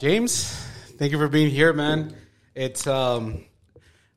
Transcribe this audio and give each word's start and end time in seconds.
James, 0.00 0.50
thank 0.96 1.12
you 1.12 1.18
for 1.18 1.28
being 1.28 1.50
here, 1.50 1.74
man. 1.74 2.16
It's 2.54 2.86
um, 2.86 3.44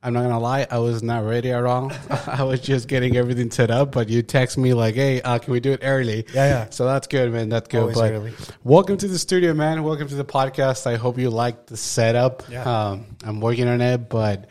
I'm 0.02 0.14
not 0.14 0.22
gonna 0.22 0.40
lie, 0.40 0.66
I 0.72 0.78
was 0.78 1.04
not 1.04 1.26
ready 1.26 1.52
at 1.52 1.66
all. 1.66 1.92
I 2.26 2.44
was 2.44 2.62
just 2.62 2.88
getting 2.88 3.18
everything 3.18 3.52
set 3.52 3.70
up, 3.70 3.92
but 3.92 4.08
you 4.08 4.22
text 4.22 4.58
me 4.58 4.74
like, 4.74 4.96
"Hey, 4.96 5.22
uh, 5.22 5.40
can 5.40 5.52
we 5.52 5.60
do 5.60 5.74
it 5.74 5.82
early?" 5.84 6.26
Yeah, 6.34 6.48
yeah. 6.48 6.70
So 6.70 6.86
that's 6.86 7.08
good, 7.08 7.34
man. 7.34 7.50
That's 7.50 7.68
good. 7.68 7.82
Always 7.82 7.98
but 7.98 8.14
early. 8.14 8.32
welcome 8.64 8.96
to 8.96 9.10
the 9.10 9.20
studio, 9.20 9.54
man. 9.54 9.84
Welcome 9.84 10.08
to 10.08 10.16
the 10.16 10.24
podcast. 10.24 10.88
I 10.88 10.96
hope 10.96 11.18
you 11.20 11.30
like 11.30 11.66
the 11.66 11.76
setup. 11.76 12.44
Yeah. 12.50 12.64
Um, 12.64 13.18
I'm 13.26 13.42
working 13.42 13.68
on 13.68 13.82
it, 13.82 14.08
but 14.08 14.48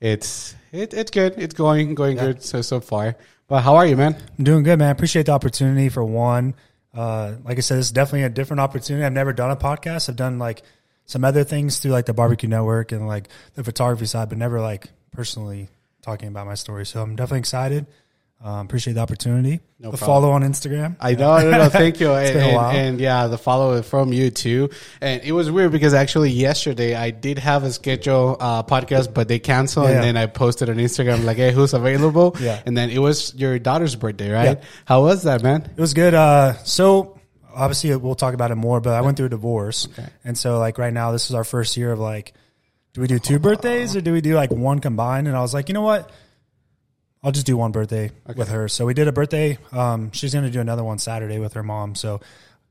it's 0.00 0.54
it, 0.72 0.94
it's 0.94 1.10
good. 1.10 1.34
It's 1.36 1.52
going 1.52 1.94
going 1.94 2.16
Yeah. 2.16 2.24
good 2.28 2.42
so 2.42 2.62
so 2.62 2.80
far. 2.80 3.16
But 3.48 3.60
how 3.60 3.76
are 3.76 3.84
you, 3.84 3.98
man? 3.98 4.16
I'm 4.38 4.44
doing 4.44 4.62
good, 4.62 4.78
man. 4.78 4.92
Appreciate 4.92 5.26
the 5.26 5.32
opportunity 5.32 5.90
for 5.90 6.02
one. 6.02 6.54
Uh, 6.94 7.34
like 7.44 7.58
I 7.58 7.60
said, 7.60 7.78
it's 7.78 7.90
definitely 7.90 8.24
a 8.24 8.28
different 8.28 8.60
opportunity. 8.60 9.04
I've 9.04 9.12
never 9.12 9.32
done 9.32 9.50
a 9.50 9.56
podcast. 9.56 10.08
I've 10.08 10.16
done 10.16 10.38
like 10.38 10.62
some 11.06 11.24
other 11.24 11.44
things 11.44 11.78
through 11.78 11.92
like 11.92 12.06
the 12.06 12.14
barbecue 12.14 12.48
network 12.48 12.92
and 12.92 13.06
like 13.06 13.28
the 13.54 13.64
photography 13.64 14.06
side, 14.06 14.28
but 14.28 14.38
never 14.38 14.60
like 14.60 14.88
personally 15.12 15.68
talking 16.02 16.28
about 16.28 16.46
my 16.46 16.54
story. 16.54 16.86
So 16.86 17.02
I'm 17.02 17.16
definitely 17.16 17.40
excited. 17.40 17.86
Um, 18.42 18.64
appreciate 18.64 18.94
the 18.94 19.00
opportunity. 19.00 19.60
No 19.78 19.90
the 19.90 19.98
problem. 19.98 20.22
follow 20.22 20.30
on 20.32 20.42
Instagram. 20.42 20.96
I 20.98 21.12
know, 21.14 21.36
no, 21.42 21.50
no, 21.50 21.68
thank 21.68 22.00
you. 22.00 22.12
and, 22.14 22.38
and- 22.38 22.76
and 22.76 23.00
yeah, 23.00 23.26
the 23.26 23.36
follow 23.36 23.82
from 23.82 24.14
you 24.14 24.30
too. 24.30 24.70
And 25.02 25.22
it 25.22 25.32
was 25.32 25.50
weird 25.50 25.72
because 25.72 25.92
actually 25.92 26.30
yesterday 26.30 26.94
I 26.94 27.10
did 27.10 27.38
have 27.38 27.64
a 27.64 27.70
schedule 27.72 28.38
uh, 28.40 28.62
podcast, 28.62 29.12
but 29.12 29.28
they 29.28 29.40
canceled. 29.40 29.90
Yeah. 29.90 29.96
And 29.96 30.04
then 30.04 30.16
I 30.16 30.24
posted 30.24 30.70
on 30.70 30.76
Instagram 30.76 31.24
like, 31.24 31.36
"Hey, 31.36 31.52
who's 31.52 31.74
available?" 31.74 32.34
Yeah. 32.40 32.62
And 32.64 32.74
then 32.74 32.88
it 32.88 32.98
was 32.98 33.34
your 33.34 33.58
daughter's 33.58 33.94
birthday, 33.94 34.30
right? 34.30 34.58
Yeah. 34.58 34.64
How 34.86 35.02
was 35.02 35.24
that, 35.24 35.42
man? 35.42 35.62
It 35.76 35.80
was 35.80 35.92
good. 35.92 36.14
Uh, 36.14 36.54
so 36.64 37.20
obviously 37.54 37.94
we'll 37.96 38.14
talk 38.14 38.32
about 38.32 38.50
it 38.50 38.54
more, 38.56 38.80
but 38.80 38.94
I 38.94 39.02
went 39.02 39.18
through 39.18 39.26
a 39.26 39.30
divorce. 39.30 39.86
Okay. 39.92 40.08
And 40.24 40.38
so 40.38 40.58
like 40.58 40.78
right 40.78 40.92
now, 40.94 41.12
this 41.12 41.28
is 41.28 41.34
our 41.34 41.44
first 41.44 41.76
year 41.76 41.92
of 41.92 41.98
like, 41.98 42.32
do 42.94 43.02
we 43.02 43.06
do 43.06 43.18
two 43.18 43.38
birthdays 43.38 43.96
or 43.96 44.00
do 44.00 44.12
we 44.14 44.22
do 44.22 44.34
like 44.34 44.50
one 44.50 44.78
combined? 44.78 45.28
And 45.28 45.36
I 45.36 45.40
was 45.42 45.52
like, 45.52 45.68
you 45.68 45.74
know 45.74 45.82
what? 45.82 46.10
I'll 47.22 47.32
just 47.32 47.46
do 47.46 47.56
one 47.56 47.72
birthday 47.72 48.10
with 48.34 48.48
her. 48.48 48.68
So 48.68 48.86
we 48.86 48.94
did 48.94 49.06
a 49.08 49.12
birthday. 49.12 49.58
Um, 49.72 50.10
she's 50.12 50.32
going 50.32 50.46
to 50.46 50.50
do 50.50 50.60
another 50.60 50.82
one 50.82 50.98
Saturday 50.98 51.38
with 51.38 51.52
her 51.52 51.62
mom. 51.62 51.94
So 51.94 52.20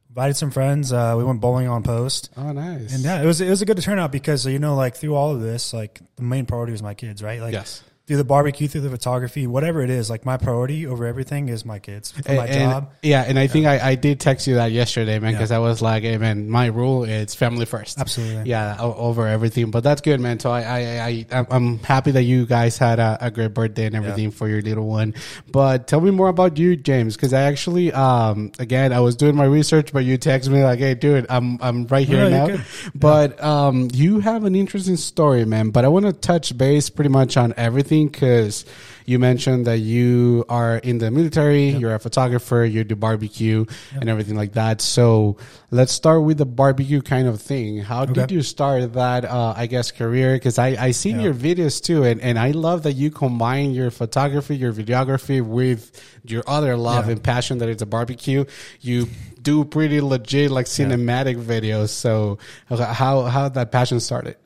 invited 0.10 0.36
some 0.36 0.50
friends. 0.50 0.92
Uh, 0.92 1.14
we 1.18 1.24
went 1.24 1.40
bowling 1.40 1.68
on 1.68 1.84
post. 1.84 2.32
Oh, 2.36 2.52
nice. 2.52 2.94
And 2.94 3.04
yeah, 3.04 3.22
it 3.22 3.26
was, 3.26 3.42
it 3.42 3.50
was 3.50 3.62
a 3.62 3.66
good 3.66 3.80
turnout 3.82 4.12
because, 4.12 4.46
you 4.48 4.58
know, 4.58 4.76
like 4.76 4.96
through 4.96 5.14
all 5.16 5.32
of 5.32 5.42
this, 5.42 5.72
like 5.72 6.02
the 6.16 6.24
main 6.24 6.48
priority 6.48 6.72
was 6.72 6.82
my 6.82 6.96
kids, 6.96 7.22
right? 7.22 7.40
Like 7.40 7.54
Yes. 7.54 7.84
Through 8.10 8.18
the 8.18 8.24
barbecue, 8.24 8.68
through 8.68 8.82
the 8.82 8.90
photography, 8.90 9.46
whatever 9.46 9.84
it 9.84 9.92
is, 9.92 10.10
like 10.10 10.26
my 10.26 10.36
priority 10.36 10.88
over 10.88 11.06
everything 11.06 11.48
is 11.48 11.64
my 11.64 11.78
kids 11.78 12.10
for 12.10 12.24
my 12.28 12.48
And- 12.48 12.50
and- 12.50 12.72
job. 12.72 12.90
Yeah, 13.04 13.22
and 13.22 13.38
I 13.38 13.46
think 13.46 13.68
I, 13.68 13.90
I 13.92 13.94
did 13.94 14.20
text 14.20 14.48
you 14.48 14.56
that 14.56 14.72
yesterday, 14.72 15.20
man, 15.20 15.34
Yeah. 15.34 15.38
because 15.38 15.52
I 15.52 15.60
was 15.60 15.80
like, 15.80 16.02
"Hey, 16.02 16.18
man, 16.18 16.50
my 16.50 16.66
rule 16.66 17.04
is 17.04 17.36
family 17.36 17.66
first. 17.68 18.00
Absolutely. 18.00 18.50
Yeah, 18.50 18.78
over 18.80 19.28
everything. 19.28 19.70
But 19.70 19.84
that's 19.84 20.02
good, 20.02 20.20
man. 20.20 20.40
So 20.40 20.50
I, 20.50 20.62
I, 20.62 21.26
I, 21.32 21.46
I'm- 21.52 21.78
happy 21.84 22.10
that 22.10 22.24
you 22.24 22.48
guys 22.48 22.80
had 22.80 22.98
a, 22.98 23.16
a 23.22 23.30
great 23.30 23.54
birthday 23.54 23.86
and 23.86 23.96
everything 23.96 24.32
for 24.32 24.48
your 24.50 24.64
little 24.64 24.88
one. 24.88 25.14
But 25.52 25.86
tell 25.88 26.02
me 26.02 26.10
more 26.10 26.30
about 26.30 26.58
you, 26.58 26.76
James, 26.78 27.16
because 27.16 27.32
I 27.32 27.44
actually, 27.44 27.94
um, 27.94 28.52
again, 28.58 28.92
I 28.92 29.02
was 29.02 29.16
doing 29.18 29.36
my 29.36 29.46
research, 29.46 29.94
but 29.94 30.04
you 30.04 30.18
text 30.18 30.50
me 30.50 30.64
like, 30.64 30.80
"Hey, 30.80 30.96
dude, 30.96 31.28
I'm, 31.30 31.60
I'm 31.62 31.86
right 31.86 32.08
here 32.08 32.28
No, 32.28 32.48
now." 32.48 32.58
But 32.96 33.40
um, 33.44 33.90
you 33.94 34.20
have 34.20 34.46
an 34.46 34.56
interesting 34.56 34.98
story, 34.98 35.46
man. 35.46 35.70
But 35.70 35.86
I 35.86 35.90
want 35.90 36.08
to 36.08 36.14
touch 36.14 36.58
base 36.58 36.90
pretty 36.90 37.10
much 37.10 37.38
on 37.38 37.54
everything 37.56 37.99
because 38.08 38.66
you 39.06 39.18
mentioned 39.20 39.66
that 39.66 39.80
you 39.80 40.46
are 40.50 40.78
in 40.78 41.00
the 41.00 41.10
military, 41.10 41.70
you're 41.70 41.96
a 41.96 42.00
photographer, 42.00 42.64
you 42.64 42.84
do 42.84 42.96
barbecue 42.96 43.66
and 43.94 44.08
everything 44.08 44.36
like 44.36 44.54
that. 44.54 44.82
So 44.82 45.38
let's 45.72 45.92
start 45.92 46.24
with 46.24 46.38
the 46.38 46.46
barbecue 46.46 47.02
kind 47.02 47.28
of 47.28 47.42
thing. 47.42 47.80
How 47.80 48.06
did 48.06 48.30
you 48.30 48.44
start 48.44 48.94
that, 48.94 49.26
uh, 49.26 49.54
I 49.58 49.66
guess, 49.66 49.92
career? 49.92 50.36
Because 50.36 50.60
I, 50.60 50.78
I 50.80 50.92
seen 50.92 51.16
Yeah. 51.16 51.24
your 51.24 51.34
videos 51.34 51.82
too, 51.82 52.04
and, 52.04 52.22
and 52.22 52.38
I 52.38 52.52
love 52.52 52.84
that 52.84 52.94
you 52.94 53.10
combine 53.10 53.72
your 53.72 53.90
photography, 53.90 54.56
your 54.56 54.74
videography 54.74 55.42
with 55.42 55.92
your 56.24 56.44
other 56.46 56.78
love 56.78 57.10
and 57.10 57.24
passion 57.24 57.58
that 57.60 57.70
it's 57.70 57.82
a 57.82 57.88
barbecue. 57.88 58.46
You 58.82 59.08
do 59.42 59.66
pretty 59.66 60.02
legit 60.02 60.52
like 60.52 60.68
cinematic 60.68 61.42
videos. 61.42 61.90
So 61.90 62.38
how 62.70 63.24
how 63.24 63.50
that 63.50 63.72
passion 63.72 64.00
started? 64.00 64.38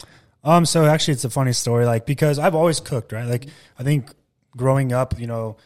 Um, 0.43 0.65
so 0.65 0.85
actually, 0.85 1.13
it's 1.13 1.25
a 1.25 1.29
funny 1.29 1.53
story, 1.53 1.85
like 1.85 2.05
because 2.05 2.37
I've 2.37 2.55
always 2.55 2.79
cooked, 2.79 3.11
right? 3.11 3.25
Like 3.25 3.47
I 3.79 3.83
think 3.83 4.11
growing 4.55 4.91
up, 4.91 5.19
you 5.19 5.27
know, 5.27 5.57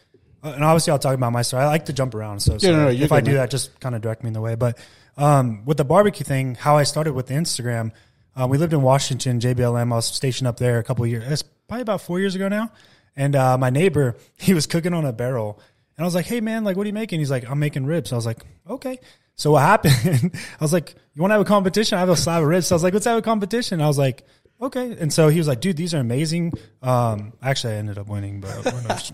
uh, 0.42 0.52
and 0.54 0.64
obviously 0.64 0.92
I'll 0.92 0.98
talk 0.98 1.14
about 1.14 1.32
my 1.32 1.42
story. 1.42 1.64
I 1.64 1.66
like 1.66 1.86
to 1.86 1.92
jump 1.92 2.14
around, 2.14 2.40
so, 2.40 2.58
so 2.58 2.70
no, 2.70 2.84
no, 2.84 2.90
if 2.90 3.10
I 3.10 3.20
do 3.20 3.34
that, 3.34 3.50
just 3.50 3.78
kind 3.80 3.94
of 3.94 4.02
direct 4.02 4.22
me 4.22 4.28
in 4.28 4.34
the 4.34 4.40
way. 4.40 4.54
But 4.54 4.78
um, 5.16 5.64
with 5.64 5.78
the 5.78 5.84
barbecue 5.84 6.24
thing, 6.24 6.54
how 6.54 6.76
I 6.76 6.84
started 6.84 7.12
with 7.12 7.26
the 7.26 7.34
Instagram, 7.34 7.90
uh, 8.36 8.46
we 8.46 8.56
lived 8.56 8.72
in 8.72 8.82
Washington, 8.82 9.40
JBLM. 9.40 9.92
I 9.92 9.96
was 9.96 10.06
stationed 10.06 10.46
up 10.46 10.58
there 10.58 10.78
a 10.78 10.84
couple 10.84 11.04
of 11.04 11.10
years. 11.10 11.24
It's 11.26 11.42
probably 11.42 11.82
about 11.82 12.00
four 12.02 12.20
years 12.20 12.36
ago 12.36 12.46
now. 12.48 12.70
And 13.16 13.34
uh, 13.34 13.58
my 13.58 13.70
neighbor, 13.70 14.16
he 14.38 14.54
was 14.54 14.66
cooking 14.66 14.94
on 14.94 15.04
a 15.04 15.12
barrel, 15.12 15.58
and 15.96 16.04
I 16.04 16.06
was 16.06 16.14
like, 16.14 16.26
"Hey 16.26 16.40
man, 16.40 16.62
like, 16.62 16.76
what 16.76 16.84
are 16.84 16.86
you 16.86 16.94
making?" 16.94 17.18
He's 17.18 17.32
like, 17.32 17.50
"I'm 17.50 17.58
making 17.58 17.84
ribs." 17.84 18.12
I 18.12 18.16
was 18.16 18.26
like, 18.26 18.38
"Okay." 18.70 19.00
So 19.34 19.52
what 19.52 19.62
happened? 19.62 20.30
I 20.60 20.64
was 20.64 20.72
like, 20.72 20.94
"You 21.14 21.22
want 21.22 21.32
to 21.32 21.34
have 21.34 21.40
a 21.40 21.44
competition?" 21.44 21.96
I 21.96 22.00
have 22.00 22.08
a 22.10 22.16
slab 22.16 22.42
of 22.42 22.48
ribs. 22.48 22.68
So 22.68 22.74
I 22.74 22.76
was 22.76 22.84
like, 22.84 22.94
"Let's 22.94 23.06
have 23.06 23.18
a 23.18 23.22
competition." 23.22 23.80
I 23.80 23.88
was 23.88 23.98
like, 23.98 24.24
"Okay." 24.60 24.96
And 24.98 25.12
so 25.12 25.28
he 25.28 25.38
was 25.38 25.48
like, 25.48 25.60
"Dude, 25.60 25.76
these 25.76 25.94
are 25.94 25.98
amazing." 26.00 26.52
Um, 26.82 27.32
actually, 27.42 27.74
I 27.74 27.76
ended 27.76 27.98
up 27.98 28.08
winning, 28.08 28.40
but 28.40 28.64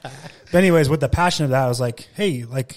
but 0.51 0.55
anyways, 0.55 0.89
with 0.89 1.01
the 1.01 1.09
passion 1.09 1.45
of 1.45 1.51
that, 1.51 1.65
I 1.65 1.69
was 1.69 1.81
like, 1.81 2.09
"Hey, 2.15 2.45
like, 2.45 2.77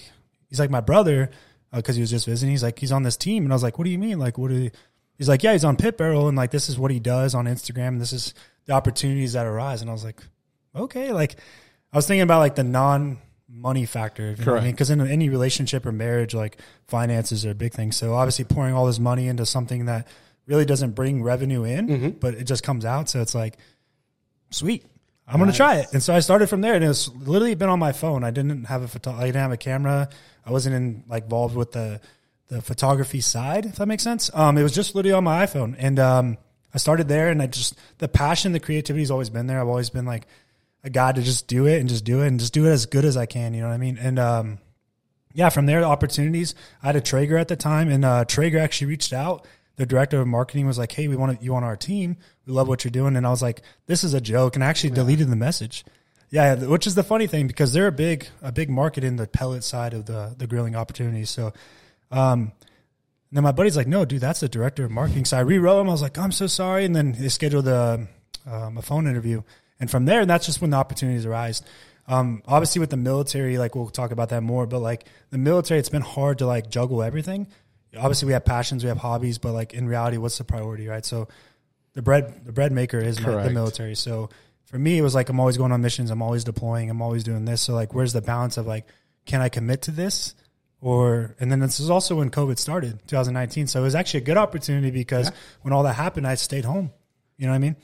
he's 0.49 0.59
like 0.59 0.69
my 0.69 0.81
brother." 0.81 1.29
Because 1.73 1.95
he 1.97 2.01
was 2.01 2.09
just 2.09 2.25
visiting, 2.25 2.51
he's 2.51 2.63
like, 2.63 2.79
he's 2.79 2.93
on 2.93 3.03
this 3.03 3.17
team, 3.17 3.43
and 3.43 3.51
I 3.51 3.55
was 3.55 3.61
like, 3.61 3.77
"What 3.77 3.83
do 3.83 3.91
you 3.91 3.99
mean? 3.99 4.19
Like, 4.19 4.37
what 4.37 4.49
do?" 4.49 4.69
He's 5.17 5.27
like, 5.27 5.43
"Yeah, 5.43 5.51
he's 5.51 5.65
on 5.65 5.75
Pit 5.75 5.97
Barrel, 5.97 6.29
and 6.29 6.37
like, 6.37 6.49
this 6.49 6.69
is 6.69 6.79
what 6.79 6.91
he 6.91 6.99
does 6.99 7.35
on 7.35 7.45
Instagram, 7.45 7.89
and 7.89 8.01
this 8.01 8.13
is 8.13 8.33
the 8.65 8.73
opportunities 8.73 9.33
that 9.33 9.45
arise." 9.45 9.81
And 9.81 9.89
I 9.89 9.93
was 9.93 10.03
like, 10.03 10.21
"Okay." 10.73 11.11
Like, 11.11 11.35
I 11.91 11.97
was 11.97 12.07
thinking 12.07 12.21
about 12.21 12.39
like 12.39 12.55
the 12.55 12.63
non 12.63 13.17
money 13.49 13.85
factor, 13.85 14.23
you 14.23 14.27
know 14.29 14.33
I 14.33 14.35
mean? 14.37 14.45
Correct. 14.45 14.65
Because 14.77 14.89
in 14.89 15.01
any 15.01 15.29
relationship 15.29 15.85
or 15.85 15.91
marriage, 15.91 16.33
like 16.33 16.59
finances 16.87 17.45
are 17.45 17.51
a 17.51 17.55
big 17.55 17.73
thing. 17.73 17.91
So 17.91 18.13
obviously, 18.13 18.45
pouring 18.45 18.73
all 18.73 18.85
this 18.85 18.99
money 18.99 19.27
into 19.27 19.45
something 19.45 19.85
that 19.85 20.07
really 20.47 20.65
doesn't 20.65 20.91
bring 20.91 21.21
revenue 21.21 21.63
in, 21.63 21.87
Mm-hmm. 21.87 22.09
but 22.19 22.33
it 22.33 22.45
just 22.45 22.63
comes 22.63 22.83
out. 22.85 23.09
So 23.09 23.21
it's 23.21 23.35
like, 23.35 23.57
sweet. 24.49 24.85
I'm 25.29 25.39
gonna 25.39 25.51
try 25.51 25.75
it, 25.79 25.87
and 25.91 26.01
so 26.01 26.15
I 26.15 26.19
started 26.21 26.47
from 26.47 26.61
there, 26.61 26.73
and 26.73 26.81
it's 26.85 27.09
literally 27.09 27.53
been 27.53 27.67
on 27.67 27.79
my 27.79 27.91
phone. 27.91 28.23
I 28.23 28.31
didn't 28.31 28.63
have 28.63 28.81
a 28.81 28.87
photo, 28.87 29.11
I 29.11 29.25
didn't 29.25 29.41
have 29.41 29.51
a 29.51 29.57
camera. 29.57 30.07
I 30.45 30.51
wasn't 30.51 30.75
in 30.75 31.03
like 31.09 31.23
involved 31.25 31.53
with 31.55 31.73
the 31.73 31.99
the 32.47 32.61
photography 32.61 33.19
side, 33.19 33.65
if 33.65 33.75
that 33.75 33.87
makes 33.87 34.03
sense. 34.03 34.31
Um, 34.33 34.57
it 34.57 34.63
was 34.63 34.71
just 34.73 34.95
literally 34.95 35.13
on 35.13 35.25
my 35.25 35.45
iPhone, 35.45 35.75
and 35.77 35.99
um, 35.99 36.37
I 36.73 36.77
started 36.77 37.09
there, 37.09 37.27
and 37.29 37.41
I 37.41 37.47
just 37.47 37.75
the 37.97 38.07
passion, 38.07 38.53
the 38.53 38.61
creativity 38.61 39.01
has 39.01 39.11
always 39.11 39.29
been 39.29 39.47
there. 39.47 39.59
I've 39.59 39.67
always 39.67 39.89
been 39.89 40.05
like 40.05 40.27
a 40.85 40.89
guy 40.89 41.11
to 41.11 41.21
just 41.21 41.47
do 41.49 41.65
it 41.65 41.81
and 41.81 41.89
just 41.89 42.05
do 42.05 42.21
it 42.21 42.27
and 42.27 42.39
just 42.39 42.53
do 42.53 42.65
it 42.65 42.69
as 42.69 42.85
good 42.85 43.03
as 43.03 43.17
I 43.17 43.25
can. 43.25 43.53
You 43.53 43.59
know 43.63 43.67
what 43.67 43.73
I 43.73 43.77
mean? 43.79 43.97
And 43.97 44.17
um, 44.19 44.59
yeah, 45.33 45.49
from 45.49 45.65
there, 45.65 45.81
the 45.81 45.87
opportunities. 45.87 46.55
I 46.81 46.85
had 46.85 46.95
a 46.95 47.01
Traeger 47.01 47.37
at 47.37 47.49
the 47.49 47.57
time, 47.57 47.89
and 47.89 48.05
uh, 48.05 48.23
Traeger 48.23 48.59
actually 48.59 48.87
reached 48.87 49.11
out. 49.11 49.45
The 49.77 49.85
director 49.85 50.19
of 50.19 50.27
marketing 50.27 50.67
was 50.67 50.77
like, 50.77 50.91
"Hey, 50.91 51.07
we 51.07 51.15
want 51.15 51.41
you 51.41 51.55
on 51.55 51.63
our 51.63 51.75
team. 51.75 52.17
We 52.45 52.53
love 52.53 52.67
what 52.67 52.83
you're 52.83 52.91
doing." 52.91 53.15
And 53.15 53.25
I 53.25 53.29
was 53.29 53.41
like, 53.41 53.61
"This 53.85 54.03
is 54.03 54.13
a 54.13 54.21
joke," 54.21 54.55
and 54.55 54.63
I 54.63 54.67
actually 54.67 54.89
deleted 54.91 55.29
the 55.29 55.35
message. 55.35 55.85
Yeah, 56.29 56.55
which 56.55 56.85
is 56.85 56.95
the 56.95 57.03
funny 57.03 57.27
thing 57.27 57.47
because 57.47 57.71
they're 57.71 57.87
a 57.87 57.91
big 57.91 58.27
a 58.41 58.51
big 58.51 58.69
market 58.69 59.03
in 59.03 59.15
the 59.15 59.27
pellet 59.27 59.63
side 59.63 59.93
of 59.93 60.05
the 60.05 60.35
the 60.37 60.47
grilling 60.47 60.75
opportunities. 60.75 61.29
So, 61.29 61.53
um, 62.11 62.51
and 63.29 63.37
then 63.37 63.43
my 63.43 63.51
buddy's 63.51 63.77
like, 63.77 63.87
"No, 63.87 64.03
dude, 64.03 64.21
that's 64.21 64.41
the 64.41 64.49
director 64.49 64.83
of 64.83 64.91
marketing." 64.91 65.25
So 65.25 65.37
I 65.37 65.41
rewrote 65.41 65.81
him. 65.81 65.89
I 65.89 65.91
was 65.91 66.01
like, 66.01 66.17
"I'm 66.17 66.31
so 66.31 66.47
sorry." 66.47 66.83
And 66.83 66.95
then 66.95 67.13
they 67.13 67.29
scheduled 67.29 67.67
a 67.67 68.07
um, 68.45 68.77
a 68.77 68.81
phone 68.81 69.07
interview, 69.07 69.43
and 69.79 69.89
from 69.89 70.05
there, 70.05 70.21
and 70.21 70.29
that's 70.29 70.45
just 70.45 70.59
when 70.59 70.71
the 70.71 70.77
opportunities 70.77 71.25
arise. 71.25 71.61
Um, 72.07 72.41
obviously, 72.47 72.79
with 72.79 72.89
the 72.89 72.97
military, 72.97 73.57
like 73.57 73.75
we'll 73.75 73.89
talk 73.89 74.11
about 74.11 74.29
that 74.29 74.41
more. 74.41 74.65
But 74.65 74.79
like 74.79 75.05
the 75.29 75.37
military, 75.37 75.79
it's 75.79 75.89
been 75.89 76.01
hard 76.01 76.39
to 76.39 76.47
like 76.47 76.69
juggle 76.69 77.03
everything. 77.03 77.47
Obviously, 77.97 78.27
we 78.27 78.33
have 78.33 78.45
passions, 78.45 78.83
we 78.83 78.89
have 78.89 78.97
hobbies, 78.97 79.37
but 79.37 79.53
like 79.53 79.73
in 79.73 79.87
reality, 79.87 80.17
what's 80.17 80.37
the 80.37 80.43
priority, 80.43 80.87
right? 80.87 81.05
So 81.05 81.27
the 81.93 82.01
bread 82.01 82.45
the 82.45 82.51
bread 82.51 82.71
maker 82.71 82.99
is 82.99 83.19
my, 83.19 83.43
the 83.43 83.49
military. 83.49 83.95
So 83.95 84.29
for 84.65 84.77
me, 84.77 84.97
it 84.97 85.01
was 85.01 85.15
like 85.15 85.29
I'm 85.29 85.39
always 85.39 85.57
going 85.57 85.71
on 85.71 85.81
missions. 85.81 86.09
I'm 86.09 86.21
always 86.21 86.43
deploying. 86.43 86.89
I'm 86.89 87.01
always 87.01 87.23
doing 87.23 87.45
this. 87.45 87.61
So 87.61 87.73
like, 87.73 87.93
where's 87.93 88.13
the 88.13 88.21
balance 88.21 88.57
of 88.57 88.67
like, 88.67 88.85
can 89.25 89.41
I 89.41 89.49
commit 89.49 89.83
to 89.83 89.91
this? 89.91 90.35
Or 90.79 91.35
and 91.39 91.51
then 91.51 91.59
this 91.59 91.79
is 91.79 91.89
also 91.89 92.15
when 92.17 92.29
COVID 92.29 92.59
started, 92.59 92.99
2019. 93.07 93.67
So 93.67 93.79
it 93.79 93.83
was 93.83 93.95
actually 93.95 94.21
a 94.21 94.25
good 94.25 94.37
opportunity 94.37 94.91
because 94.91 95.31
when 95.61 95.73
all 95.73 95.83
that 95.83 95.93
happened, 95.93 96.27
I 96.27 96.35
stayed 96.35 96.65
home. 96.65 96.91
You 97.37 97.47
know 97.47 97.51
what 97.51 97.55
I 97.55 97.59
mean? 97.59 97.75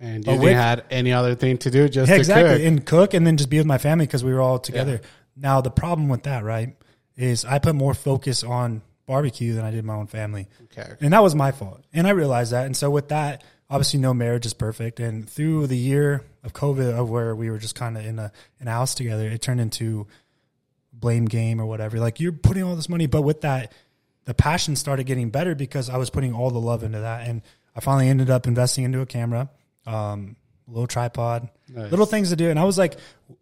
And 0.00 0.26
you 0.26 0.32
didn't 0.38 0.56
had 0.56 0.84
any 0.90 1.12
other 1.12 1.34
thing 1.34 1.58
to 1.58 1.70
do 1.70 1.88
just 1.88 2.08
Yeah, 2.08 2.16
to 2.16 2.20
exactly. 2.20 2.58
cook. 2.58 2.66
And 2.66 2.86
cook 2.86 3.14
and 3.14 3.26
then 3.26 3.36
just 3.36 3.50
be 3.50 3.58
with 3.58 3.66
my 3.66 3.78
family 3.78 4.06
because 4.06 4.22
we 4.22 4.32
were 4.32 4.40
all 4.40 4.58
together. 4.58 5.00
Now 5.36 5.60
the 5.60 5.70
problem 5.70 6.08
with 6.08 6.24
that, 6.24 6.44
right, 6.44 6.76
is 7.16 7.44
I 7.44 7.58
put 7.58 7.74
more 7.74 7.94
focus 7.94 8.44
on 8.44 8.82
barbecue 9.08 9.54
than 9.54 9.64
I 9.64 9.72
did 9.72 9.84
my 9.84 9.94
own 9.94 10.06
family. 10.06 10.46
Okay. 10.64 10.92
And 11.00 11.12
that 11.12 11.22
was 11.22 11.34
my 11.34 11.50
fault. 11.50 11.82
And 11.92 12.06
I 12.06 12.10
realized 12.10 12.52
that. 12.52 12.66
And 12.66 12.76
so 12.76 12.90
with 12.90 13.08
that, 13.08 13.42
obviously 13.68 13.98
no 13.98 14.14
marriage 14.14 14.46
is 14.46 14.54
perfect. 14.54 15.00
And 15.00 15.28
through 15.28 15.66
the 15.66 15.76
year 15.76 16.22
of 16.44 16.52
COVID 16.52 16.96
of 16.96 17.10
where 17.10 17.34
we 17.34 17.50
were 17.50 17.58
just 17.58 17.74
kind 17.74 17.96
of 17.96 18.06
in 18.06 18.20
a 18.20 18.30
in 18.60 18.68
a 18.68 18.70
house 18.70 18.94
together, 18.94 19.26
it 19.26 19.42
turned 19.42 19.60
into 19.60 20.06
blame 20.92 21.24
game 21.24 21.60
or 21.60 21.66
whatever. 21.66 21.98
Like 21.98 22.20
you're 22.20 22.32
putting 22.32 22.62
all 22.62 22.76
this 22.76 22.88
money, 22.88 23.06
but 23.06 23.22
with 23.22 23.40
that, 23.40 23.72
the 24.26 24.34
passion 24.34 24.76
started 24.76 25.04
getting 25.04 25.30
better 25.30 25.54
because 25.54 25.88
I 25.88 25.96
was 25.96 26.10
putting 26.10 26.34
all 26.34 26.50
the 26.50 26.60
love 26.60 26.82
into 26.84 27.00
that. 27.00 27.26
And 27.26 27.42
I 27.74 27.80
finally 27.80 28.08
ended 28.08 28.30
up 28.30 28.46
investing 28.46 28.84
into 28.84 29.00
a 29.00 29.06
camera, 29.06 29.48
um, 29.86 30.36
little 30.68 30.86
tripod, 30.86 31.48
Nice. 31.68 31.90
little 31.90 32.06
things 32.06 32.28
to 32.30 32.36
do. 32.36 32.50
And 32.50 32.58
I 32.58 32.64
was 32.64 32.76
like, 32.78 32.96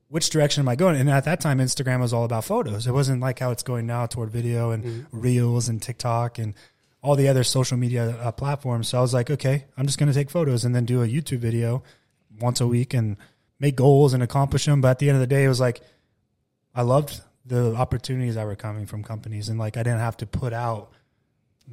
which 0.08 0.30
direction 0.30 0.60
am 0.60 0.68
I 0.68 0.76
going? 0.76 0.96
And 1.00 1.10
at 1.10 1.24
that 1.24 1.40
time, 1.40 1.58
Instagram 1.58 2.00
was 2.00 2.12
all 2.12 2.24
about 2.24 2.44
photos. 2.44 2.86
It 2.86 2.92
wasn't 2.92 3.20
like 3.20 3.40
how 3.40 3.50
it's 3.50 3.62
going 3.64 3.86
now 3.86 4.06
toward 4.06 4.30
video 4.30 4.70
and 4.70 5.06
reels 5.10 5.68
and 5.68 5.82
TikTok 5.82 6.38
and 6.38 6.54
all 7.02 7.16
the 7.16 7.28
other 7.28 7.42
social 7.44 7.76
media 7.76 8.10
uh, 8.20 8.30
platforms. 8.32 8.88
So 8.88 8.98
I 8.98 9.00
was 9.00 9.12
like, 9.12 9.30
okay, 9.30 9.64
I'm 9.76 9.86
just 9.86 9.98
going 9.98 10.08
to 10.08 10.14
take 10.14 10.30
photos 10.30 10.64
and 10.64 10.74
then 10.74 10.84
do 10.84 11.02
a 11.02 11.06
YouTube 11.08 11.38
video 11.38 11.82
once 12.40 12.60
a 12.60 12.66
week 12.66 12.94
and 12.94 13.16
make 13.58 13.74
goals 13.76 14.14
and 14.14 14.22
accomplish 14.22 14.64
them. 14.66 14.80
But 14.80 14.90
at 14.92 14.98
the 15.00 15.08
end 15.08 15.16
of 15.16 15.20
the 15.20 15.26
day, 15.26 15.44
it 15.44 15.48
was 15.48 15.60
like, 15.60 15.80
I 16.74 16.82
loved 16.82 17.20
the 17.44 17.74
opportunities 17.74 18.34
that 18.36 18.44
were 18.46 18.56
coming 18.56 18.86
from 18.86 19.02
companies 19.04 19.48
and 19.48 19.58
like 19.58 19.76
I 19.76 19.82
didn't 19.82 20.00
have 20.00 20.16
to 20.18 20.26
put 20.26 20.52
out 20.52 20.92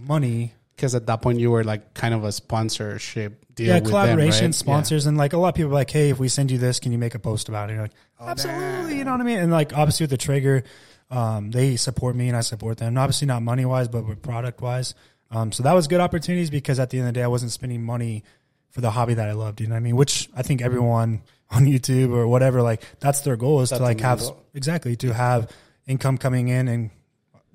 money. 0.04 0.54
Because 0.76 0.96
at 0.96 1.06
that 1.08 1.22
point 1.22 1.40
you 1.40 1.52
were 1.52 1.64
like 1.64 1.94
kind 1.94 2.14
of 2.14 2.24
a 2.24 2.32
sponsorship 2.32 3.46
deal. 3.56 3.68
Yeah, 3.68 3.76
with 3.76 3.86
collaboration, 3.90 4.40
them, 4.40 4.46
right? 4.48 4.56
sponsors, 4.56 5.06
and 5.06 5.18
like 5.18 5.34
a 5.34 5.38
lot 5.38 5.50
of 5.50 5.56
people 5.56 5.72
are 5.72 5.76
like, 5.76 5.90
hey, 5.92 6.10
if 6.10 6.20
we 6.20 6.28
send 6.28 6.50
you 6.52 6.58
this, 6.58 6.80
can 6.80 6.92
you 6.92 6.98
make 6.98 7.16
a 7.16 7.20
post 7.20 7.50
about 7.50 7.70
it? 7.70 7.74
And 7.74 7.78
you're 7.78 7.84
like, 7.84 8.30
absolutely, 8.30 8.98
you 8.98 9.04
know 9.04 9.12
what 9.12 9.22
I 9.22 9.24
mean? 9.24 9.40
And 9.40 9.52
like 9.52 9.74
obviously 9.74 10.06
with 10.06 10.12
the 10.12 10.18
Traeger, 10.18 10.64
um, 11.12 11.52
they 11.52 11.76
support 11.76 12.16
me 12.16 12.28
and 12.28 12.36
I 12.38 12.42
support 12.42 12.78
them. 12.78 12.98
Obviously 12.98 13.28
not 13.28 13.44
money 13.44 13.66
wise, 13.66 13.88
but 13.88 14.08
with 14.08 14.22
product 14.22 14.62
wise. 14.62 14.96
Um, 15.30 15.52
so 15.52 15.64
that 15.64 15.74
was 15.74 15.88
good 15.88 16.00
opportunities 16.00 16.50
because 16.50 16.80
at 16.80 16.90
the 16.90 17.00
end 17.00 17.08
of 17.08 17.14
the 17.14 17.20
day, 17.20 17.24
I 17.24 17.28
wasn't 17.28 17.52
spending 17.52 17.84
money 17.84 18.24
for 18.70 18.82
the 18.82 18.92
hobby 18.92 19.14
that 19.14 19.30
I 19.30 19.34
loved. 19.34 19.62
You 19.62 19.68
know 19.68 19.74
what 19.74 19.78
I 19.78 19.82
mean? 19.82 19.96
Which 19.96 20.30
I 20.36 20.42
think 20.42 20.62
everyone 20.62 21.22
on 21.52 21.66
YouTube 21.66 22.12
or 22.12 22.28
whatever, 22.28 22.62
like 22.64 22.84
that's 23.00 23.22
their 23.22 23.36
goal 23.36 23.62
is 23.62 23.70
That's 23.70 23.80
to 23.80 23.84
like 23.84 24.00
have 24.02 24.20
goal. 24.20 24.44
exactly 24.56 24.96
to 24.98 25.14
have 25.14 25.52
income 25.86 26.18
coming 26.18 26.48
in 26.48 26.68
and 26.68 26.90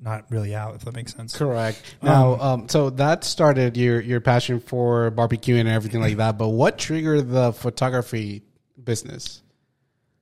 not 0.00 0.30
really 0.30 0.54
out, 0.54 0.74
if 0.76 0.84
that 0.84 0.94
makes 0.94 1.14
sense. 1.14 1.36
Correct. 1.36 1.80
Now, 2.02 2.38
um, 2.40 2.68
so 2.68 2.90
that 2.90 3.24
started 3.24 3.76
your 3.76 4.00
your 4.00 4.20
passion 4.20 4.60
for 4.60 5.10
barbecuing 5.10 5.60
and 5.60 5.68
everything 5.68 6.00
like 6.00 6.16
that. 6.18 6.38
But 6.38 6.48
what 6.48 6.78
triggered 6.78 7.28
the 7.28 7.52
photography 7.52 8.42
business? 8.82 9.42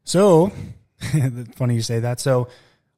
So, 0.04 0.52
funny 1.56 1.74
you 1.74 1.82
say 1.82 2.00
that. 2.00 2.20
So, 2.20 2.48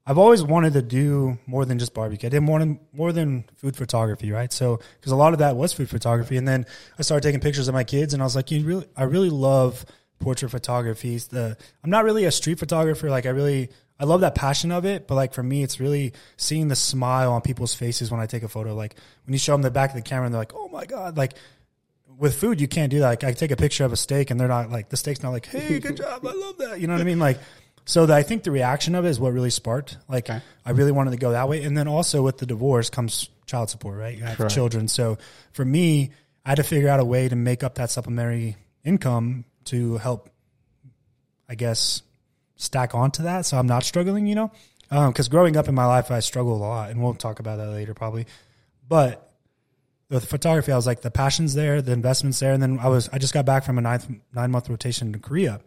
I've 0.07 0.19
always 0.19 0.43
wanted 0.43 0.73
to 0.73 0.83
do 0.83 1.39
more 1.47 1.67
than 1.67 1.79
just 1.79 1.93
barbecue. 1.93 2.29
I 2.29 2.31
did 2.31 2.41
more 2.41 2.59
than 2.59 2.81
more 2.93 3.13
than 3.13 3.45
food 3.57 3.77
photography, 3.77 4.31
right? 4.31 4.53
So, 4.53 4.81
because 4.99 5.13
a 5.13 5.17
lot 5.17 5.33
of 5.33 5.41
that 5.41 5.57
was 5.57 5.73
food 5.73 5.91
photography, 5.91 6.37
and 6.37 6.49
then 6.49 6.65
I 6.99 7.03
started 7.03 7.27
taking 7.27 7.41
pictures 7.41 7.69
of 7.69 7.75
my 7.75 7.85
kids, 7.85 8.15
and 8.15 8.23
I 8.23 8.27
was 8.27 8.35
like, 8.35 8.51
you 8.51 8.65
really, 8.65 8.87
I 8.97 9.03
really 9.03 9.31
love 9.31 9.85
portrait 10.19 10.49
photography. 10.49 11.15
It's 11.15 11.27
The 11.27 11.57
I'm 11.85 11.91
not 11.91 12.05
really 12.05 12.25
a 12.25 12.31
street 12.31 12.59
photographer. 12.59 13.11
Like, 13.11 13.27
I 13.27 13.31
really, 13.31 13.69
I 14.01 14.05
love 14.05 14.21
that 14.21 14.35
passion 14.35 14.71
of 14.71 14.85
it, 14.85 15.09
but 15.09 15.15
like 15.17 15.35
for 15.35 15.43
me, 15.43 15.63
it's 15.63 15.81
really 15.81 16.13
seeing 16.37 16.69
the 16.69 16.77
smile 16.77 17.33
on 17.33 17.41
people's 17.41 17.75
faces 17.75 18.11
when 18.11 18.21
I 18.21 18.27
take 18.27 18.43
a 18.45 18.49
photo. 18.49 18.75
Like 18.75 18.95
when 19.27 19.33
you 19.33 19.39
show 19.39 19.53
them 19.53 19.63
the 19.63 19.71
back 19.71 19.91
of 19.91 19.97
the 19.97 20.03
camera, 20.03 20.27
and 20.27 20.35
they're 20.35 20.41
like, 20.41 20.55
oh 20.55 20.69
my 20.69 20.87
god, 20.87 21.17
like 21.17 21.35
with 22.17 22.35
food, 22.39 22.61
you 22.61 22.69
can't 22.69 22.91
do 22.91 23.01
that. 23.01 23.09
Like 23.09 23.25
I 23.25 23.33
take 23.33 23.51
a 23.51 23.57
picture 23.57 23.85
of 23.85 23.93
a 23.93 23.97
steak 23.97 24.31
and 24.31 24.39
they're 24.41 24.49
not 24.49 24.71
like 24.71 24.89
the 24.89 24.97
steak's 24.97 25.23
not 25.23 25.31
like, 25.31 25.47
hey, 25.47 25.79
good 25.81 25.97
job, 25.99 26.27
I 26.27 26.33
love 26.33 26.59
that. 26.59 26.81
You 26.81 26.87
know 26.87 26.95
what 26.95 27.01
I 27.01 27.05
mean? 27.05 27.19
Like, 27.19 27.39
so 27.85 28.07
that 28.07 28.17
I 28.17 28.23
think 28.23 28.43
the 28.43 28.51
reaction 28.51 28.95
of 28.95 29.05
it 29.05 29.09
is 29.09 29.19
what 29.19 29.33
really 29.33 29.51
sparked. 29.51 29.97
Like 30.09 30.29
Okay. 30.29 30.41
I 30.65 30.71
really 30.73 30.93
wanted 30.93 31.13
to 31.13 31.17
go 31.17 31.33
that 31.33 31.49
way. 31.49 31.63
And 31.65 31.77
then 31.77 31.89
also 31.89 32.23
with 32.23 32.39
the 32.39 32.47
divorce 32.47 32.91
comes 32.91 33.29
child 33.47 33.71
support, 33.71 33.99
right? 33.99 34.17
You 34.17 34.25
have 34.25 34.49
children. 34.51 34.89
So 34.89 35.19
for 35.53 35.65
me, 35.65 36.11
I 36.45 36.51
had 36.51 36.57
to 36.57 36.63
figure 36.63 36.89
out 36.89 37.01
a 37.01 37.05
way 37.05 37.29
to 37.29 37.37
make 37.37 37.65
up 37.65 37.77
that 37.77 37.91
supplementary 37.91 38.57
income 38.85 39.45
to 39.65 39.97
help, 39.97 40.29
I 41.49 41.55
guess, 41.55 42.03
stack 42.59 42.95
onto 42.95 43.23
that. 43.23 43.47
So 43.47 43.57
I'm 43.57 43.67
not 43.67 43.85
struggling, 43.85 44.27
you 44.27 44.35
know? 44.35 44.53
Because 44.91 45.29
growing 45.29 45.57
up 45.57 45.69
in 45.69 45.75
my 45.75 45.87
life, 45.87 46.11
I 46.11 46.21
struggled 46.21 46.61
a 46.61 46.65
lot, 46.65 46.91
and 46.91 47.03
we'll 47.03 47.15
talk 47.15 47.41
about 47.41 47.57
that 47.57 47.69
later 47.69 47.95
probably. 47.95 48.27
But 48.87 49.31
the 50.09 50.21
photography, 50.21 50.73
I 50.73 50.77
was 50.77 50.87
like, 50.87 51.03
the 51.03 51.11
passion's 51.11 51.55
there, 51.55 51.83
the 51.83 51.93
investment's 51.93 52.41
there, 52.41 52.53
and 52.53 52.63
then 52.63 52.79
I 52.79 52.89
was, 52.89 53.09
I 53.11 53.19
just 53.19 53.35
got 53.35 53.45
back 53.45 53.65
from 53.65 53.79
a 53.79 53.81
nine 53.81 54.23
nine 54.33 54.51
month 54.51 54.69
rotation 54.69 55.13
to 55.13 55.19
Korea. 55.19 55.61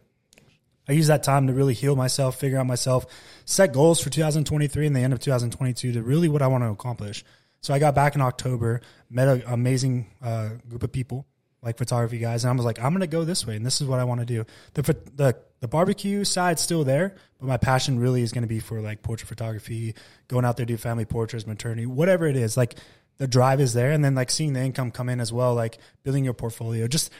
I 0.89 0.93
used 0.93 1.09
that 1.09 1.23
time 1.23 1.47
to 1.47 1.53
really 1.53 1.75
heal 1.75 1.95
myself, 1.95 2.39
figure 2.39 2.57
out 2.57 2.65
myself, 2.65 3.05
set 3.45 3.71
goals 3.71 4.01
for 4.01 4.09
2023 4.09 4.87
and 4.87 4.95
the 4.95 4.99
end 4.99 5.13
of 5.13 5.19
2022 5.19 5.93
to 5.93 6.01
really 6.01 6.27
what 6.27 6.41
I 6.41 6.47
want 6.47 6.63
to 6.63 6.69
accomplish. 6.69 7.23
So 7.61 7.75
I 7.75 7.79
got 7.79 7.93
back 7.93 8.15
in 8.15 8.21
October, 8.21 8.81
met 9.07 9.27
an 9.27 9.43
amazing 9.45 10.07
uh, 10.23 10.49
group 10.67 10.81
of 10.81 10.91
people, 10.91 11.27
like 11.61 11.77
photography 11.77 12.17
guys, 12.17 12.43
and 12.43 12.51
I 12.51 12.55
was 12.55 12.65
like, 12.65 12.79
I'm 12.79 12.91
gonna 12.93 13.05
go 13.05 13.23
this 13.23 13.45
way, 13.45 13.55
and 13.55 13.63
this 13.63 13.79
is 13.81 13.87
what 13.87 13.99
I 13.99 14.03
want 14.03 14.21
to 14.21 14.25
do. 14.25 14.45
The 14.73 14.81
the 15.15 15.37
the 15.61 15.67
barbecue 15.67 16.23
side's 16.23 16.61
still 16.61 16.83
there, 16.83 17.15
but 17.39 17.47
my 17.47 17.57
passion 17.57 17.99
really 17.99 18.21
is 18.23 18.31
going 18.31 18.41
to 18.41 18.47
be 18.47 18.59
for 18.59 18.81
like 18.81 19.03
portrait 19.03 19.27
photography, 19.27 19.95
going 20.27 20.43
out 20.43 20.57
there 20.57 20.65
do 20.65 20.75
family 20.75 21.05
portraits, 21.05 21.47
maternity, 21.47 21.85
whatever 21.85 22.27
it 22.27 22.35
is. 22.35 22.57
Like 22.57 22.75
the 23.17 23.27
drive 23.27 23.61
is 23.61 23.73
there, 23.73 23.91
and 23.91 24.03
then 24.03 24.15
like 24.15 24.31
seeing 24.31 24.53
the 24.53 24.59
income 24.59 24.91
come 24.91 25.07
in 25.07 25.19
as 25.19 25.31
well, 25.31 25.53
like 25.53 25.77
building 26.03 26.25
your 26.25 26.33
portfolio. 26.33 26.87
Just 26.87 27.11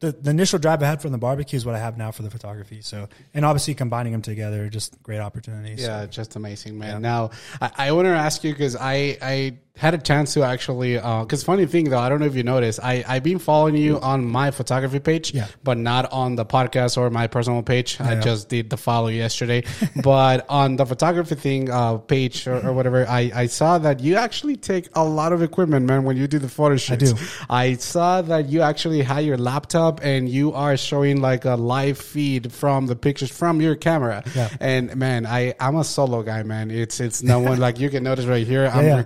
the, 0.00 0.12
the 0.12 0.30
initial 0.30 0.58
drive 0.58 0.82
I 0.82 0.86
had 0.86 1.02
from 1.02 1.12
the 1.12 1.18
barbecue 1.18 1.56
is 1.56 1.64
what 1.66 1.74
I 1.74 1.78
have 1.78 1.96
now 1.96 2.10
for 2.10 2.22
the 2.22 2.30
photography. 2.30 2.80
So, 2.80 3.08
and 3.32 3.44
obviously 3.44 3.74
combining 3.74 4.12
them 4.12 4.22
together, 4.22 4.68
just 4.68 5.02
great 5.02 5.20
opportunities. 5.20 5.82
Yeah, 5.82 6.06
just 6.06 6.36
amazing, 6.36 6.78
man. 6.78 7.02
Now, 7.02 7.30
I, 7.60 7.70
I 7.76 7.92
want 7.92 8.06
to 8.06 8.10
ask 8.10 8.42
you 8.44 8.52
because 8.52 8.76
I 8.76 9.18
I 9.20 9.58
had 9.76 9.92
a 9.92 9.98
chance 9.98 10.34
to 10.34 10.42
actually 10.44 10.94
because 10.94 11.42
funny 11.42 11.66
thing 11.66 11.90
though, 11.90 11.98
I 11.98 12.08
don't 12.08 12.20
know 12.20 12.26
if 12.26 12.36
you 12.36 12.44
noticed, 12.44 12.78
I 12.80 13.04
I've 13.08 13.24
been 13.24 13.40
following 13.40 13.74
you 13.76 13.98
on 14.00 14.24
my 14.24 14.52
photography 14.52 15.00
page, 15.00 15.34
Yeah. 15.34 15.48
but 15.64 15.78
not 15.78 16.12
on 16.12 16.36
the 16.36 16.46
podcast 16.46 16.96
or 16.96 17.10
my 17.10 17.26
personal 17.26 17.60
page. 17.62 18.00
I 18.00 18.20
just 18.20 18.48
did 18.48 18.70
the 18.70 18.76
follow 18.76 19.08
yesterday, 19.08 19.64
but 20.02 20.46
on 20.48 20.76
the 20.76 20.86
photography 20.86 21.34
thing 21.34 21.70
uh, 21.70 21.98
page 21.98 22.46
or, 22.46 22.64
or 22.68 22.72
whatever, 22.72 23.04
I 23.08 23.32
I 23.34 23.46
saw 23.46 23.78
that 23.78 23.98
you 23.98 24.14
actually 24.16 24.56
take 24.56 24.88
a 24.94 25.04
lot 25.04 25.32
of 25.32 25.42
equipment, 25.42 25.86
man. 25.86 26.04
When 26.04 26.16
you 26.16 26.28
do 26.28 26.38
the 26.38 26.48
photo 26.48 26.76
shoots, 26.76 27.12
do. 27.12 27.18
I 27.50 27.74
saw 27.74 28.22
that 28.22 28.48
you 28.48 28.60
actually 28.62 29.02
had 29.02 29.24
your 29.24 29.38
laptop 29.38 30.00
and 30.04 30.28
you 30.28 30.52
are 30.52 30.76
showing 30.76 31.20
like 31.20 31.44
a 31.44 31.56
live 31.56 31.98
feed 31.98 32.52
from 32.52 32.86
the 32.86 32.94
pictures 32.94 33.30
from 33.30 33.60
your 33.60 33.74
camera. 33.74 34.22
Yeah. 34.36 34.50
And 34.60 34.94
man, 34.94 35.26
I 35.26 35.54
I'm 35.58 35.74
a 35.74 35.84
solo 35.84 36.22
guy, 36.22 36.44
man. 36.44 36.70
It's 36.70 37.00
it's 37.00 37.24
no 37.24 37.40
one 37.40 37.58
like 37.66 37.80
you 37.80 37.90
can 37.90 38.04
notice 38.04 38.24
right 38.26 38.46
here. 38.46 38.70
I'm 38.72 38.84
yeah. 38.86 38.96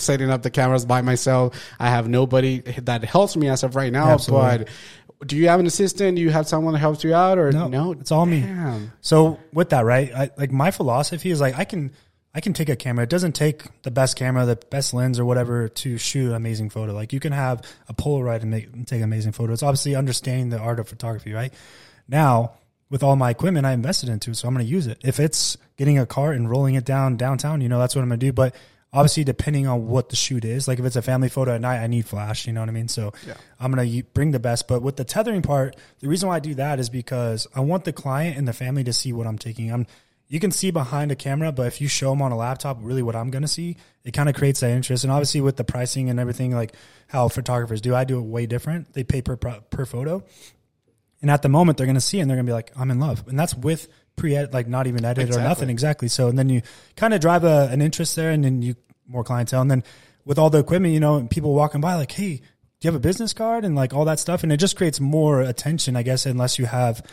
Setting 0.00 0.30
up 0.30 0.42
the 0.42 0.50
cameras 0.50 0.84
by 0.84 1.02
myself. 1.02 1.54
I 1.78 1.88
have 1.90 2.08
nobody 2.08 2.60
that 2.82 3.04
helps 3.04 3.36
me 3.36 3.48
as 3.48 3.62
of 3.62 3.76
right 3.76 3.92
now. 3.92 4.08
Absolutely. 4.10 4.66
But 5.18 5.28
do 5.28 5.36
you 5.36 5.48
have 5.48 5.58
an 5.60 5.66
assistant? 5.66 6.16
Do 6.16 6.22
you 6.22 6.30
have 6.30 6.46
someone 6.46 6.74
that 6.74 6.78
helps 6.80 7.02
you 7.02 7.14
out, 7.14 7.38
or 7.38 7.50
No, 7.50 7.68
no? 7.68 7.92
it's 7.92 8.12
all 8.12 8.26
me. 8.26 8.44
So 9.00 9.38
with 9.52 9.70
that, 9.70 9.84
right? 9.84 10.12
I, 10.14 10.30
like 10.36 10.52
my 10.52 10.70
philosophy 10.70 11.30
is 11.30 11.40
like 11.40 11.58
I 11.58 11.64
can 11.64 11.92
I 12.34 12.40
can 12.40 12.52
take 12.52 12.68
a 12.68 12.76
camera. 12.76 13.02
It 13.04 13.10
doesn't 13.10 13.32
take 13.32 13.64
the 13.82 13.90
best 13.90 14.14
camera, 14.16 14.44
the 14.46 14.56
best 14.56 14.94
lens, 14.94 15.18
or 15.18 15.24
whatever 15.24 15.68
to 15.68 15.98
shoot 15.98 16.28
an 16.28 16.34
amazing 16.34 16.70
photo. 16.70 16.92
Like 16.92 17.12
you 17.12 17.18
can 17.20 17.32
have 17.32 17.62
a 17.88 17.94
Polaroid 17.94 18.42
and 18.42 18.50
make 18.50 18.66
and 18.72 18.86
take 18.86 18.98
an 18.98 19.04
amazing 19.04 19.32
photo. 19.32 19.52
It's 19.52 19.62
obviously 19.62 19.96
understanding 19.96 20.50
the 20.50 20.58
art 20.58 20.78
of 20.78 20.88
photography, 20.88 21.32
right? 21.32 21.52
Now 22.06 22.52
with 22.90 23.02
all 23.02 23.16
my 23.16 23.30
equipment, 23.30 23.66
I 23.66 23.72
invested 23.72 24.08
into, 24.08 24.32
so 24.34 24.48
I'm 24.48 24.54
going 24.54 24.64
to 24.64 24.70
use 24.70 24.86
it. 24.86 24.98
If 25.02 25.20
it's 25.20 25.58
getting 25.76 25.98
a 25.98 26.06
cart 26.06 26.36
and 26.36 26.48
rolling 26.48 26.74
it 26.74 26.84
down 26.84 27.16
downtown, 27.16 27.60
you 27.60 27.68
know 27.68 27.78
that's 27.78 27.94
what 27.94 28.02
I'm 28.02 28.08
going 28.08 28.20
to 28.20 28.26
do. 28.26 28.32
But 28.32 28.54
obviously, 28.92 29.24
depending 29.24 29.66
on 29.66 29.88
what 29.88 30.08
the 30.08 30.16
shoot 30.16 30.44
is, 30.44 30.66
like 30.68 30.78
if 30.78 30.84
it's 30.84 30.96
a 30.96 31.02
family 31.02 31.28
photo 31.28 31.54
at 31.54 31.60
night, 31.60 31.82
I 31.82 31.86
need 31.86 32.06
flash. 32.06 32.46
You 32.46 32.52
know 32.52 32.60
what 32.60 32.68
I 32.68 32.72
mean? 32.72 32.88
So 32.88 33.12
Yeah. 33.26 33.34
I'm 33.60 33.74
to 33.74 34.02
bring 34.14 34.30
the 34.30 34.38
best. 34.38 34.68
But 34.68 34.82
with 34.82 34.96
the 34.96 35.04
tethering 35.04 35.42
part, 35.42 35.76
the 36.00 36.08
reason 36.08 36.28
why 36.28 36.36
I 36.36 36.40
do 36.40 36.54
that 36.54 36.78
is 36.78 36.88
because 36.88 37.46
I 37.54 37.60
want 37.60 37.84
the 37.84 37.92
client 37.92 38.36
and 38.36 38.46
the 38.46 38.52
family 38.52 38.84
to 38.84 38.92
see 38.92 39.12
what 39.12 39.26
I'm 39.26 39.38
taking. 39.38 39.72
I'm 39.72 39.86
you 40.30 40.40
can 40.40 40.50
see 40.50 40.70
behind 40.70 41.10
a 41.10 41.16
camera, 41.16 41.50
but 41.52 41.66
if 41.66 41.80
you 41.80 41.88
show 41.88 42.10
them 42.10 42.20
on 42.20 42.32
a 42.32 42.36
laptop, 42.36 42.78
really 42.82 43.02
what 43.02 43.16
I'm 43.16 43.30
going 43.30 43.42
to 43.42 43.48
see, 43.48 43.78
it 44.04 44.12
kind 44.12 44.28
of 44.28 44.34
creates 44.34 44.60
that 44.60 44.70
interest. 44.70 45.02
And 45.02 45.10
obviously, 45.10 45.40
with 45.40 45.56
the 45.56 45.64
pricing 45.64 46.10
and 46.10 46.20
everything, 46.20 46.54
like 46.54 46.74
how 47.06 47.28
photographers 47.28 47.80
do, 47.80 47.94
I 47.94 48.04
do 48.04 48.18
it 48.18 48.22
way 48.22 48.44
different. 48.44 48.92
They 48.92 49.04
pay 49.04 49.22
per 49.22 49.36
per 49.36 49.86
photo, 49.86 50.22
and 51.22 51.30
at 51.30 51.42
the 51.42 51.48
moment, 51.48 51.78
they're 51.78 51.86
going 51.86 51.94
to 51.94 52.00
see 52.00 52.20
and 52.20 52.28
they're 52.28 52.36
going 52.36 52.46
to 52.46 52.50
be 52.50 52.54
like, 52.54 52.72
"I'm 52.76 52.90
in 52.90 53.00
love," 53.00 53.26
and 53.26 53.38
that's 53.38 53.54
with 53.54 53.88
pre 54.18 54.44
like 54.46 54.68
not 54.68 54.86
even 54.86 55.04
edited 55.04 55.28
Exactly. 55.28 55.44
or 55.44 55.48
nothing 55.48 55.70
exactly. 55.70 56.08
So 56.08 56.28
and 56.28 56.38
then 56.38 56.48
you 56.50 56.62
kind 56.96 57.14
of 57.14 57.20
drive 57.20 57.44
a, 57.44 57.68
an 57.70 57.80
interest 57.80 58.16
there, 58.16 58.30
and 58.30 58.44
then 58.44 58.60
you 58.60 58.74
more 59.06 59.24
clientele, 59.24 59.62
and 59.62 59.70
then 59.70 59.84
with 60.26 60.38
all 60.38 60.50
the 60.50 60.58
equipment, 60.58 60.92
you 60.92 61.00
know, 61.00 61.26
people 61.30 61.54
walking 61.54 61.80
by 61.80 61.94
like, 61.94 62.12
"Hey." 62.12 62.42
Do 62.80 62.86
you 62.86 62.92
have 62.92 63.00
a 63.00 63.02
business 63.02 63.32
card 63.32 63.64
and 63.64 63.74
like 63.74 63.92
all 63.92 64.04
that 64.04 64.20
stuff? 64.20 64.44
And 64.44 64.52
it 64.52 64.58
just 64.58 64.76
creates 64.76 65.00
more 65.00 65.40
attention, 65.40 65.96
I 65.96 66.04
guess, 66.04 66.26
unless 66.26 66.60
you 66.60 66.66
have 66.66 67.04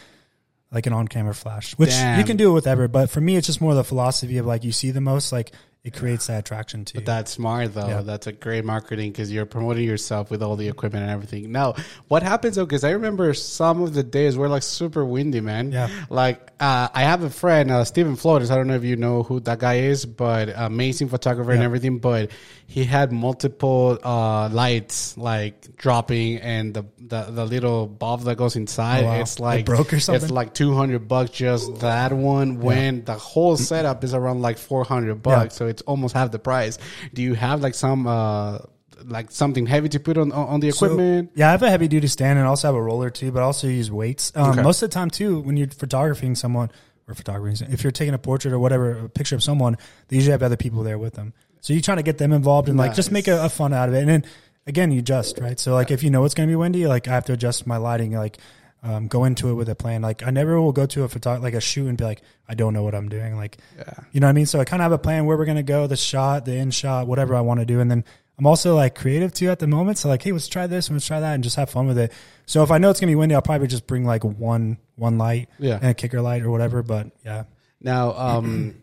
like 0.71 0.85
an 0.85 0.93
on-camera 0.93 1.33
flash, 1.33 1.73
which 1.73 1.89
Damn. 1.89 2.19
you 2.19 2.23
can 2.23 2.37
do 2.37 2.51
it 2.51 2.53
with 2.53 2.67
ever. 2.67 2.87
But 2.87 3.09
for 3.09 3.19
me, 3.19 3.35
it's 3.35 3.47
just 3.47 3.61
more 3.61 3.73
the 3.73 3.83
philosophy 3.83 4.37
of 4.37 4.45
like 4.45 4.63
you 4.63 4.71
see 4.71 4.91
the 4.91 5.01
most, 5.01 5.31
like 5.31 5.53
it 5.85 5.93
creates 5.93 6.25
that 6.25 6.39
attraction 6.39 6.83
to 6.83 6.97
you. 6.97 7.05
That's 7.05 7.29
smart 7.29 7.75
though. 7.75 7.87
Yeah. 7.87 8.01
That's 8.01 8.25
a 8.25 8.31
great 8.31 8.65
marketing 8.65 9.11
because 9.11 9.31
you're 9.31 9.45
promoting 9.45 9.83
yourself 9.83 10.31
with 10.31 10.41
all 10.41 10.55
the 10.55 10.67
equipment 10.67 11.03
and 11.03 11.11
everything. 11.11 11.51
Now, 11.51 11.75
what 12.07 12.23
happens 12.23 12.55
though? 12.55 12.65
Because 12.65 12.83
I 12.83 12.89
remember 12.89 13.31
some 13.35 13.83
of 13.83 13.93
the 13.93 14.01
days 14.01 14.35
were 14.35 14.49
like 14.49 14.63
super 14.63 15.05
windy, 15.05 15.41
man. 15.41 15.71
Yeah. 15.71 15.89
Like 16.09 16.51
uh, 16.59 16.89
I 16.91 17.03
have 17.03 17.21
a 17.21 17.29
friend, 17.29 17.69
uh, 17.69 17.83
Stephen 17.83 18.15
Flores. 18.15 18.49
I 18.49 18.55
don't 18.55 18.65
know 18.65 18.73
if 18.73 18.83
you 18.83 18.95
know 18.95 19.21
who 19.21 19.39
that 19.41 19.59
guy 19.59 19.75
is, 19.75 20.07
but 20.07 20.49
amazing 20.55 21.09
photographer 21.09 21.51
and 21.51 21.61
everything. 21.61 21.99
But 21.99 22.31
he 22.67 22.83
had 22.83 23.11
multiple 23.11 23.97
uh, 24.03 24.49
lights 24.49 25.17
like 25.17 25.75
dropping, 25.77 26.37
and 26.37 26.73
the, 26.73 26.85
the 26.97 27.23
the 27.31 27.45
little 27.45 27.87
bulb 27.87 28.21
that 28.23 28.37
goes 28.37 28.55
inside, 28.55 29.03
Oh, 29.03 29.07
wow. 29.07 29.19
it's 29.21 29.35
It 29.37 29.41
like 29.41 29.65
broke 29.65 29.93
or 29.93 29.99
something? 29.99 30.23
It's 30.23 30.31
like 30.31 30.53
two 30.53 30.73
hundred 30.73 31.07
bucks 31.07 31.31
just 31.31 31.79
that 31.81 32.11
one. 32.11 32.59
When 32.59 33.05
the 33.05 33.13
whole 33.13 33.55
setup 33.57 34.03
is 34.03 34.13
around 34.13 34.41
like 34.41 34.57
four 34.57 34.83
hundred 34.83 35.21
bucks, 35.21 35.55
so 35.55 35.67
it's 35.67 35.81
almost 35.83 36.13
half 36.15 36.31
the 36.31 36.39
price. 36.39 36.77
Do 37.13 37.21
you 37.21 37.33
have 37.35 37.61
like 37.61 37.75
some 37.75 38.07
uh 38.07 38.59
like 39.03 39.29
something 39.29 39.65
heavy 39.67 39.89
to 39.89 39.99
put 39.99 40.17
on 40.17 40.31
on 40.31 40.59
the 40.59 40.71
So, 40.71 40.85
equipment? 40.87 41.31
yeah, 41.35 41.49
I 41.49 41.51
have 41.51 41.63
a 41.63 41.69
heavy 41.69 41.87
duty 41.87 42.07
stand 42.07 42.39
and 42.39 42.47
also 42.47 42.67
have 42.69 42.75
a 42.75 42.81
roller 42.81 43.09
too, 43.09 43.31
but 43.31 43.41
I 43.41 43.43
also 43.43 43.67
use 43.67 43.91
weights. 43.91 44.31
Um, 44.35 44.51
Okay. 44.51 44.61
Most 44.63 44.81
of 44.81 44.89
the 44.89 44.93
time 44.93 45.09
too, 45.09 45.41
when 45.41 45.57
you're 45.57 45.67
photographing 45.67 46.33
someone 46.35 46.71
or 47.07 47.13
photographing, 47.13 47.71
if 47.71 47.83
you're 47.83 47.91
taking 47.91 48.13
a 48.15 48.17
portrait 48.17 48.51
or 48.53 48.57
whatever, 48.59 49.05
a 49.05 49.09
picture 49.09 49.35
of 49.35 49.43
someone, 49.43 49.77
they 50.07 50.15
usually 50.15 50.31
have 50.31 50.41
other 50.41 50.57
people 50.57 50.81
there 50.81 50.97
with 50.97 51.13
them. 51.13 51.33
So 51.65 51.73
you're 51.73 51.81
trying 51.81 51.97
to 51.97 52.03
get 52.03 52.19
them 52.19 52.31
involved 52.31 52.69
and 52.69 52.77
like 52.77 52.93
just 52.93 53.11
make 53.11 53.27
a, 53.27 53.43
a 53.45 53.49
fun 53.49 53.73
out 53.73 53.89
of 53.89 53.95
it. 53.95 54.01
And 54.01 54.07
then 54.09 54.25
again, 54.67 54.91
you 54.91 54.99
adjust, 54.99 55.39
right? 55.39 55.59
So 55.59 55.73
like 55.73 55.89
if 55.89 56.03
you 56.03 56.11
know 56.11 56.23
it's 56.23 56.35
going 56.35 56.47
to 56.47 56.51
be 56.51 56.55
windy, 56.55 56.85
like 56.85 57.07
I 57.07 57.11
have 57.11 57.25
to 57.25 57.33
adjust 57.33 57.65
my 57.65 57.77
lighting, 57.77 58.11
like 58.11 58.37
um, 58.83 59.07
go 59.07 59.23
into 59.23 59.49
it 59.49 59.55
with 59.55 59.67
a 59.69 59.73
plan. 59.73 60.03
Like 60.03 60.21
I 60.21 60.29
never 60.29 60.61
will 60.61 60.73
go 60.73 60.85
to 60.85 61.03
a 61.05 61.09
photo 61.09 61.39
like 61.39 61.55
a 61.55 61.59
shoot 61.59 61.87
and 61.87 61.97
be 61.97 62.03
like, 62.03 62.21
I 62.47 62.53
don't 62.53 62.75
know 62.75 62.83
what 62.83 62.93
I'm 62.93 63.09
doing. 63.09 63.35
Like, 63.35 63.57
Yeah. 63.75 63.93
you 64.11 64.19
know 64.19 64.27
what 64.27 64.29
I 64.29 64.33
mean? 64.33 64.45
So 64.45 64.59
I 64.59 64.63
kind 64.65 64.79
of 64.79 64.83
have 64.83 64.91
a 64.91 64.99
plan 64.99 65.25
where 65.25 65.35
we're 65.37 65.45
going 65.45 65.57
to 65.57 65.63
go, 65.63 65.87
the 65.87 65.97
shot, 65.97 66.45
the 66.45 66.53
end 66.53 66.75
shot, 66.75 67.07
whatever 67.07 67.33
I 67.33 67.41
want 67.41 67.61
to 67.61 67.65
do. 67.65 67.79
And 67.79 67.89
then 67.89 68.05
I'm 68.37 68.45
also 68.45 68.75
like 68.75 68.93
creative 68.93 69.33
too 69.33 69.49
at 69.49 69.57
the 69.57 69.65
moment. 69.65 69.97
So 69.97 70.07
like, 70.07 70.21
hey, 70.21 70.33
let's 70.33 70.47
try 70.47 70.67
this 70.67 70.87
and 70.87 70.95
let's 70.97 71.07
try 71.07 71.19
that 71.19 71.33
and 71.33 71.43
just 71.43 71.55
have 71.55 71.71
fun 71.71 71.87
with 71.87 71.97
it. 71.97 72.13
So 72.45 72.61
if 72.61 72.69
I 72.69 72.77
know 72.77 72.91
it's 72.91 72.99
going 72.99 73.07
to 73.07 73.11
be 73.11 73.15
windy, 73.15 73.33
I'll 73.33 73.41
probably 73.41 73.65
just 73.65 73.87
bring 73.87 74.05
like 74.05 74.23
one, 74.23 74.77
one 74.97 75.17
light 75.17 75.49
Yeah. 75.57 75.77
and 75.81 75.85
a 75.89 75.93
kicker 75.95 76.21
light 76.21 76.43
or 76.43 76.51
whatever. 76.51 76.83
But 76.83 77.07
yeah. 77.25 77.45
Now, 77.81 78.13
um, 78.13 78.75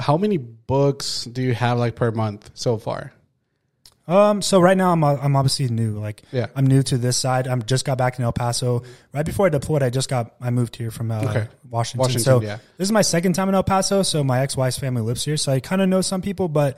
how 0.00 0.16
many 0.16 0.36
books 0.38 1.24
do 1.24 1.42
you 1.42 1.54
have 1.54 1.78
like 1.78 1.94
per 1.94 2.10
month 2.10 2.50
so 2.54 2.78
far? 2.78 3.12
Um, 4.08 4.42
so 4.42 4.58
right 4.60 4.76
now 4.76 4.90
I'm, 4.90 5.04
I'm 5.04 5.36
obviously 5.36 5.68
new. 5.68 5.92
Like 5.98 6.22
Yeah. 6.32 6.46
I'm 6.56 6.66
new 6.66 6.82
to 6.84 6.98
this 6.98 7.16
side. 7.16 7.46
I'm 7.46 7.62
just 7.62 7.84
got 7.84 7.96
back 7.96 8.18
in 8.18 8.24
El 8.24 8.32
Paso 8.32 8.82
right 9.12 9.24
before 9.24 9.46
I 9.46 9.50
deployed. 9.50 9.84
I 9.84 9.90
just 9.90 10.08
got, 10.08 10.34
I 10.40 10.50
moved 10.50 10.74
here 10.74 10.90
from, 10.90 11.12
uh, 11.12 11.20
Okay. 11.22 11.48
Washington. 11.70 11.98
Washington, 12.00 12.24
So 12.24 12.42
yeah. 12.42 12.56
this 12.76 12.88
is 12.88 12.92
my 12.92 13.02
second 13.02 13.34
time 13.34 13.48
in 13.48 13.54
El 13.54 13.62
Paso. 13.62 14.02
So 14.02 14.24
my 14.24 14.40
ex-wife's 14.40 14.78
family 14.80 15.02
lives 15.02 15.24
here. 15.24 15.36
So 15.36 15.52
I 15.52 15.60
kind 15.60 15.80
of 15.80 15.88
know 15.88 16.00
some 16.00 16.22
people, 16.22 16.48
but 16.48 16.76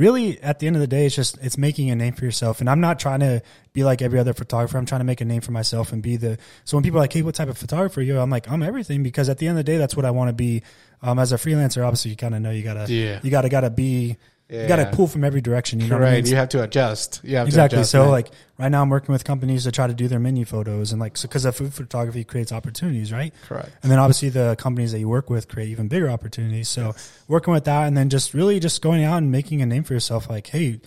really 0.00 0.40
at 0.40 0.58
the 0.58 0.66
end 0.66 0.76
of 0.76 0.80
the 0.80 0.86
day, 0.86 1.04
it's 1.06 1.14
just, 1.14 1.36
it's 1.42 1.58
making 1.58 1.90
a 1.90 1.94
name 1.94 2.14
for 2.14 2.24
yourself. 2.24 2.60
And 2.60 2.70
I'm 2.70 2.80
not 2.80 2.98
trying 2.98 3.20
to 3.20 3.42
be 3.74 3.84
like 3.84 4.00
every 4.02 4.18
other 4.18 4.32
photographer. 4.32 4.78
I'm 4.78 4.86
trying 4.86 5.00
to 5.00 5.04
make 5.04 5.20
a 5.20 5.24
name 5.24 5.42
for 5.42 5.52
myself 5.52 5.92
and 5.92 6.02
be 6.02 6.16
the, 6.16 6.38
so 6.64 6.76
when 6.76 6.82
people 6.82 6.98
are 6.98 7.02
like, 7.02 7.12
Hey, 7.12 7.22
what 7.22 7.34
type 7.34 7.48
of 7.48 7.58
photographer 7.58 8.00
are 8.00 8.02
you? 8.02 8.18
I'm 8.18 8.30
like, 8.30 8.50
I'm 8.50 8.62
everything 8.62 9.02
because 9.02 9.28
at 9.28 9.38
the 9.38 9.46
end 9.46 9.58
of 9.58 9.64
the 9.64 9.70
day, 9.70 9.76
that's 9.76 9.94
what 9.94 10.04
I 10.06 10.10
want 10.10 10.28
to 10.30 10.32
be. 10.32 10.62
Um, 11.02 11.18
as 11.18 11.32
a 11.32 11.36
freelancer, 11.36 11.84
obviously 11.84 12.10
you 12.12 12.16
kind 12.16 12.34
of 12.34 12.40
know 12.42 12.50
you 12.50 12.62
gotta, 12.62 12.92
Yeah. 12.92 13.20
you 13.22 13.30
gotta, 13.30 13.48
gotta 13.48 13.70
be, 13.70 14.16
you 14.50 14.66
gotta 14.68 14.86
pull 14.92 15.06
from 15.06 15.22
every 15.24 15.40
direction. 15.40 15.80
You 15.80 15.86
know 15.88 15.96
what 15.98 16.08
I 16.08 16.12
Right. 16.12 16.24
mean? 16.24 16.30
You 16.32 16.36
have 16.36 16.48
to 16.50 16.62
adjust. 16.62 17.20
Yeah. 17.22 17.44
Exactly. 17.44 17.76
To 17.76 17.80
adjust, 17.80 17.90
so 17.92 18.02
man. 18.02 18.10
like 18.10 18.30
right 18.58 18.68
now, 18.68 18.82
I'm 18.82 18.88
working 18.90 19.12
with 19.12 19.24
companies 19.24 19.64
to 19.64 19.72
try 19.72 19.86
to 19.86 19.94
do 19.94 20.08
their 20.08 20.18
menu 20.18 20.44
photos 20.44 20.92
and 20.92 21.00
like 21.00 21.16
so 21.16 21.28
because 21.28 21.44
of 21.44 21.54
food 21.56 21.72
photography 21.72 22.24
creates 22.24 22.50
opportunities, 22.52 23.12
right? 23.12 23.32
correct. 23.46 23.70
And 23.82 23.90
then 23.92 23.98
obviously 23.98 24.28
the 24.28 24.56
companies 24.58 24.92
that 24.92 24.98
you 24.98 25.08
work 25.08 25.30
with 25.30 25.48
create 25.48 25.68
even 25.68 25.88
bigger 25.88 26.10
opportunities. 26.10 26.68
So 26.68 26.94
working 27.28 27.52
with 27.54 27.64
that 27.64 27.86
and 27.86 27.96
then 27.96 28.08
just 28.10 28.34
really 28.34 28.58
just 28.60 28.82
going 28.82 29.04
out 29.04 29.18
and 29.18 29.30
making 29.30 29.62
a 29.62 29.66
name 29.66 29.84
for 29.84 29.94
yourself, 29.94 30.28
like 30.28 30.48
hey, 30.48 30.80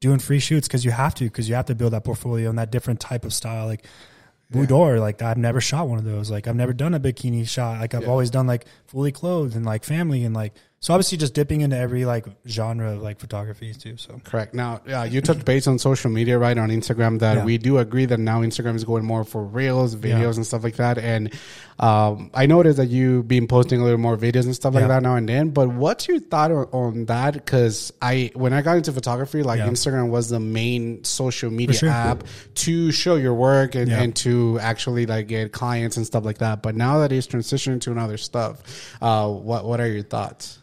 doing 0.00 0.18
free 0.18 0.38
shoots 0.40 0.66
because 0.66 0.84
you 0.84 0.90
have 0.92 1.14
to 1.16 1.24
because 1.24 1.48
you 1.48 1.54
have 1.54 1.66
to 1.66 1.74
build 1.74 1.92
that 1.92 2.04
portfolio 2.04 2.48
and 2.48 2.58
that 2.58 2.70
different 2.70 3.00
type 3.00 3.24
of 3.24 3.32
style, 3.34 3.66
like. 3.66 3.84
Boudoir, 4.52 4.98
like 4.98 5.22
I've 5.22 5.36
never 5.38 5.60
shot 5.60 5.88
one 5.88 5.98
of 6.00 6.04
those. 6.04 6.28
Like 6.28 6.48
I've 6.48 6.56
never 6.56 6.72
done 6.72 6.92
a 6.92 6.98
bikini 6.98 7.46
shot. 7.48 7.78
Like 7.78 7.94
I've 7.94 8.02
Yeah. 8.02 8.08
always 8.08 8.30
done 8.30 8.48
like 8.48 8.64
fully 8.90 9.12
clothed 9.12 9.54
and 9.54 9.64
like 9.64 9.84
family 9.84 10.24
and 10.24 10.34
like 10.34 10.52
so 10.82 10.94
obviously 10.94 11.18
just 11.18 11.34
dipping 11.34 11.60
into 11.60 11.76
every 11.76 12.06
like 12.06 12.24
genre 12.48 12.92
of 12.94 13.02
like 13.02 13.20
photography 13.20 13.74
too. 13.74 13.98
So 13.98 14.18
Correct. 14.24 14.54
Now, 14.54 14.80
yeah 14.86 15.04
you 15.04 15.20
touched 15.20 15.44
base 15.44 15.66
on 15.66 15.78
social 15.78 16.10
media, 16.10 16.38
right? 16.38 16.56
On 16.56 16.70
Instagram, 16.70 17.18
that 17.18 17.36
Yeah. 17.36 17.44
we 17.44 17.58
do 17.58 17.76
agree 17.76 18.06
that 18.06 18.18
now 18.18 18.40
Instagram 18.40 18.76
is 18.76 18.84
going 18.84 19.04
more 19.04 19.22
for 19.24 19.44
reels, 19.44 19.94
videos, 19.94 20.20
Yeah. 20.20 20.34
and 20.36 20.46
stuff 20.46 20.64
like 20.64 20.76
that. 20.76 20.96
And 20.96 21.34
um, 21.78 22.30
I 22.32 22.46
noticed 22.46 22.78
that 22.78 22.88
you've 22.88 23.28
been 23.28 23.46
posting 23.46 23.78
a 23.80 23.84
little 23.84 23.98
more 23.98 24.16
videos 24.16 24.46
and 24.46 24.54
stuff 24.54 24.72
like 24.72 24.82
Yeah. 24.82 24.88
that 24.88 25.02
now 25.02 25.16
and 25.16 25.28
then. 25.28 25.50
But 25.50 25.68
what's 25.68 26.08
your 26.08 26.18
thought 26.18 26.50
on, 26.50 26.64
on 26.72 27.04
that? 27.06 27.34
Because 27.34 27.92
I, 28.00 28.30
when 28.34 28.54
I 28.54 28.62
got 28.62 28.76
into 28.78 28.92
photography, 28.92 29.42
like. 29.42 29.60
Instagram 29.60 30.08
was 30.08 30.30
the 30.30 30.40
main 30.40 31.04
social 31.04 31.50
media 31.50 31.76
sure. 31.76 31.90
app 31.90 32.24
to 32.54 32.90
show 32.90 33.16
your 33.16 33.34
work 33.34 33.74
and, 33.74 33.92
and 33.92 34.16
to 34.16 34.58
actually 34.60 35.04
like 35.06 35.28
get 35.28 35.52
clients 35.52 35.96
and 35.98 36.06
stuff 36.06 36.24
like 36.24 36.38
that. 36.38 36.62
But 36.62 36.74
now 36.74 36.98
that 37.00 37.12
it's 37.12 37.26
transitioning 37.26 37.80
to 37.82 37.92
another 37.92 38.16
stuff, 38.16 38.62
uh, 39.00 39.28
what 39.28 39.64
what 39.64 39.80
are 39.80 39.88
your 39.88 40.02
thoughts? 40.02 40.58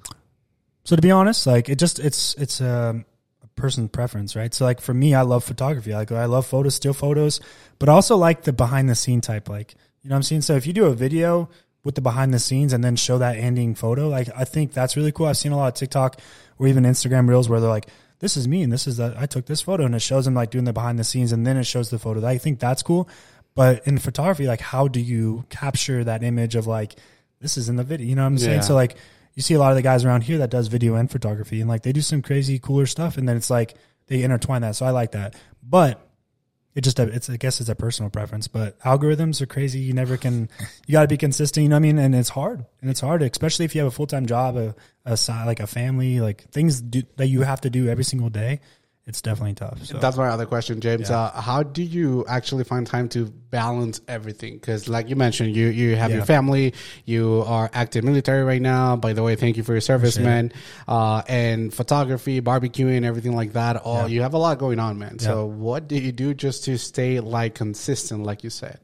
So 0.84 0.96
to 0.96 1.02
be 1.02 1.12
honest, 1.12 1.46
like 1.46 1.68
it 1.68 1.80
just 1.80 2.00
it's 2.00 2.34
it's 2.36 2.62
um, 2.62 3.06
a 3.44 3.48
person 3.56 3.90
preference, 3.90 4.36
right? 4.36 4.54
So 4.54 4.64
like 4.64 4.80
for 4.80 4.94
me, 4.94 5.14
I 5.14 5.24
love 5.24 5.44
photography. 5.44 5.94
Like 5.94 6.12
I 6.14 6.26
love 6.26 6.48
photos, 6.48 6.76
still 6.76 6.94
photos, 6.94 7.42
but 7.78 7.90
I 7.90 7.92
also 7.92 8.16
like 8.16 8.44
the 8.44 8.54
behind 8.54 8.88
the 8.88 8.96
scene 8.96 9.20
type. 9.20 9.50
Like 9.50 9.76
you 10.02 10.10
know 10.10 10.14
what 10.14 10.20
I'm 10.20 10.24
saying. 10.24 10.42
So 10.44 10.56
if 10.56 10.66
you 10.66 10.72
do 10.72 10.86
a 10.86 10.94
video 10.94 11.50
with 11.84 11.96
the 11.96 12.02
behind 12.02 12.34
the 12.34 12.40
scenes 12.40 12.72
and 12.72 12.84
then 12.84 12.96
show 12.96 13.18
that 13.18 13.36
ending 13.36 13.76
photo, 13.76 14.08
like 14.08 14.30
I 14.34 14.46
think 14.46 14.72
that's 14.72 14.96
really 14.96 15.12
cool. 15.12 15.26
I've 15.26 15.36
seen 15.36 15.52
a 15.52 15.58
lot 15.58 15.68
of 15.68 15.74
TikTok 15.74 16.22
or 16.58 16.68
even 16.68 16.86
Instagram 16.86 17.28
reels 17.28 17.50
where 17.50 17.60
they're 17.60 17.70
like, 17.70 17.90
"This 18.20 18.38
is 18.38 18.48
me 18.48 18.64
and 18.64 18.72
this 18.72 18.88
is 18.88 18.96
that 18.96 19.18
I 19.18 19.26
took 19.26 19.46
this 19.46 19.60
photo," 19.60 19.84
and 19.84 19.94
it 19.94 20.02
shows 20.02 20.24
them 20.24 20.36
like 20.36 20.52
doing 20.52 20.64
the 20.64 20.72
behind 20.72 20.98
the 21.00 21.04
scenes 21.04 21.34
and 21.34 21.46
then 21.46 21.58
it 21.58 21.66
shows 21.66 21.90
the 21.90 22.00
photo. 22.00 22.26
I 22.26 22.38
think 22.38 22.60
that's 22.60 22.82
cool. 22.82 23.10
But 23.56 23.86
in 23.88 23.98
photography, 23.98 24.48
like 24.48 24.62
how 24.62 24.88
do 24.88 25.02
you 25.02 25.44
capture 25.50 26.04
that 26.04 26.24
image 26.24 26.56
of 26.56 26.66
like 26.66 26.96
this 27.40 27.58
is 27.58 27.70
in 27.70 27.76
the 27.76 27.84
video? 27.84 28.08
You 28.08 28.16
know 28.16 28.24
what 28.24 28.28
I'm 28.28 28.38
saying? 28.38 28.58
Yeah. 28.58 28.62
So 28.62 28.76
like 28.76 28.98
you 29.38 29.44
see 29.44 29.54
a 29.54 29.60
lot 29.60 29.72
of 29.72 29.76
the 29.76 29.84
guys 29.84 30.04
around 30.04 30.22
here 30.22 30.40
that 30.40 30.50
does 30.50 30.68
video 30.68 30.96
and 30.96 31.10
photography 31.10 31.62
and 31.62 31.70
like 31.70 31.84
they 31.84 31.94
do 31.94 32.02
some 32.02 32.24
crazy 32.24 32.58
cooler 32.58 32.88
stuff 32.88 33.18
and 33.18 33.30
then 33.30 33.38
it's 33.38 33.52
like 33.52 33.76
they 34.08 34.24
intertwine 34.24 34.64
that 34.64 34.76
so 34.76 34.86
i 34.86 34.90
like 34.90 35.12
that 35.12 35.36
but 35.62 36.02
it 36.74 36.82
just 36.82 37.00
it's 37.00 37.30
i 37.30 37.38
guess 37.38 37.62
it's 37.62 37.70
a 37.70 37.76
personal 37.76 38.10
preference 38.10 38.48
but 38.48 38.78
algorithms 38.80 39.40
are 39.40 39.46
crazy 39.46 39.80
you 39.80 39.94
never 39.94 40.18
can 40.18 40.50
you 40.88 40.92
got 40.92 41.04
to 41.04 41.08
be 41.08 41.18
consistent 41.18 41.62
you 41.62 41.70
know 41.70 41.76
what 41.76 41.82
i 41.82 41.82
mean 41.82 42.00
and 42.00 42.16
it's 42.16 42.30
hard 42.30 42.66
and 42.82 42.90
it's 42.90 43.00
hard 43.00 43.22
especially 43.22 43.64
if 43.64 43.76
you 43.76 43.80
have 43.80 43.88
a 43.88 43.96
full-time 43.96 44.26
job 44.26 44.58
a, 44.58 44.76
a 45.06 45.16
side 45.16 45.46
like 45.46 45.60
a 45.60 45.68
family 45.68 46.20
like 46.20 46.50
things 46.50 46.82
do, 46.82 47.04
that 47.18 47.28
you 47.28 47.42
have 47.42 47.62
to 47.62 47.70
do 47.70 47.88
every 47.88 48.04
single 48.04 48.30
day 48.30 48.60
it's 49.08 49.22
definitely 49.22 49.54
tough 49.54 49.84
so 49.86 49.98
That's 49.98 50.18
my 50.18 50.28
other 50.28 50.46
question, 50.46 50.82
James. 50.82 51.10
Yeah. 51.10 51.18
Uh, 51.20 51.42
how 51.42 51.64
do 51.64 51.82
you 51.82 52.26
actually 52.28 52.66
find 52.66 52.86
time 52.86 53.08
to 53.10 53.26
balance 53.26 54.02
everything? 54.08 54.56
Because, 54.56 54.88
like 54.90 55.10
you 55.10 55.16
mentioned, 55.16 55.56
you 55.56 55.68
you 55.68 55.96
have 55.96 56.12
your 56.12 56.26
family, 56.26 56.74
you 57.06 57.44
are 57.48 57.70
active 57.74 58.04
military 58.04 58.44
right 58.44 58.62
now. 58.62 58.96
By 58.98 59.14
the 59.14 59.24
way, 59.24 59.36
thank 59.36 59.58
you 59.58 59.64
for 59.64 59.72
your 59.72 59.82
service, 59.82 60.18
man. 60.18 60.52
Uh, 60.88 61.24
and 61.28 61.74
photography, 61.74 62.42
barbecuing, 62.42 63.06
everything 63.06 63.36
like 63.36 63.54
that. 63.54 63.78
All 63.78 64.02
Yeah. 64.02 64.08
you 64.08 64.22
have 64.22 64.34
a 64.34 64.38
lot 64.38 64.60
going 64.60 64.80
on, 64.80 65.00
man. 65.00 65.20
So, 65.20 65.46
what 65.46 65.88
do 65.88 65.96
you 65.96 66.12
do 66.12 66.34
just 66.34 66.66
to 66.66 66.78
stay 66.78 67.20
like 67.20 67.56
consistent, 67.56 68.24
like 68.24 68.44
you 68.44 68.50
said? 68.50 68.80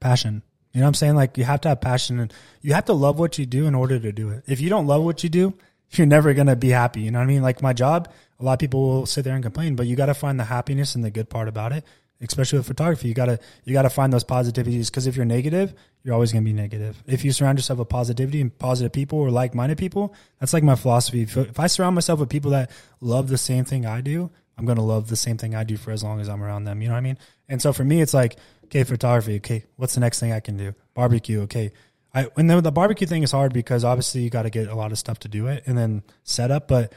passion. 0.00 0.42
You 0.72 0.80
know 0.80 0.86
what 0.86 0.88
I'm 0.88 0.94
saying? 0.94 1.16
Like 1.16 1.38
you 1.38 1.44
have 1.44 1.62
to 1.62 1.70
have 1.70 1.80
passion 1.80 2.20
and 2.20 2.32
you 2.60 2.74
have 2.74 2.84
to 2.84 2.92
love 2.92 3.18
what 3.18 3.38
you 3.38 3.46
do 3.46 3.66
in 3.66 3.74
order 3.74 3.98
to 3.98 4.12
do 4.12 4.28
it. 4.30 4.44
If 4.46 4.60
you 4.60 4.68
don't 4.68 4.86
love 4.86 5.02
what 5.02 5.24
you 5.24 5.30
do, 5.30 5.54
you're 5.92 6.06
never 6.06 6.34
going 6.34 6.46
to 6.48 6.56
be 6.56 6.70
happy. 6.70 7.02
You 7.02 7.10
know 7.10 7.18
what 7.18 7.24
I 7.24 7.28
mean? 7.28 7.42
Like 7.42 7.62
my 7.62 7.72
job, 7.72 8.12
a 8.38 8.44
lot 8.44 8.54
of 8.54 8.58
people 8.58 8.80
will 8.80 9.06
sit 9.06 9.24
there 9.24 9.34
and 9.34 9.42
complain, 9.42 9.76
but 9.76 9.86
you 9.86 9.96
got 9.96 10.06
to 10.06 10.14
find 10.14 10.38
the 10.38 10.44
happiness 10.44 10.94
and 10.94 11.04
the 11.04 11.10
good 11.10 11.28
part 11.28 11.48
about 11.48 11.72
it. 11.72 11.84
Especially 12.18 12.58
with 12.58 12.66
photography, 12.66 13.08
you 13.08 13.14
gotta 13.14 13.38
you 13.64 13.74
gotta 13.74 13.90
find 13.90 14.10
those 14.10 14.24
positivities 14.24 14.86
because 14.86 15.06
if 15.06 15.16
you're 15.16 15.26
negative, 15.26 15.74
you're 16.02 16.14
always 16.14 16.32
gonna 16.32 16.46
be 16.46 16.52
negative. 16.54 17.02
If 17.06 17.26
you 17.26 17.30
surround 17.30 17.58
yourself 17.58 17.78
with 17.78 17.90
positivity 17.90 18.40
and 18.40 18.58
positive 18.58 18.90
people 18.90 19.18
or 19.18 19.30
like 19.30 19.54
minded 19.54 19.76
people, 19.76 20.14
that's 20.40 20.54
like 20.54 20.62
my 20.62 20.76
philosophy. 20.76 21.24
If, 21.24 21.36
if 21.36 21.60
I 21.60 21.66
surround 21.66 21.94
myself 21.94 22.18
with 22.18 22.30
people 22.30 22.52
that 22.52 22.70
love 23.02 23.28
the 23.28 23.36
same 23.36 23.66
thing 23.66 23.84
I 23.84 24.00
do, 24.00 24.30
I'm 24.56 24.64
gonna 24.64 24.82
love 24.82 25.08
the 25.08 25.16
same 25.16 25.36
thing 25.36 25.54
I 25.54 25.64
do 25.64 25.76
for 25.76 25.90
as 25.90 26.02
long 26.02 26.18
as 26.18 26.30
I'm 26.30 26.42
around 26.42 26.64
them. 26.64 26.80
You 26.80 26.88
know 26.88 26.94
what 26.94 27.00
I 27.00 27.02
mean? 27.02 27.18
And 27.50 27.60
so 27.60 27.74
for 27.74 27.84
me, 27.84 28.00
it's 28.00 28.14
like, 28.14 28.36
okay, 28.64 28.82
photography. 28.84 29.36
Okay, 29.36 29.64
what's 29.76 29.92
the 29.92 30.00
next 30.00 30.18
thing 30.18 30.32
I 30.32 30.40
can 30.40 30.56
do? 30.56 30.74
Barbecue. 30.94 31.42
Okay, 31.42 31.72
I 32.16 32.28
and 32.36 32.48
then 32.48 32.62
the 32.62 32.72
barbecue 32.72 33.06
thing 33.06 33.22
is 33.22 33.30
hard 33.30 33.52
because 33.52 33.84
obviously 33.84 34.22
you 34.22 34.30
got 34.30 34.42
to 34.42 34.50
get 34.50 34.68
a 34.68 34.74
lot 34.74 34.90
of 34.90 34.98
stuff 34.98 35.18
to 35.20 35.28
do 35.28 35.48
it 35.48 35.64
and 35.66 35.76
then 35.76 36.02
set 36.24 36.50
up. 36.50 36.66
But 36.66 36.94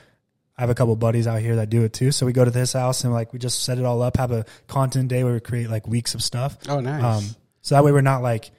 I 0.57 0.61
have 0.61 0.69
a 0.69 0.75
couple 0.75 0.95
buddies 0.95 1.27
out 1.27 1.41
here 1.41 1.57
that 1.57 1.69
do 1.69 1.83
it 1.83 1.91
too. 1.91 2.13
So 2.13 2.25
we 2.25 2.31
go 2.31 2.45
to 2.45 2.51
this 2.51 2.71
house 2.71 3.03
and 3.03 3.11
like 3.11 3.33
we 3.33 3.39
just 3.39 3.63
set 3.63 3.77
it 3.77 3.83
all 3.83 4.01
up, 4.01 4.15
have 4.15 4.31
a 4.31 4.45
content 4.67 5.09
day 5.09 5.25
where 5.25 5.33
we 5.33 5.41
create 5.41 5.69
like 5.69 5.87
weeks 5.87 6.15
of 6.15 6.23
stuff. 6.23 6.57
Oh, 6.69 6.79
nice. 6.79 7.03
Um, 7.03 7.35
so 7.61 7.75
that 7.75 7.83
way 7.83 7.91
we're 7.91 7.99
not 7.99 8.21
like 8.21 8.51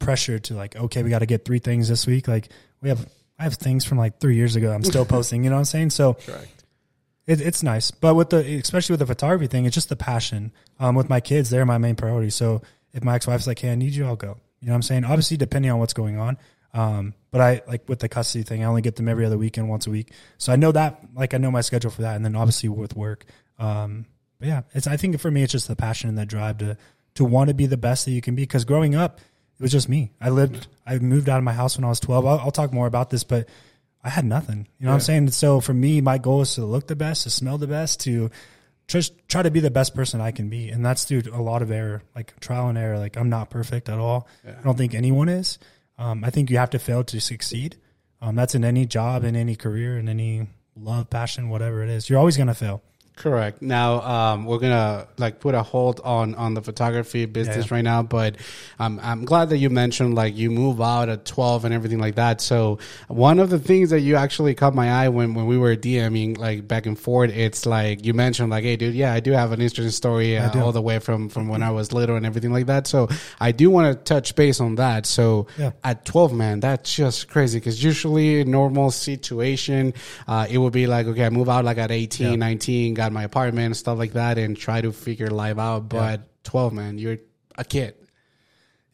pressured 0.00 0.44
to 0.44 0.54
like, 0.54 0.74
okay, 0.74 1.04
we 1.04 1.10
got 1.10 1.20
to 1.20 1.26
get 1.26 1.44
three 1.44 1.60
things 1.60 1.88
this 1.88 2.04
week. 2.04 2.26
Like 2.26 2.48
we 2.82 2.88
have, 2.88 3.08
I 3.38 3.44
have 3.44 3.54
things 3.54 3.84
from 3.84 3.98
like 3.98 4.18
three 4.18 4.34
years 4.34 4.56
ago. 4.56 4.72
I'm 4.72 4.82
still 4.82 5.04
posting. 5.06 5.44
You 5.44 5.50
know 5.50 5.56
what 5.56 5.60
I'm 5.60 5.66
saying? 5.66 5.90
So 5.90 6.14
Correct. 6.14 6.64
it, 7.28 7.40
it's 7.40 7.62
nice, 7.62 7.92
but 7.92 8.16
with 8.16 8.30
the 8.30 8.38
especially 8.58 8.94
with 8.94 9.00
the 9.00 9.06
photography 9.06 9.46
thing, 9.46 9.66
it's 9.66 9.74
just 9.74 9.88
the 9.88 9.96
passion. 9.96 10.50
Um, 10.80 10.96
with 10.96 11.08
my 11.08 11.20
kids, 11.20 11.48
they're 11.50 11.64
my 11.64 11.78
main 11.78 11.94
priority. 11.94 12.30
So 12.30 12.62
if 12.92 13.04
my 13.04 13.14
ex 13.14 13.28
wife's 13.28 13.46
like, 13.46 13.60
"Hey, 13.60 13.70
I 13.70 13.76
need 13.76 13.94
you," 13.94 14.04
I'll 14.04 14.16
go. 14.16 14.38
You 14.60 14.68
know 14.68 14.72
what 14.72 14.76
I'm 14.76 14.82
saying? 14.82 15.04
Obviously, 15.04 15.36
depending 15.36 15.70
on 15.70 15.78
what's 15.78 15.92
going 15.92 16.18
on. 16.18 16.38
Um, 16.74 17.14
but 17.30 17.40
I 17.40 17.62
like 17.66 17.88
with 17.88 18.00
the 18.00 18.08
custody 18.08 18.44
thing, 18.44 18.62
I 18.62 18.66
only 18.66 18.82
get 18.82 18.96
them 18.96 19.08
every 19.08 19.24
other 19.24 19.38
weekend, 19.38 19.68
once 19.68 19.86
a 19.86 19.90
week. 19.90 20.12
So 20.36 20.52
I 20.52 20.56
know 20.56 20.72
that, 20.72 21.00
like, 21.14 21.34
I 21.34 21.38
know 21.38 21.50
my 21.50 21.60
schedule 21.60 21.90
for 21.90 22.02
that, 22.02 22.16
and 22.16 22.24
then 22.24 22.36
obviously 22.36 22.68
with 22.68 22.94
work. 22.94 23.24
Um, 23.58 24.06
but 24.38 24.48
yeah, 24.48 24.62
it's. 24.72 24.86
I 24.86 24.96
think 24.96 25.18
for 25.18 25.30
me, 25.30 25.42
it's 25.42 25.52
just 25.52 25.66
the 25.66 25.76
passion 25.76 26.08
and 26.08 26.18
the 26.18 26.26
drive 26.26 26.58
to 26.58 26.76
to 27.14 27.24
want 27.24 27.48
to 27.48 27.54
be 27.54 27.66
the 27.66 27.76
best 27.76 28.04
that 28.04 28.12
you 28.12 28.20
can 28.20 28.34
be. 28.34 28.42
Because 28.42 28.64
growing 28.64 28.94
up, 28.94 29.18
it 29.18 29.62
was 29.62 29.72
just 29.72 29.88
me. 29.88 30.12
I 30.20 30.30
lived. 30.30 30.68
I 30.86 30.98
moved 30.98 31.28
out 31.28 31.38
of 31.38 31.44
my 31.44 31.52
house 31.52 31.76
when 31.76 31.84
I 31.84 31.88
was 31.88 32.00
12. 32.00 32.24
I'll, 32.24 32.38
I'll 32.38 32.50
talk 32.52 32.72
more 32.72 32.86
about 32.86 33.10
this, 33.10 33.24
but 33.24 33.48
I 34.04 34.10
had 34.10 34.24
nothing. 34.24 34.68
You 34.78 34.86
know 34.86 34.92
what 34.92 34.94
I'm 34.94 35.00
saying? 35.00 35.30
So 35.30 35.60
for 35.60 35.74
me, 35.74 36.00
my 36.00 36.18
goal 36.18 36.42
is 36.42 36.54
to 36.54 36.64
look 36.64 36.86
the 36.86 36.96
best, 36.96 37.24
to 37.24 37.30
smell 37.30 37.58
the 37.58 37.66
best, 37.66 38.00
to 38.00 38.30
just 38.88 39.12
try 39.28 39.42
to 39.42 39.50
be 39.50 39.60
the 39.60 39.70
best 39.70 39.94
person 39.94 40.20
I 40.20 40.30
can 40.30 40.48
be. 40.48 40.70
And 40.70 40.84
that's 40.84 41.04
through 41.04 41.22
a 41.32 41.42
lot 41.42 41.62
of 41.62 41.70
error, 41.70 42.02
like 42.16 42.38
trial 42.40 42.68
and 42.68 42.78
error. 42.78 42.98
Like 42.98 43.16
I'm 43.16 43.28
not 43.28 43.50
perfect 43.50 43.88
at 43.88 43.98
all. 43.98 44.26
Yeah. 44.44 44.56
I 44.58 44.62
don't 44.62 44.76
think 44.76 44.94
anyone 44.94 45.28
is. 45.28 45.58
Um, 45.98 46.24
I 46.24 46.30
think 46.30 46.50
you 46.50 46.58
have 46.58 46.70
to 46.70 46.78
fail 46.78 47.04
to 47.04 47.20
succeed. 47.20 47.76
Um, 48.20 48.34
that's 48.34 48.54
in 48.54 48.64
any 48.64 48.86
job, 48.86 49.24
in 49.24 49.36
any 49.36 49.54
career, 49.54 49.98
in 49.98 50.08
any 50.08 50.48
love, 50.74 51.10
passion, 51.10 51.48
whatever 51.48 51.82
it 51.82 51.90
is, 51.90 52.08
you're 52.08 52.18
always 52.18 52.36
gonna 52.36 52.54
fail. 52.54 52.82
Correct. 53.18 53.60
Now 53.62 54.00
um, 54.02 54.44
we're 54.46 54.58
gonna 54.58 55.06
like 55.18 55.40
put 55.40 55.54
a 55.54 55.62
hold 55.62 56.00
on 56.04 56.34
on 56.36 56.54
the 56.54 56.62
photography 56.62 57.26
business 57.26 57.66
Yeah. 57.68 57.74
right 57.74 57.82
now, 57.84 58.02
but 58.02 58.36
um, 58.78 59.00
I'm 59.02 59.24
glad 59.24 59.48
that 59.50 59.58
you 59.58 59.70
mentioned 59.70 60.14
like 60.14 60.36
you 60.36 60.50
move 60.50 60.80
out 60.80 61.08
at 61.08 61.24
12 61.24 61.64
and 61.64 61.74
everything 61.74 61.98
like 61.98 62.14
that. 62.14 62.40
So 62.40 62.78
one 63.08 63.38
of 63.40 63.50
the 63.50 63.58
things 63.58 63.90
that 63.90 64.00
you 64.00 64.16
actually 64.16 64.54
caught 64.54 64.74
my 64.74 64.90
eye 64.90 65.08
when 65.08 65.34
when 65.34 65.46
we 65.46 65.58
were 65.58 65.74
DMing 65.76 66.38
like 66.38 66.68
back 66.68 66.86
and 66.86 66.98
forth, 66.98 67.30
it's 67.34 67.66
like 67.66 68.04
you 68.04 68.14
mentioned 68.14 68.50
like, 68.50 68.64
hey, 68.64 68.76
dude, 68.76 68.94
yeah, 68.94 69.12
I 69.12 69.20
do 69.20 69.32
have 69.32 69.52
an 69.52 69.60
interesting 69.60 69.90
story 69.90 70.38
uh, 70.38 70.62
all 70.62 70.72
the 70.72 70.82
way 70.82 70.98
from 71.00 71.28
from 71.28 71.48
when 71.48 71.62
I 71.62 71.70
was 71.72 71.92
little 71.92 72.16
and 72.16 72.24
everything 72.24 72.52
like 72.52 72.66
that. 72.66 72.86
So 72.86 73.08
I 73.40 73.50
do 73.52 73.68
want 73.70 73.86
to 73.96 74.02
touch 74.14 74.34
base 74.36 74.60
on 74.60 74.76
that. 74.76 75.06
So 75.06 75.46
Yeah. 75.58 75.72
at 75.82 76.04
12, 76.04 76.32
man, 76.32 76.60
that's 76.60 76.94
just 76.94 77.28
crazy 77.28 77.58
because 77.58 77.82
usually 77.82 78.44
normal 78.44 78.90
situation, 78.92 79.92
uh, 80.26 80.46
it 80.48 80.58
would 80.58 80.72
be 80.72 80.86
like, 80.86 81.06
okay, 81.06 81.24
I 81.26 81.30
move 81.30 81.48
out 81.48 81.64
like 81.64 81.78
at 81.78 81.90
18, 81.90 82.30
Yeah. 82.30 82.36
19, 82.36 82.94
got 82.94 83.07
my 83.12 83.24
apartment 83.24 83.66
and 83.66 83.76
stuff 83.76 83.98
like 83.98 84.12
that 84.12 84.38
and 84.38 84.56
try 84.56 84.80
to 84.80 84.92
figure 84.92 85.28
life 85.28 85.58
out. 85.58 85.88
But 85.88 86.22
12, 86.44 86.72
man, 86.72 86.98
you're 86.98 87.18
a 87.56 87.64
kid. 87.64 87.94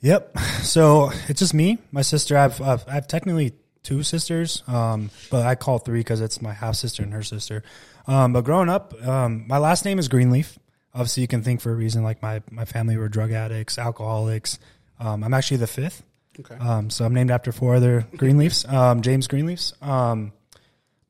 Yep. 0.00 0.37
So 0.64 1.11
it's 1.28 1.40
just 1.40 1.52
me, 1.52 1.76
my 1.92 2.00
sister. 2.00 2.38
I've 2.38 2.59
I've, 2.62 2.85
I've 2.88 3.06
technically 3.06 3.52
two 3.83 4.02
sisters, 4.02 4.62
um, 4.66 5.11
but 5.30 5.47
I 5.47 5.56
call 5.56 5.78
three 5.78 6.00
because 6.00 6.23
it's 6.23 6.40
my 6.40 6.54
half 6.54 6.76
sister 6.76 7.02
and 7.02 7.12
her 7.12 7.23
sister. 7.23 7.62
Um, 8.06 8.33
but 8.33 8.44
growing 8.44 8.71
up, 8.71 8.94
um, 9.06 9.47
my 9.47 9.59
last 9.59 9.85
name 9.85 9.99
is 9.99 10.09
Greenleaf. 10.09 10.59
Obviously, 10.94 11.21
you 11.21 11.28
can 11.28 11.42
think 11.42 11.61
for 11.61 11.71
a 11.71 11.75
reason 11.75 12.02
like 12.02 12.23
my 12.23 12.40
my 12.50 12.64
family 12.64 12.97
were 12.97 13.11
drug 13.11 13.30
addicts, 13.30 13.76
alcoholics. 13.76 14.59
Um, 14.99 15.23
I'm 15.23 15.35
actually 15.35 15.59
the 15.59 15.66
fifth. 15.66 16.02
Okay. 16.40 16.56
Um, 16.56 16.88
so 16.88 17.04
I'm 17.04 17.12
named 17.12 17.30
after 17.30 17.52
four 17.52 17.75
other 17.75 18.06
Greenleafs, 18.16 18.71
um, 18.73 19.02
James 19.02 19.28
Greenleafs. 19.28 19.80
Um, 19.87 20.33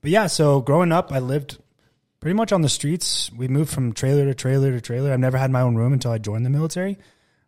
but 0.03 0.11
yeah, 0.11 0.27
so 0.27 0.61
growing 0.61 0.93
up, 0.93 1.13
I 1.13 1.21
lived 1.21 1.59
pretty 2.25 2.35
much 2.35 2.53
on 2.53 2.63
the 2.63 2.71
streets. 2.71 3.31
We 3.37 3.49
moved 3.49 3.71
from 3.71 3.93
trailer 3.93 4.25
to 4.25 4.33
trailer 4.35 4.73
to 4.73 4.81
trailer. 4.81 5.13
I've 5.13 5.21
never 5.21 5.37
had 5.37 5.51
my 5.51 5.61
own 5.61 5.75
room 5.75 5.93
until 5.93 6.11
I 6.11 6.17
joined 6.17 6.47
the 6.47 6.49
military, 6.49 6.97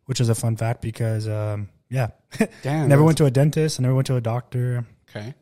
which 0.04 0.20
is 0.20 0.28
a 0.28 0.34
fun 0.34 0.54
fact 0.56 0.82
because, 0.82 1.26
um, 1.26 1.70
yeah, 1.88 2.08
Damn. 2.62 2.86
never 2.86 3.02
went 3.02 3.16
to 3.16 3.24
a 3.24 3.30
dentist. 3.30 3.80
I 3.80 3.84
never 3.84 3.94
went 3.94 4.08
to 4.08 4.16
a 4.16 4.20
doctor 4.20 4.84
Okay. 5.08 5.32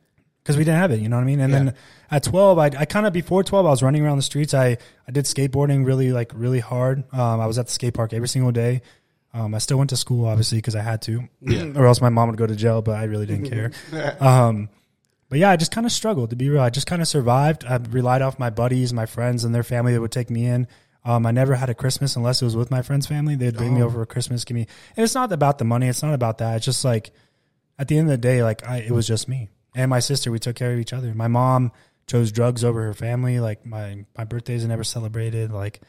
because 0.41 0.57
we 0.57 0.62
didn't 0.62 0.79
have 0.79 0.93
it. 0.93 1.00
You 1.00 1.09
know 1.09 1.17
what 1.17 1.23
I 1.23 1.26
mean? 1.26 1.41
And 1.41 1.53
Yeah. 1.53 1.59
then 1.64 1.75
at 2.12 2.23
12, 2.23 2.59
I, 2.61 2.67
I 2.67 2.85
kind 2.85 3.07
of 3.07 3.12
before 3.12 3.43
12, 3.43 3.67
I 3.67 3.71
was 3.71 3.83
running 3.83 4.05
around 4.07 4.19
the 4.19 4.23
streets. 4.23 4.55
I, 4.55 4.79
I 5.09 5.11
did 5.11 5.25
skateboarding 5.25 5.85
really 5.85 6.12
like 6.12 6.31
really 6.33 6.61
hard. 6.61 7.03
Um, 7.12 7.41
I 7.41 7.47
was 7.47 7.59
at 7.59 7.67
the 7.67 7.73
skate 7.73 7.95
park 7.95 8.12
every 8.12 8.29
single 8.29 8.53
day. 8.53 8.83
Um, 9.33 9.53
I 9.53 9.59
still 9.59 9.79
went 9.79 9.91
to 9.91 9.97
school 9.97 10.26
obviously 10.26 10.59
because 10.59 10.76
I 10.76 10.83
had 10.83 11.03
to, 11.03 11.25
or 11.75 11.87
else 11.87 12.00
my 12.00 12.09
mom 12.09 12.29
would 12.29 12.38
go 12.38 12.47
to 12.47 12.55
jail. 12.55 12.83
But 12.83 12.99
I 13.00 13.05
really 13.05 13.26
didn't 13.26 13.50
care. 13.50 13.73
Um, 14.21 14.69
but 15.35 15.41
yeah, 15.41 15.50
I 15.50 15.57
just 15.57 15.73
kind 15.73 15.85
of 15.85 15.91
struggled 15.91 16.31
to 16.31 16.37
be 16.37 16.49
real. 16.49 16.61
I 16.61 16.71
just 16.71 16.87
kind 16.87 17.03
of 17.03 17.09
survived. 17.09 17.64
I 17.64 17.75
relied 17.91 18.23
off 18.23 18.38
my 18.38 18.50
buddies, 18.50 18.93
my 18.93 19.05
friends, 19.05 19.43
and 19.43 19.53
their 19.53 19.64
family 19.64 19.93
that 19.93 20.00
would 20.00 20.12
take 20.12 20.31
me 20.31 20.47
in. 20.47 20.69
Um, 21.05 21.26
I 21.26 21.33
never 21.33 21.57
had 21.57 21.69
a 21.69 21.75
Christmas 21.75 22.14
unless 22.14 22.41
it 22.41 22.45
was 22.45 22.55
with 22.55 22.71
my 22.71 22.83
friend's 22.83 23.09
family. 23.09 23.35
They'd 23.35 23.57
bring 23.57 23.75
me 23.75 23.83
over 23.83 23.99
for 23.99 24.07
Christmas, 24.07 24.45
give 24.45 24.55
me. 24.55 24.69
And 24.97 25.03
it's 25.03 25.17
not 25.17 25.33
about 25.33 25.59
the 25.59 25.64
money. 25.64 25.88
It's 25.88 26.05
not 26.05 26.14
about 26.14 26.38
that. 26.38 26.55
It's 26.59 26.64
just 26.64 26.85
like 26.85 27.11
at 27.81 27.88
the 27.88 27.99
end 27.99 28.07
of 28.07 28.12
the 28.12 28.17
day, 28.17 28.45
like 28.45 28.64
I, 28.64 28.76
it 28.76 28.93
was 28.93 29.09
just 29.09 29.26
me 29.26 29.49
and 29.75 29.91
my 29.91 29.99
sister. 29.99 30.31
We 30.31 30.38
took 30.38 30.55
care 30.55 30.73
of 30.73 30.79
each 30.79 30.93
other. 30.93 31.12
My 31.17 31.26
mom 31.26 31.73
chose 32.07 32.31
drugs 32.31 32.62
over 32.62 32.85
her 32.85 32.95
family. 32.95 33.41
Like 33.41 33.67
my 33.67 34.05
my 34.17 34.23
birthdays 34.23 34.64
are 34.64 34.69
never 34.69 34.85
celebrated. 34.85 35.50
Like, 35.50 35.81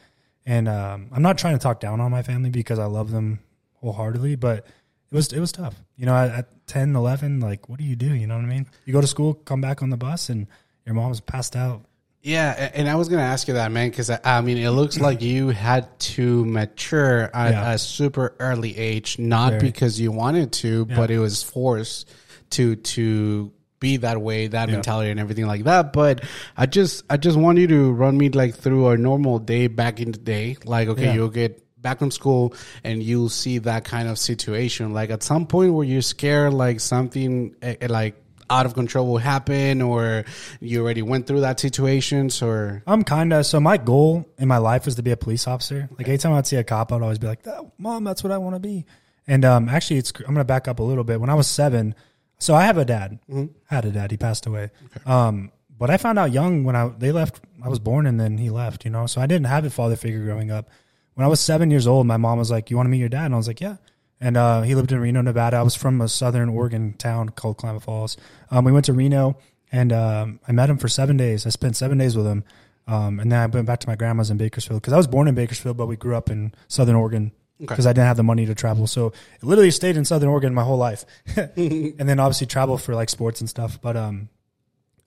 and 0.44 0.66
um, 0.66 1.10
I'm 1.12 1.22
not 1.22 1.38
trying 1.38 1.56
to 1.56 1.62
talk 1.62 1.78
down 1.78 2.00
on 2.00 2.10
my 2.10 2.24
family 2.24 2.50
because 2.50 2.80
I 2.80 2.86
love 2.86 3.12
them 3.12 3.38
wholeheartedly, 3.74 4.34
but 4.34 4.66
it 5.10 5.14
was 5.14 5.32
it 5.32 5.40
was 5.40 5.52
tough. 5.52 5.74
You 5.96 6.06
know, 6.06 6.14
at, 6.16 6.30
at 6.30 6.66
10, 6.66 6.94
11, 6.96 7.40
like 7.40 7.68
what 7.68 7.78
do 7.78 7.84
you 7.84 7.96
do? 7.96 8.12
You 8.14 8.26
know 8.26 8.36
what 8.36 8.44
I 8.44 8.48
mean? 8.48 8.66
You 8.84 8.92
go 8.92 9.00
to 9.00 9.06
school, 9.06 9.34
come 9.34 9.60
back 9.60 9.82
on 9.82 9.90
the 9.90 9.96
bus, 9.96 10.28
and 10.28 10.46
your 10.84 10.94
mom's 10.94 11.20
passed 11.20 11.56
out. 11.56 11.82
Yeah, 12.22 12.70
and 12.74 12.88
I 12.88 12.96
was 12.96 13.08
gonna 13.08 13.22
ask 13.22 13.46
you 13.46 13.54
that, 13.54 13.70
man, 13.70 13.88
because 13.90 14.10
I, 14.10 14.18
I 14.24 14.40
mean, 14.40 14.58
it 14.58 14.70
looks 14.70 14.98
like 14.98 15.22
you 15.22 15.50
had 15.50 15.96
to 16.00 16.44
mature 16.44 17.30
at 17.32 17.52
Yeah. 17.52 17.72
a 17.72 17.78
super 17.78 18.34
early 18.40 18.76
age, 18.76 19.18
not 19.18 19.50
Very. 19.52 19.62
because 19.62 20.00
you 20.00 20.10
wanted 20.10 20.50
to, 20.54 20.86
but 20.86 21.10
it 21.12 21.20
was 21.20 21.44
forced 21.44 22.08
to 22.50 22.74
to 22.76 23.52
be 23.78 23.98
that 23.98 24.20
way, 24.20 24.46
that 24.48 24.70
mentality, 24.70 25.10
and 25.10 25.20
everything 25.20 25.46
like 25.46 25.64
that. 25.64 25.92
But 25.92 26.24
I 26.56 26.64
just, 26.66 27.04
I 27.10 27.18
just 27.18 27.36
want 27.36 27.58
you 27.58 27.66
to 27.68 27.92
run 27.92 28.16
me 28.16 28.30
like 28.30 28.54
through 28.56 28.88
a 28.88 28.96
normal 28.96 29.38
day 29.38 29.66
back 29.68 30.00
in 30.00 30.10
the 30.12 30.18
day. 30.18 30.56
Like, 30.64 30.88
okay, 30.88 31.04
Yeah. 31.04 31.14
you'll 31.14 31.28
get 31.28 31.62
back 31.86 31.98
from 32.00 32.10
school 32.10 32.52
and 32.82 33.02
you'll 33.02 33.28
see 33.28 33.58
that 33.58 33.84
kind 33.84 34.08
of 34.08 34.18
situation. 34.18 34.92
Like 34.92 35.10
at 35.10 35.22
some 35.22 35.46
point, 35.46 35.72
where 35.74 35.86
you're 35.86 36.02
scared, 36.02 36.52
like 36.52 36.80
something 36.80 37.54
eh, 37.62 37.76
eh, 37.80 37.86
like 37.88 38.14
out 38.50 38.66
of 38.66 38.74
control 38.74 39.06
will 39.08 39.18
happen, 39.32 39.82
or 39.82 40.24
you 40.60 40.82
already 40.82 41.02
went 41.02 41.26
through 41.26 41.40
that 41.42 41.58
situation 41.60 42.30
or 42.42 42.82
I'm 42.86 43.02
kind 43.02 43.32
of 43.32 43.44
so 43.46 43.58
my 43.60 43.76
goal 43.76 44.24
in 44.38 44.48
my 44.48 44.58
life 44.58 44.84
was 44.86 44.94
to 44.96 45.02
be 45.02 45.12
a 45.12 45.16
police 45.16 45.46
officer. 45.46 45.88
Like 45.98 46.08
anytime 46.08 46.32
I'd 46.32 46.46
see 46.46 46.56
a 46.56 46.64
cop, 46.64 46.92
I'd 46.92 47.02
always 47.02 47.18
be 47.18 47.26
like, 47.28 47.42
"That- 47.44 47.62
"Mom, 47.78 48.02
that's 48.04 48.22
what 48.24 48.32
I 48.32 48.38
want 48.38 48.56
to 48.56 48.60
be." 48.60 48.84
And 49.28 49.44
um, 49.44 49.68
actually, 49.68 49.98
it's 49.98 50.12
I'm 50.26 50.34
gonna 50.34 50.44
back 50.44 50.66
up 50.68 50.78
a 50.80 50.82
little 50.90 51.04
bit. 51.04 51.20
When 51.20 51.30
I 51.30 51.34
was 51.34 51.46
seven, 51.48 51.94
so 52.38 52.54
I 52.54 52.64
have 52.64 52.78
a 52.78 52.84
dad. 52.84 53.18
Had 53.66 53.84
a 53.84 53.90
dad. 53.90 54.10
He 54.10 54.16
passed 54.16 54.46
away. 54.46 54.70
Um, 55.06 55.50
but 55.78 55.90
I 55.90 55.96
found 55.98 56.18
out 56.18 56.32
young 56.32 56.64
when 56.64 56.74
I 56.76 56.88
they 56.98 57.12
left. 57.12 57.40
I 57.64 57.68
was 57.68 57.78
born 57.80 58.06
and 58.06 58.18
then 58.20 58.38
he 58.38 58.50
left. 58.50 58.84
You 58.84 58.90
know, 58.92 59.06
so 59.06 59.20
I 59.20 59.26
didn't 59.26 59.46
have 59.46 59.64
a 59.64 59.70
father 59.70 59.96
figure 59.96 60.22
growing 60.24 60.50
up. 60.50 60.68
When 61.16 61.24
I 61.24 61.28
was 61.28 61.40
seven 61.40 61.70
years 61.70 61.86
old, 61.86 62.06
my 62.06 62.18
mom 62.18 62.38
was 62.38 62.50
like, 62.50 62.70
"You 62.70 62.76
want 62.76 62.88
to 62.88 62.90
meet 62.90 62.98
your 62.98 63.08
dad?" 63.08 63.24
And 63.24 63.32
I 63.34 63.38
was 63.38 63.48
like, 63.48 63.60
"Yeah." 63.60 63.76
And 64.20 64.36
uh, 64.36 64.60
he 64.62 64.74
lived 64.74 64.92
in 64.92 65.00
Reno, 65.00 65.22
Nevada. 65.22 65.56
I 65.56 65.62
was 65.62 65.74
from 65.74 66.02
a 66.02 66.08
southern 66.08 66.50
Oregon 66.50 66.92
town 66.92 67.30
called 67.30 67.56
Klamath 67.56 67.84
Falls. 67.84 68.18
Um, 68.50 68.66
we 68.66 68.72
went 68.72 68.84
to 68.84 68.92
Reno, 68.92 69.38
and 69.72 69.94
um, 69.94 70.40
I 70.46 70.52
met 70.52 70.68
him 70.68 70.76
for 70.76 70.88
seven 70.88 71.16
days. 71.16 71.46
I 71.46 71.48
spent 71.48 71.74
seven 71.74 71.96
days 71.96 72.18
with 72.18 72.26
him, 72.26 72.44
um, 72.86 73.18
and 73.18 73.32
then 73.32 73.38
I 73.38 73.46
went 73.46 73.66
back 73.66 73.80
to 73.80 73.88
my 73.88 73.96
grandma's 73.96 74.28
in 74.28 74.36
Bakersfield 74.36 74.82
because 74.82 74.92
I 74.92 74.98
was 74.98 75.06
born 75.06 75.26
in 75.26 75.34
Bakersfield, 75.34 75.78
but 75.78 75.86
we 75.86 75.96
grew 75.96 76.14
up 76.14 76.28
in 76.28 76.52
Southern 76.68 76.96
Oregon 76.96 77.32
because 77.58 77.86
I 77.86 77.94
didn't 77.94 78.08
have 78.08 78.18
the 78.18 78.22
money 78.22 78.44
to 78.44 78.54
travel. 78.54 78.86
So 78.86 79.14
I 79.42 79.46
literally 79.46 79.70
stayed 79.70 79.96
in 79.96 80.04
Southern 80.04 80.28
Oregon 80.28 80.52
my 80.52 80.64
whole 80.64 80.76
life, 80.76 81.06
and 81.36 81.98
then 81.98 82.20
obviously 82.20 82.46
travel 82.46 82.76
for 82.76 82.94
like 82.94 83.08
sports 83.08 83.40
and 83.40 83.48
stuff. 83.48 83.80
But 83.80 83.96
um, 83.96 84.28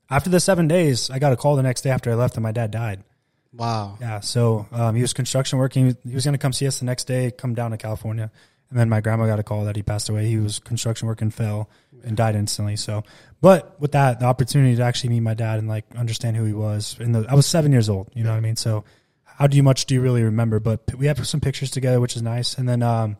after 0.09 0.31
the 0.31 0.39
seven 0.39 0.67
days, 0.67 1.11
I 1.11 1.19
got 1.19 1.33
a 1.33 1.37
call 1.37 1.55
the 1.55 1.61
next 1.61 1.81
day 1.81 1.91
after 1.91 2.09
I 2.09 2.15
left, 2.15 2.35
and 2.35 2.43
my 2.43 2.51
dad 2.51 2.71
died. 2.71 3.03
Wow, 3.53 3.97
Yeah, 3.99 4.19
so 4.19 4.67
um, 4.71 4.95
he 4.95 5.01
was 5.01 5.13
construction 5.13 5.59
working. 5.59 5.97
He 6.07 6.15
was 6.15 6.25
going 6.25 6.33
to 6.33 6.39
come 6.39 6.53
see 6.53 6.67
us 6.67 6.79
the 6.79 6.85
next 6.85 7.05
day, 7.05 7.31
come 7.31 7.53
down 7.53 7.71
to 7.71 7.77
California, 7.77 8.31
and 8.69 8.79
then 8.79 8.89
my 8.89 9.01
grandma 9.01 9.25
got 9.25 9.39
a 9.39 9.43
call 9.43 9.65
that 9.65 9.75
he 9.75 9.83
passed 9.83 10.09
away. 10.09 10.27
He 10.27 10.37
was 10.37 10.59
construction 10.59 11.07
working, 11.07 11.31
fell, 11.31 11.69
and 12.03 12.15
died 12.15 12.35
instantly. 12.35 12.75
So, 12.75 13.03
but 13.41 13.79
with 13.79 13.93
that, 13.93 14.19
the 14.19 14.25
opportunity 14.25 14.75
to 14.75 14.83
actually 14.83 15.09
meet 15.09 15.21
my 15.21 15.33
dad 15.33 15.59
and 15.59 15.67
like 15.67 15.85
understand 15.95 16.37
who 16.37 16.43
he 16.43 16.53
was, 16.53 16.97
and 16.99 17.15
I 17.27 17.35
was 17.35 17.45
seven 17.45 17.71
years 17.71 17.89
old. 17.89 18.11
You 18.13 18.23
know 18.23 18.31
what 18.31 18.37
I 18.37 18.41
mean? 18.41 18.55
So, 18.55 18.83
how 19.23 19.47
do 19.47 19.57
you 19.57 19.63
much 19.63 19.85
do 19.85 19.95
you 19.95 20.01
really 20.01 20.23
remember? 20.23 20.59
But 20.59 20.95
we 20.95 21.07
have 21.07 21.25
some 21.27 21.39
pictures 21.39 21.71
together, 21.71 21.99
which 21.99 22.15
is 22.15 22.21
nice. 22.21 22.57
And 22.57 22.67
then, 22.69 22.83
um, 22.83 23.17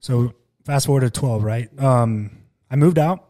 so 0.00 0.34
fast 0.64 0.86
forward 0.86 1.00
to 1.00 1.10
twelve, 1.10 1.42
right? 1.42 1.70
Um, 1.80 2.38
I 2.70 2.76
moved 2.76 2.98
out. 2.98 3.24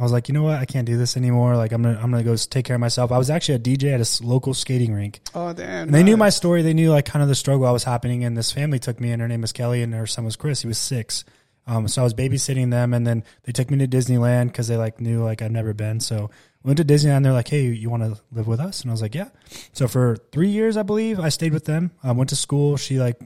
I 0.00 0.02
was 0.02 0.12
like, 0.12 0.28
you 0.28 0.32
know 0.34 0.42
what? 0.42 0.58
I 0.58 0.64
can't 0.64 0.86
do 0.86 0.96
this 0.96 1.16
anymore. 1.18 1.56
Like, 1.56 1.72
I'm 1.72 1.82
gonna, 1.82 1.98
I'm 2.02 2.10
gonna 2.10 2.22
go 2.24 2.34
take 2.34 2.64
care 2.64 2.74
of 2.76 2.80
myself. 2.80 3.12
I 3.12 3.18
was 3.18 3.28
actually 3.28 3.56
a 3.56 3.58
DJ 3.58 3.92
at 3.92 4.00
a 4.00 4.26
local 4.26 4.54
skating 4.54 4.94
rink. 4.94 5.20
oh 5.34 5.52
damn, 5.52 5.88
And 5.88 5.94
they 5.94 6.02
knew 6.02 6.16
my 6.16 6.30
story. 6.30 6.62
They 6.62 6.72
knew 6.74 6.90
like 6.90 7.04
kind 7.04 7.22
of 7.22 7.28
the 7.28 7.34
struggle 7.34 7.66
I 7.66 7.70
was 7.70 7.84
happening. 7.84 8.24
And 8.24 8.34
this 8.36 8.50
family 8.50 8.78
took 8.78 8.98
me 8.98 9.12
in. 9.12 9.20
Her 9.20 9.28
name 9.28 9.42
was 9.42 9.52
Kelly, 9.52 9.82
and 9.82 9.92
her 9.94 10.06
son 10.06 10.24
was 10.24 10.36
Chris. 10.36 10.62
He 10.62 10.68
was 10.68 10.78
six. 10.78 11.24
Um, 11.66 11.86
so 11.86 12.00
I 12.00 12.04
was 12.04 12.14
babysitting 12.14 12.70
them, 12.70 12.94
and 12.94 13.06
then 13.06 13.22
they 13.44 13.52
took 13.52 13.70
me 13.70 13.76
to 13.78 13.86
Disneyland 13.86 14.46
because 14.46 14.66
they 14.68 14.76
like 14.78 15.00
knew 15.00 15.22
like 15.22 15.42
I'd 15.42 15.52
never 15.52 15.74
been. 15.74 16.00
So 16.00 16.30
we 16.62 16.68
went 16.70 16.78
to 16.78 16.84
Disneyland. 16.84 17.22
They're 17.22 17.34
like, 17.34 17.48
"Hey, 17.48 17.66
you 17.66 17.90
want 17.90 18.02
to 18.02 18.18
live 18.32 18.46
with 18.48 18.58
us?" 18.58 18.80
And 18.80 18.90
I 18.90 18.94
was 18.94 19.02
like, 19.02 19.14
"Yeah." 19.14 19.28
So 19.74 19.86
for 19.86 20.16
three 20.32 20.48
years, 20.48 20.78
I 20.78 20.82
believe 20.82 21.20
I 21.20 21.28
stayed 21.28 21.52
with 21.52 21.66
them. 21.66 21.90
I 22.02 22.12
went 22.12 22.30
to 22.30 22.36
school. 22.36 22.78
She 22.78 22.98
like 22.98 23.20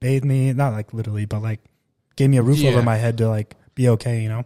bathed 0.00 0.24
me, 0.24 0.52
not 0.52 0.72
like 0.72 0.92
literally, 0.92 1.24
but 1.26 1.40
like 1.42 1.60
gave 2.16 2.28
me 2.28 2.36
a 2.38 2.42
roof 2.42 2.58
Yeah. 2.58 2.70
over 2.70 2.82
my 2.82 2.96
head 2.96 3.16
to 3.18 3.28
like 3.28 3.54
be 3.76 3.88
okay. 3.90 4.20
You 4.22 4.28
know. 4.28 4.44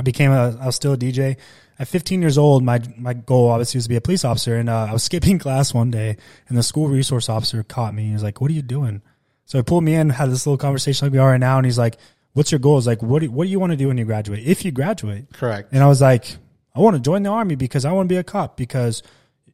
I 0.00 0.02
became 0.02 0.32
a, 0.32 0.56
I 0.58 0.64
was 0.64 0.76
still 0.76 0.94
a 0.94 0.96
DJ. 0.96 1.36
At 1.78 1.86
15 1.86 2.22
years 2.22 2.38
old, 2.38 2.64
my 2.64 2.80
my 2.96 3.12
goal 3.12 3.50
obviously 3.50 3.76
was 3.76 3.84
to 3.84 3.90
be 3.90 3.96
a 3.96 4.00
police 4.00 4.24
officer, 4.24 4.56
and 4.56 4.70
uh, 4.70 4.86
I 4.88 4.94
was 4.94 5.02
skipping 5.10 5.38
class 5.38 5.74
one 5.74 5.90
day, 5.90 6.16
and 6.48 6.56
the 6.56 6.62
school 6.62 6.88
resource 6.88 7.28
officer 7.28 7.62
caught 7.62 7.92
me. 7.92 8.06
He 8.06 8.12
was 8.14 8.22
like, 8.22 8.40
"What 8.40 8.50
are 8.50 8.54
you 8.54 8.62
doing?" 8.62 9.02
So 9.44 9.58
he 9.58 9.62
pulled 9.62 9.84
me 9.84 9.94
in, 9.94 10.08
had 10.08 10.30
this 10.30 10.46
little 10.46 10.56
conversation 10.56 11.06
like 11.06 11.12
we 11.12 11.18
are 11.18 11.32
right 11.32 11.40
now, 11.40 11.58
and 11.58 11.66
he's 11.66 11.76
like, 11.76 11.98
"What's 12.32 12.50
your 12.50 12.60
goals? 12.60 12.86
Like, 12.86 13.02
what 13.02 13.20
do, 13.20 13.30
what 13.30 13.44
do 13.44 13.50
you 13.50 13.60
want 13.60 13.72
to 13.72 13.76
do 13.76 13.88
when 13.88 13.98
you 13.98 14.06
graduate? 14.06 14.42
If 14.46 14.64
you 14.64 14.70
graduate?" 14.70 15.30
correct. 15.34 15.68
And 15.72 15.82
I 15.82 15.86
was 15.86 16.00
like, 16.00 16.34
"I 16.74 16.80
want 16.80 16.96
to 16.96 17.02
join 17.02 17.22
the 17.22 17.30
army 17.30 17.56
because 17.56 17.84
I 17.84 17.92
want 17.92 18.08
to 18.08 18.14
be 18.14 18.18
a 18.18 18.24
cop. 18.24 18.56
Because 18.56 19.02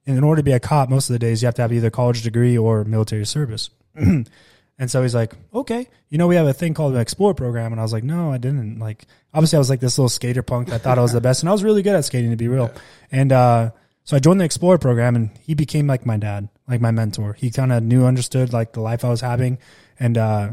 in 0.04 0.22
order 0.22 0.38
to 0.38 0.44
be 0.44 0.52
a 0.52 0.60
cop, 0.60 0.88
most 0.88 1.10
of 1.10 1.14
the 1.14 1.18
days 1.18 1.42
you 1.42 1.46
have 1.46 1.56
to 1.56 1.62
have 1.62 1.72
either 1.72 1.90
college 1.90 2.22
degree 2.22 2.56
or 2.56 2.84
military 2.84 3.26
service." 3.26 3.70
And 4.78 4.90
so 4.90 5.02
he's 5.02 5.14
like, 5.14 5.32
okay, 5.54 5.88
you 6.10 6.18
know, 6.18 6.26
we 6.26 6.36
have 6.36 6.46
a 6.46 6.52
thing 6.52 6.74
called 6.74 6.94
the 6.94 7.00
Explorer 7.00 7.34
program. 7.34 7.72
And 7.72 7.80
I 7.80 7.82
was 7.82 7.92
like, 7.94 8.04
no, 8.04 8.30
I 8.30 8.38
didn't. 8.38 8.78
Like, 8.78 9.06
obviously, 9.32 9.56
I 9.56 9.58
was 9.58 9.70
like 9.70 9.80
this 9.80 9.96
little 9.96 10.10
skater 10.10 10.42
punk. 10.42 10.70
I 10.70 10.78
thought 10.78 10.98
I 10.98 11.02
was 11.02 11.12
the 11.12 11.20
best. 11.20 11.42
And 11.42 11.48
I 11.48 11.52
was 11.52 11.64
really 11.64 11.82
good 11.82 11.96
at 11.96 12.04
skating, 12.04 12.30
to 12.30 12.36
be 12.36 12.48
real. 12.48 12.70
And 13.10 13.32
uh, 13.32 13.70
so 14.04 14.16
I 14.16 14.20
joined 14.20 14.40
the 14.40 14.44
Explorer 14.44 14.76
program, 14.78 15.16
and 15.16 15.30
he 15.40 15.54
became 15.54 15.86
like 15.86 16.04
my 16.04 16.18
dad, 16.18 16.50
like 16.68 16.82
my 16.82 16.90
mentor. 16.90 17.32
He 17.32 17.50
kind 17.50 17.72
of 17.72 17.82
knew, 17.82 18.04
understood 18.04 18.52
like 18.52 18.72
the 18.74 18.80
life 18.80 19.02
I 19.02 19.08
was 19.08 19.22
having. 19.22 19.58
And 19.98 20.18
uh, 20.18 20.50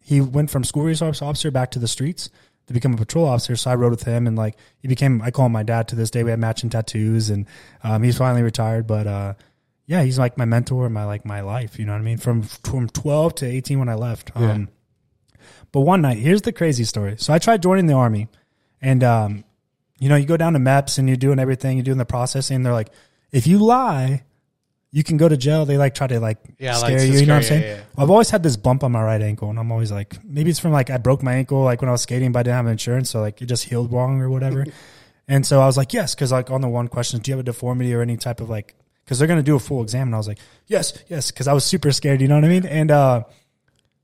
he 0.00 0.20
went 0.20 0.50
from 0.50 0.64
school 0.64 0.84
resource 0.84 1.22
officer 1.22 1.50
back 1.50 1.70
to 1.70 1.78
the 1.78 1.88
streets. 1.88 2.28
to 2.66 2.72
become 2.72 2.94
a 2.94 2.96
patrol 2.96 3.26
officer. 3.26 3.56
So 3.56 3.70
I 3.70 3.74
rode 3.74 3.90
with 3.90 4.04
him 4.04 4.26
and 4.26 4.36
like 4.36 4.56
he 4.78 4.88
became 4.88 5.22
I 5.22 5.30
call 5.30 5.46
him 5.46 5.52
my 5.52 5.62
dad 5.62 5.88
to 5.88 5.96
this 5.96 6.10
day. 6.10 6.22
We 6.22 6.30
had 6.30 6.38
matching 6.38 6.70
tattoos 6.70 7.30
and 7.30 7.46
um, 7.82 8.02
he's 8.02 8.18
finally 8.18 8.42
retired, 8.42 8.86
but 8.86 9.06
uh, 9.06 9.34
yeah, 9.86 10.02
he's 10.02 10.18
like 10.18 10.38
my 10.38 10.44
mentor, 10.44 10.86
and 10.86 10.94
my 10.94 11.04
like 11.04 11.24
my 11.24 11.40
life. 11.40 11.78
You 11.78 11.84
know 11.86 11.92
what 11.92 11.98
I 11.98 12.02
mean? 12.04 12.18
From 12.18 12.42
from 12.42 12.88
twelve 12.88 13.34
to 13.36 13.46
eighteen 13.46 13.78
when 13.78 13.88
I 13.88 13.94
left. 13.94 14.30
Yeah. 14.38 14.52
Um, 14.52 14.68
but 15.72 15.80
one 15.80 16.02
night, 16.02 16.18
here's 16.18 16.42
the 16.42 16.52
crazy 16.52 16.84
story. 16.84 17.16
So 17.18 17.32
I 17.32 17.38
tried 17.38 17.62
joining 17.62 17.86
the 17.86 17.94
army, 17.94 18.28
and 18.80 19.02
um, 19.02 19.44
you 19.98 20.08
know, 20.08 20.16
you 20.16 20.26
go 20.26 20.36
down 20.36 20.52
to 20.52 20.58
MEPS 20.58 20.98
and 20.98 21.08
you're 21.08 21.16
doing 21.16 21.38
everything, 21.38 21.76
you're 21.76 21.84
doing 21.84 21.98
the 21.98 22.04
processing. 22.04 22.56
And 22.56 22.66
they're 22.66 22.72
like, 22.72 22.90
if 23.30 23.46
you 23.46 23.58
lie, 23.58 24.24
you 24.90 25.02
can 25.02 25.16
go 25.16 25.28
to 25.28 25.36
jail. 25.36 25.64
They 25.64 25.78
like 25.78 25.94
try 25.94 26.06
to 26.08 26.20
like 26.20 26.38
Yeah, 26.58 26.74
scare 26.74 26.98
like, 26.98 27.08
you. 27.08 27.20
You 27.20 27.26
know 27.26 27.34
what 27.34 27.38
I'm 27.38 27.42
saying? 27.44 27.62
yeah, 27.62 27.82
I've 27.96 28.10
always 28.10 28.28
had 28.28 28.42
this 28.42 28.56
bump 28.56 28.84
on 28.84 28.92
my 28.92 29.02
right 29.02 29.22
ankle, 29.22 29.48
and 29.50 29.58
I'm 29.58 29.72
always 29.72 29.90
like, 29.90 30.22
maybe 30.24 30.50
it's 30.50 30.58
from 30.58 30.72
like 30.72 30.90
I 30.90 30.98
broke 30.98 31.22
my 31.22 31.34
ankle 31.34 31.62
like 31.62 31.80
when 31.80 31.88
I 31.88 31.92
was 31.92 32.02
skating, 32.02 32.32
but 32.32 32.40
I 32.40 32.42
didn't 32.44 32.56
have 32.56 32.66
insurance, 32.66 33.10
so 33.10 33.20
like 33.20 33.40
it 33.40 33.46
just 33.46 33.64
healed 33.64 33.92
wrong 33.92 34.20
or 34.20 34.28
whatever. 34.28 34.66
and 35.28 35.46
so 35.46 35.60
I 35.60 35.66
was 35.66 35.76
like, 35.76 35.92
yes, 35.92 36.14
because 36.14 36.32
like 36.32 36.50
on 36.50 36.60
the 36.60 36.68
one 36.68 36.88
question, 36.88 37.20
do 37.20 37.30
you 37.30 37.36
have 37.36 37.40
a 37.40 37.44
deformity 37.44 37.94
or 37.94 38.02
any 38.02 38.16
type 38.16 38.40
of 38.40 38.50
like? 38.50 38.74
Because 39.04 39.18
they're 39.18 39.28
gonna 39.28 39.42
do 39.42 39.56
a 39.56 39.60
full 39.60 39.82
exam, 39.82 40.08
and 40.08 40.14
I 40.14 40.18
was 40.18 40.28
like, 40.28 40.38
yes, 40.66 41.02
yes, 41.08 41.30
because 41.30 41.48
I 41.48 41.52
was 41.52 41.64
super 41.64 41.90
scared. 41.92 42.20
You 42.20 42.28
know 42.28 42.36
what 42.36 42.44
I 42.44 42.48
mean? 42.48 42.66
And 42.66 42.90
uh, 42.90 43.24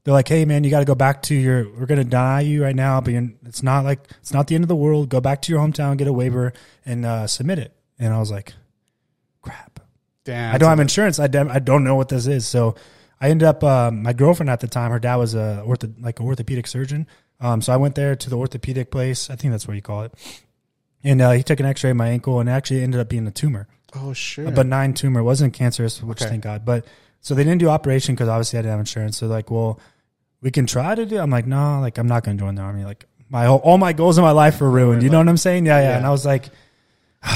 they're 0.04 0.14
like, 0.14 0.28
hey 0.28 0.44
man, 0.44 0.64
you 0.64 0.70
got 0.70 0.80
to 0.80 0.84
go 0.84 0.94
back 0.94 1.22
to 1.24 1.34
your. 1.34 1.68
We're 1.70 1.86
gonna 1.86 2.04
deny 2.04 2.40
you 2.40 2.62
right 2.62 2.76
now, 2.76 3.00
but 3.00 3.12
you're, 3.12 3.28
it's 3.46 3.62
not 3.62 3.84
like 3.84 4.00
it's 4.20 4.32
not 4.32 4.48
the 4.48 4.54
end 4.54 4.64
of 4.64 4.68
the 4.68 4.76
world. 4.76 5.08
Go 5.08 5.20
back 5.20 5.42
to 5.42 5.52
your 5.52 5.60
hometown, 5.60 5.96
get 5.96 6.08
a 6.08 6.12
waiver, 6.12 6.52
and 6.84 7.06
uh, 7.06 7.26
submit 7.26 7.58
it. 7.58 7.72
And 7.98 8.12
I 8.12 8.18
was 8.18 8.30
like, 8.30 8.54
crap. 9.42 9.80
Damn. 10.24 10.54
I 10.54 10.58
don't 10.58 10.68
have 10.68 10.80
insurance. 10.80 11.18
I, 11.18 11.26
dem- 11.26 11.50
I 11.50 11.58
don't 11.58 11.84
know 11.84 11.96
what 11.96 12.10
this 12.10 12.26
is. 12.26 12.46
So 12.46 12.74
I 13.20 13.30
ended 13.30 13.48
up, 13.48 13.64
um, 13.64 14.02
my 14.02 14.12
girlfriend 14.12 14.50
at 14.50 14.60
the 14.60 14.68
time, 14.68 14.90
her 14.90 14.98
dad 14.98 15.16
was 15.16 15.34
a 15.34 15.64
ortho, 15.66 15.92
like 16.00 16.20
an 16.20 16.26
orthopedic 16.26 16.66
surgeon. 16.66 17.06
Um, 17.40 17.62
so 17.62 17.72
I 17.72 17.76
went 17.76 17.94
there 17.94 18.14
to 18.14 18.30
the 18.30 18.36
orthopedic 18.36 18.90
place. 18.90 19.30
I 19.30 19.36
think 19.36 19.52
that's 19.52 19.66
what 19.66 19.74
you 19.74 19.82
call 19.82 20.02
it. 20.02 20.14
And 21.02 21.22
uh, 21.22 21.30
he 21.30 21.42
took 21.42 21.60
an 21.60 21.66
X-ray 21.66 21.90
of 21.90 21.96
my 21.96 22.08
ankle, 22.08 22.40
and 22.40 22.48
it 22.48 22.52
actually 22.52 22.82
ended 22.82 23.00
up 23.00 23.08
being 23.08 23.26
a 23.26 23.30
tumor, 23.30 23.68
Oh 23.94 24.12
shit. 24.12 24.46
a 24.46 24.50
benign 24.50 24.92
tumor. 24.94 25.20
It 25.20 25.24
wasn't 25.24 25.54
cancerous, 25.54 26.02
which 26.02 26.20
Okay. 26.22 26.30
thank 26.30 26.44
God. 26.44 26.64
But 26.64 26.84
so 27.20 27.34
they 27.34 27.42
didn't 27.44 27.58
do 27.60 27.68
operation 27.68 28.14
because 28.14 28.28
obviously 28.28 28.58
I 28.58 28.62
didn't 28.62 28.72
have 28.72 28.80
insurance. 28.80 29.16
So 29.18 29.26
like, 29.26 29.50
well, 29.50 29.80
we 30.40 30.50
can 30.50 30.66
try 30.66 30.94
to 30.94 31.04
do. 31.06 31.18
I'm 31.18 31.30
like, 31.30 31.46
no, 31.46 31.80
like 31.80 31.98
I'm 31.98 32.06
not 32.06 32.22
going 32.24 32.36
to 32.36 32.42
join 32.44 32.54
the 32.54 32.62
army. 32.62 32.84
Like 32.84 33.06
my 33.28 33.46
whole, 33.46 33.58
all 33.58 33.78
my 33.78 33.92
goals 33.92 34.18
in 34.18 34.22
my 34.24 34.30
life 34.30 34.60
were 34.60 34.70
ruined. 34.70 35.02
You 35.02 35.10
know 35.10 35.18
what 35.18 35.28
I'm 35.28 35.36
saying? 35.36 35.66
Yeah, 35.66 35.80
yeah. 35.80 35.88
Yeah. 35.90 35.96
And 35.96 36.06
I 36.06 36.10
was 36.10 36.24
like, 36.26 36.48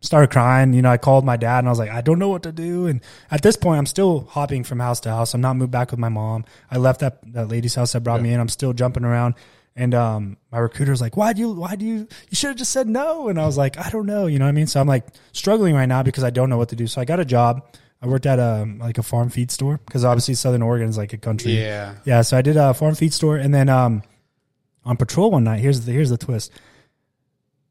started 0.00 0.30
crying. 0.30 0.72
You 0.72 0.82
know, 0.82 0.90
I 0.90 0.98
called 0.98 1.24
my 1.24 1.36
dad 1.36 1.60
and 1.60 1.68
I 1.68 1.70
was 1.70 1.78
like, 1.78 1.90
I 1.90 2.00
don't 2.00 2.18
know 2.18 2.28
what 2.28 2.42
to 2.44 2.52
do. 2.52 2.86
And 2.86 3.00
at 3.30 3.42
this 3.42 3.56
point, 3.56 3.78
I'm 3.78 3.86
still 3.86 4.20
hopping 4.30 4.64
from 4.64 4.80
house 4.80 5.00
to 5.00 5.10
house. 5.10 5.34
I'm 5.34 5.40
not 5.40 5.56
moved 5.56 5.70
back 5.70 5.90
with 5.90 6.00
my 6.00 6.08
mom. 6.08 6.44
I 6.70 6.78
left 6.78 7.00
that, 7.00 7.18
that 7.32 7.48
lady's 7.48 7.74
house 7.74 7.92
that 7.92 8.00
brought 8.02 8.20
me 8.20 8.32
in. 8.32 8.40
I'm 8.40 8.48
still 8.48 8.72
jumping 8.72 9.04
around. 9.04 9.34
And 9.74 9.94
um, 9.94 10.36
my 10.50 10.58
recruiter's 10.58 11.00
like, 11.00 11.16
why 11.16 11.32
do 11.32 11.40
you, 11.40 11.50
why 11.52 11.76
do 11.76 11.86
you, 11.86 12.06
you 12.28 12.34
should 12.36 12.48
have 12.48 12.56
just 12.56 12.72
said 12.72 12.88
no. 12.88 13.28
And 13.28 13.40
I 13.40 13.46
was 13.46 13.56
like, 13.56 13.78
I 13.78 13.88
don't 13.88 14.04
know. 14.06 14.26
You 14.26 14.38
know 14.38 14.44
what 14.44 14.50
I 14.50 14.52
mean? 14.52 14.66
So 14.66 14.80
I'm 14.80 14.86
like 14.86 15.06
struggling 15.32 15.74
right 15.74 15.86
now 15.86 16.02
because 16.02 16.24
I 16.24 16.30
don't 16.30 16.50
know 16.50 16.58
what 16.58 16.68
to 16.70 16.76
do. 16.76 16.86
So 16.86 17.00
I 17.00 17.06
got 17.06 17.20
a 17.20 17.24
job. 17.24 17.66
I 18.02 18.06
worked 18.06 18.26
at 18.26 18.38
a, 18.38 18.66
like 18.80 18.98
a 18.98 19.02
farm 19.02 19.30
feed 19.30 19.50
store 19.50 19.80
because 19.86 20.04
obviously 20.04 20.34
Southern 20.34 20.60
Oregon 20.60 20.88
is 20.88 20.98
like 20.98 21.12
a 21.12 21.16
country. 21.18 21.58
yeah. 21.58 21.94
Yeah, 22.04 22.22
so 22.22 22.36
I 22.36 22.42
did 22.42 22.56
a 22.56 22.74
farm 22.74 22.94
feed 22.96 23.14
store, 23.14 23.36
and 23.36 23.54
then 23.54 23.68
um, 23.68 24.02
on 24.84 24.96
patrol 24.96 25.30
one 25.30 25.44
night. 25.44 25.60
Here's 25.60 25.82
the 25.86 25.92
here's 25.92 26.10
the 26.10 26.18
twist. 26.18 26.50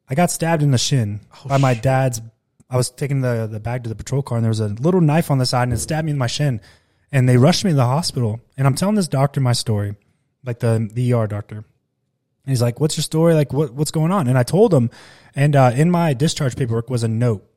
I 0.09 0.15
got 0.15 0.31
stabbed 0.31 0.63
in 0.63 0.71
the 0.71 0.77
shin 0.77 1.19
Oh, 1.45 1.49
by 1.49 1.57
my 1.57 1.73
dad's. 1.73 2.21
I 2.69 2.77
was 2.77 2.89
taking 2.89 3.19
the 3.21 3.47
the 3.51 3.59
bag 3.59 3.83
to 3.83 3.89
the 3.89 3.95
patrol 3.95 4.21
car, 4.21 4.37
and 4.37 4.45
there 4.45 4.49
was 4.49 4.61
a 4.61 4.69
little 4.69 5.01
knife 5.01 5.29
on 5.29 5.37
the 5.37 5.45
side, 5.45 5.63
and 5.63 5.73
it 5.73 5.79
stabbed 5.79 6.05
me 6.05 6.11
in 6.13 6.17
my 6.17 6.27
shin. 6.27 6.61
And 7.11 7.27
they 7.27 7.35
rushed 7.35 7.65
me 7.65 7.71
to 7.71 7.75
the 7.75 7.85
hospital, 7.85 8.39
and 8.57 8.65
I'm 8.65 8.75
telling 8.75 8.95
this 8.95 9.09
doctor 9.09 9.41
my 9.41 9.51
story, 9.51 9.95
like 10.45 10.59
the 10.59 10.89
the 10.93 11.13
ER 11.13 11.27
doctor. 11.27 11.65
And 12.45 12.51
he's 12.51 12.61
like, 12.61 12.79
"What's 12.79 12.97
your 12.97 13.03
story? 13.03 13.33
Like, 13.35 13.53
what 13.53 13.73
what's 13.73 13.91
going 13.91 14.11
on?" 14.11 14.27
And 14.27 14.37
I 14.37 14.43
told 14.43 14.73
him, 14.73 14.89
and 15.35 15.55
uh, 15.55 15.71
in 15.75 15.91
my 15.91 16.13
discharge 16.13 16.55
paperwork 16.55 16.89
was 16.89 17.03
a 17.03 17.07
note 17.07 17.47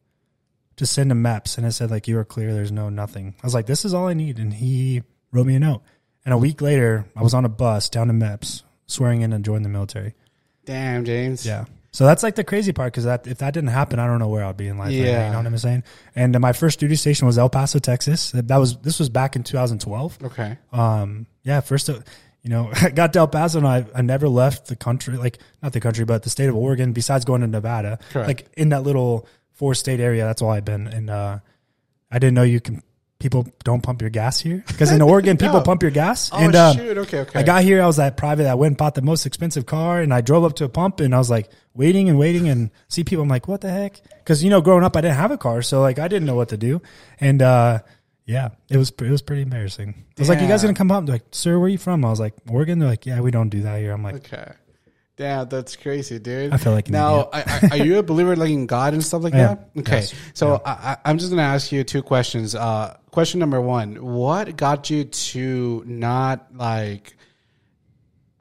to 0.77 0.87
send 0.87 1.11
to 1.11 1.15
MEPS, 1.17 1.57
and 1.57 1.67
it 1.67 1.73
said 1.73 1.91
like, 1.91 2.07
"You 2.09 2.19
are 2.19 2.25
clear. 2.25 2.53
There's 2.53 2.73
no 2.73 2.89
nothing." 2.91 3.35
I 3.43 3.47
was 3.47 3.55
like, 3.55 3.67
"This 3.67 3.85
is 3.85 3.95
all 3.95 4.09
I 4.09 4.15
need," 4.15 4.39
and 4.39 4.53
he 4.53 5.03
wrote 5.33 5.47
me 5.47 5.55
a 5.55 5.61
note. 5.61 5.83
And 6.25 6.33
a 6.35 6.39
week 6.39 6.61
later, 6.61 7.07
I 7.17 7.23
was 7.23 7.35
on 7.35 7.45
a 7.45 7.49
bus 7.51 7.89
down 7.89 8.09
to 8.09 8.13
MEPS, 8.15 8.63
swearing 8.87 9.23
in 9.23 9.33
and 9.33 9.45
join 9.45 9.63
the 9.63 9.69
military. 9.69 10.15
Damn, 10.65 11.05
James. 11.05 11.45
Yeah. 11.47 11.65
So 11.93 12.05
that's 12.07 12.23
like 12.25 12.35
the 12.35 12.43
crazy 12.43 12.73
part 12.73 12.93
because 12.93 13.05
that 13.05 13.27
if 13.29 13.39
that 13.39 13.55
didn't 13.55 13.69
happen, 13.71 13.99
I 14.01 14.07
don't 14.07 14.19
know 14.19 14.29
where 14.29 14.45
I'd 14.45 14.57
be 14.57 14.67
in 14.67 14.79
life. 14.79 14.89
right 14.89 14.97
now, 14.99 15.05
Yeah. 15.05 15.27
you 15.27 15.33
know 15.33 15.39
what 15.39 15.47
I'm 15.47 15.59
saying. 15.59 15.85
And 16.17 16.39
my 16.41 16.53
first 16.53 16.81
duty 16.81 16.97
station 16.97 17.27
was 17.27 17.39
El 17.39 17.49
Paso, 17.51 17.79
Texas. 17.79 18.33
That 18.35 18.57
was 18.57 18.77
this 18.79 18.99
was 18.99 19.09
back 19.09 19.37
in 19.37 19.45
2012. 19.45 20.19
Okay. 20.25 20.59
Um, 20.73 21.27
yeah, 21.45 21.61
first, 21.61 21.89
you 22.45 22.51
know, 22.51 22.71
I 22.81 22.91
got 22.91 23.13
to 23.15 23.21
El 23.21 23.29
Paso 23.29 23.59
and 23.59 23.67
I, 23.67 23.85
I 23.95 24.03
never 24.03 24.29
left 24.29 24.69
the 24.69 24.77
country, 24.77 25.17
like 25.17 25.39
not 25.63 25.73
the 25.73 25.81
country, 25.81 26.05
but 26.05 26.23
the 26.23 26.31
state 26.31 26.49
of 26.49 26.55
Oregon. 26.55 26.93
Besides 26.93 27.25
going 27.25 27.41
to 27.41 27.49
Nevada, 27.49 27.99
Correct. 28.13 28.29
like 28.29 28.47
in 28.57 28.69
that 28.69 28.85
little 28.85 29.27
four 29.55 29.75
state 29.75 29.99
area, 29.99 30.25
that's 30.25 30.43
all 30.43 30.51
I've 30.51 30.65
been. 30.65 30.87
And 30.87 31.11
uh, 31.11 31.39
I 32.11 32.19
didn't 32.21 32.35
know 32.35 32.43
you 32.45 32.61
can. 32.61 32.83
People 33.21 33.47
don't 33.63 33.81
pump 33.81 34.03
your 34.03 34.11
gas 34.11 34.39
here 34.39 34.63
because 34.67 34.93
in 34.93 35.01
Oregon 35.03 35.39
people 35.39 35.63
pump 35.63 35.81
your 35.81 35.93
gas. 35.93 36.29
Oh 36.31 36.37
and 36.37 36.55
uh, 36.55 36.75
shoot. 36.75 36.99
Okay. 36.99 37.21
Okay. 37.21 37.41
I 37.41 37.43
got 37.43 37.63
here. 37.65 37.83
I 37.83 37.87
was 37.87 37.97
that 37.97 38.19
private. 38.19 38.47
I 38.47 38.55
went 38.55 38.73
and 38.73 38.77
bought 38.77 38.95
the 38.97 39.03
most 39.03 39.25
expensive 39.25 39.65
car, 39.65 40.01
and 40.01 40.13
I 40.13 40.21
drove 40.21 40.45
up 40.45 40.57
to 40.57 40.65
a 40.65 40.69
pump, 40.69 41.01
and 41.01 41.15
I 41.15 41.19
was 41.19 41.31
like 41.31 41.49
waiting 41.73 42.11
and 42.11 42.19
waiting, 42.19 42.49
and 42.51 42.71
see 42.89 43.03
people. 43.03 43.23
I'm 43.23 43.29
like, 43.31 43.49
what 43.49 43.63
the 43.63 43.71
heck? 43.71 44.03
Because 44.19 44.45
you 44.45 44.51
know, 44.51 44.61
growing 44.61 44.85
up, 44.85 44.95
I 44.95 45.01
didn't 45.01 45.17
have 45.17 45.31
a 45.31 45.39
car, 45.39 45.63
so 45.63 45.81
like 45.81 45.99
I 45.99 46.09
didn't 46.09 46.27
know 46.27 46.35
what 46.35 46.51
to 46.51 46.59
do, 46.59 46.83
and 47.19 47.41
uh, 47.41 47.79
yeah, 48.27 48.51
it 48.71 48.77
was 48.77 48.91
it 48.91 49.11
was 49.11 49.23
pretty 49.23 49.43
embarrassing. 49.43 49.95
I 50.17 50.21
was 50.21 50.29
like, 50.29 50.41
you 50.41 50.49
guys 50.49 50.63
gonna 50.63 50.75
come 50.75 50.91
up? 50.91 51.05
They're 51.07 51.17
like, 51.17 51.27
sir, 51.33 51.59
where 51.59 51.67
are 51.67 51.69
you 51.69 51.79
from? 51.79 52.05
I 52.05 52.11
was 52.11 52.21
like, 52.21 52.35
Oregon. 52.49 52.79
They're 52.79 52.89
like, 52.89 53.07
yeah, 53.07 53.21
we 53.21 53.31
don't 53.31 53.49
do 53.51 53.63
that 53.63 53.79
here. 53.81 53.93
I'm 53.93 54.03
like, 54.03 54.15
Okay. 54.17 54.53
Damn, 55.17 55.49
that's 55.49 55.77
crazy, 55.77 56.19
dude. 56.19 56.53
I 56.53 56.57
feel 56.57 56.73
like 56.73 56.89
an 56.89 56.95
now. 56.95 57.29
I, 57.33 57.69
I, 57.71 57.79
are 57.79 57.85
you 57.85 57.99
a 57.99 58.03
believer 58.03 58.35
like 58.35 58.51
in 58.51 58.67
God 58.67 58.95
and 58.95 59.05
stuff 59.05 59.23
like 59.23 59.33
I 59.35 59.39
am. 59.39 59.59
that? 59.75 59.81
Okay, 59.81 59.97
Yes. 59.99 60.15
so 60.33 60.61
I, 60.67 60.71
I, 60.73 60.97
I'm 61.05 61.19
just 61.19 61.31
gonna 61.31 61.43
ask 61.43 61.71
you 61.71 61.85
two 61.85 62.03
questions. 62.03 62.57
Uh, 62.57 62.97
question 63.13 63.39
number 63.39 63.61
one: 63.61 63.95
What 64.05 64.57
got 64.57 64.91
you 64.91 65.05
to 65.05 65.85
not 65.87 66.57
like 66.57 67.17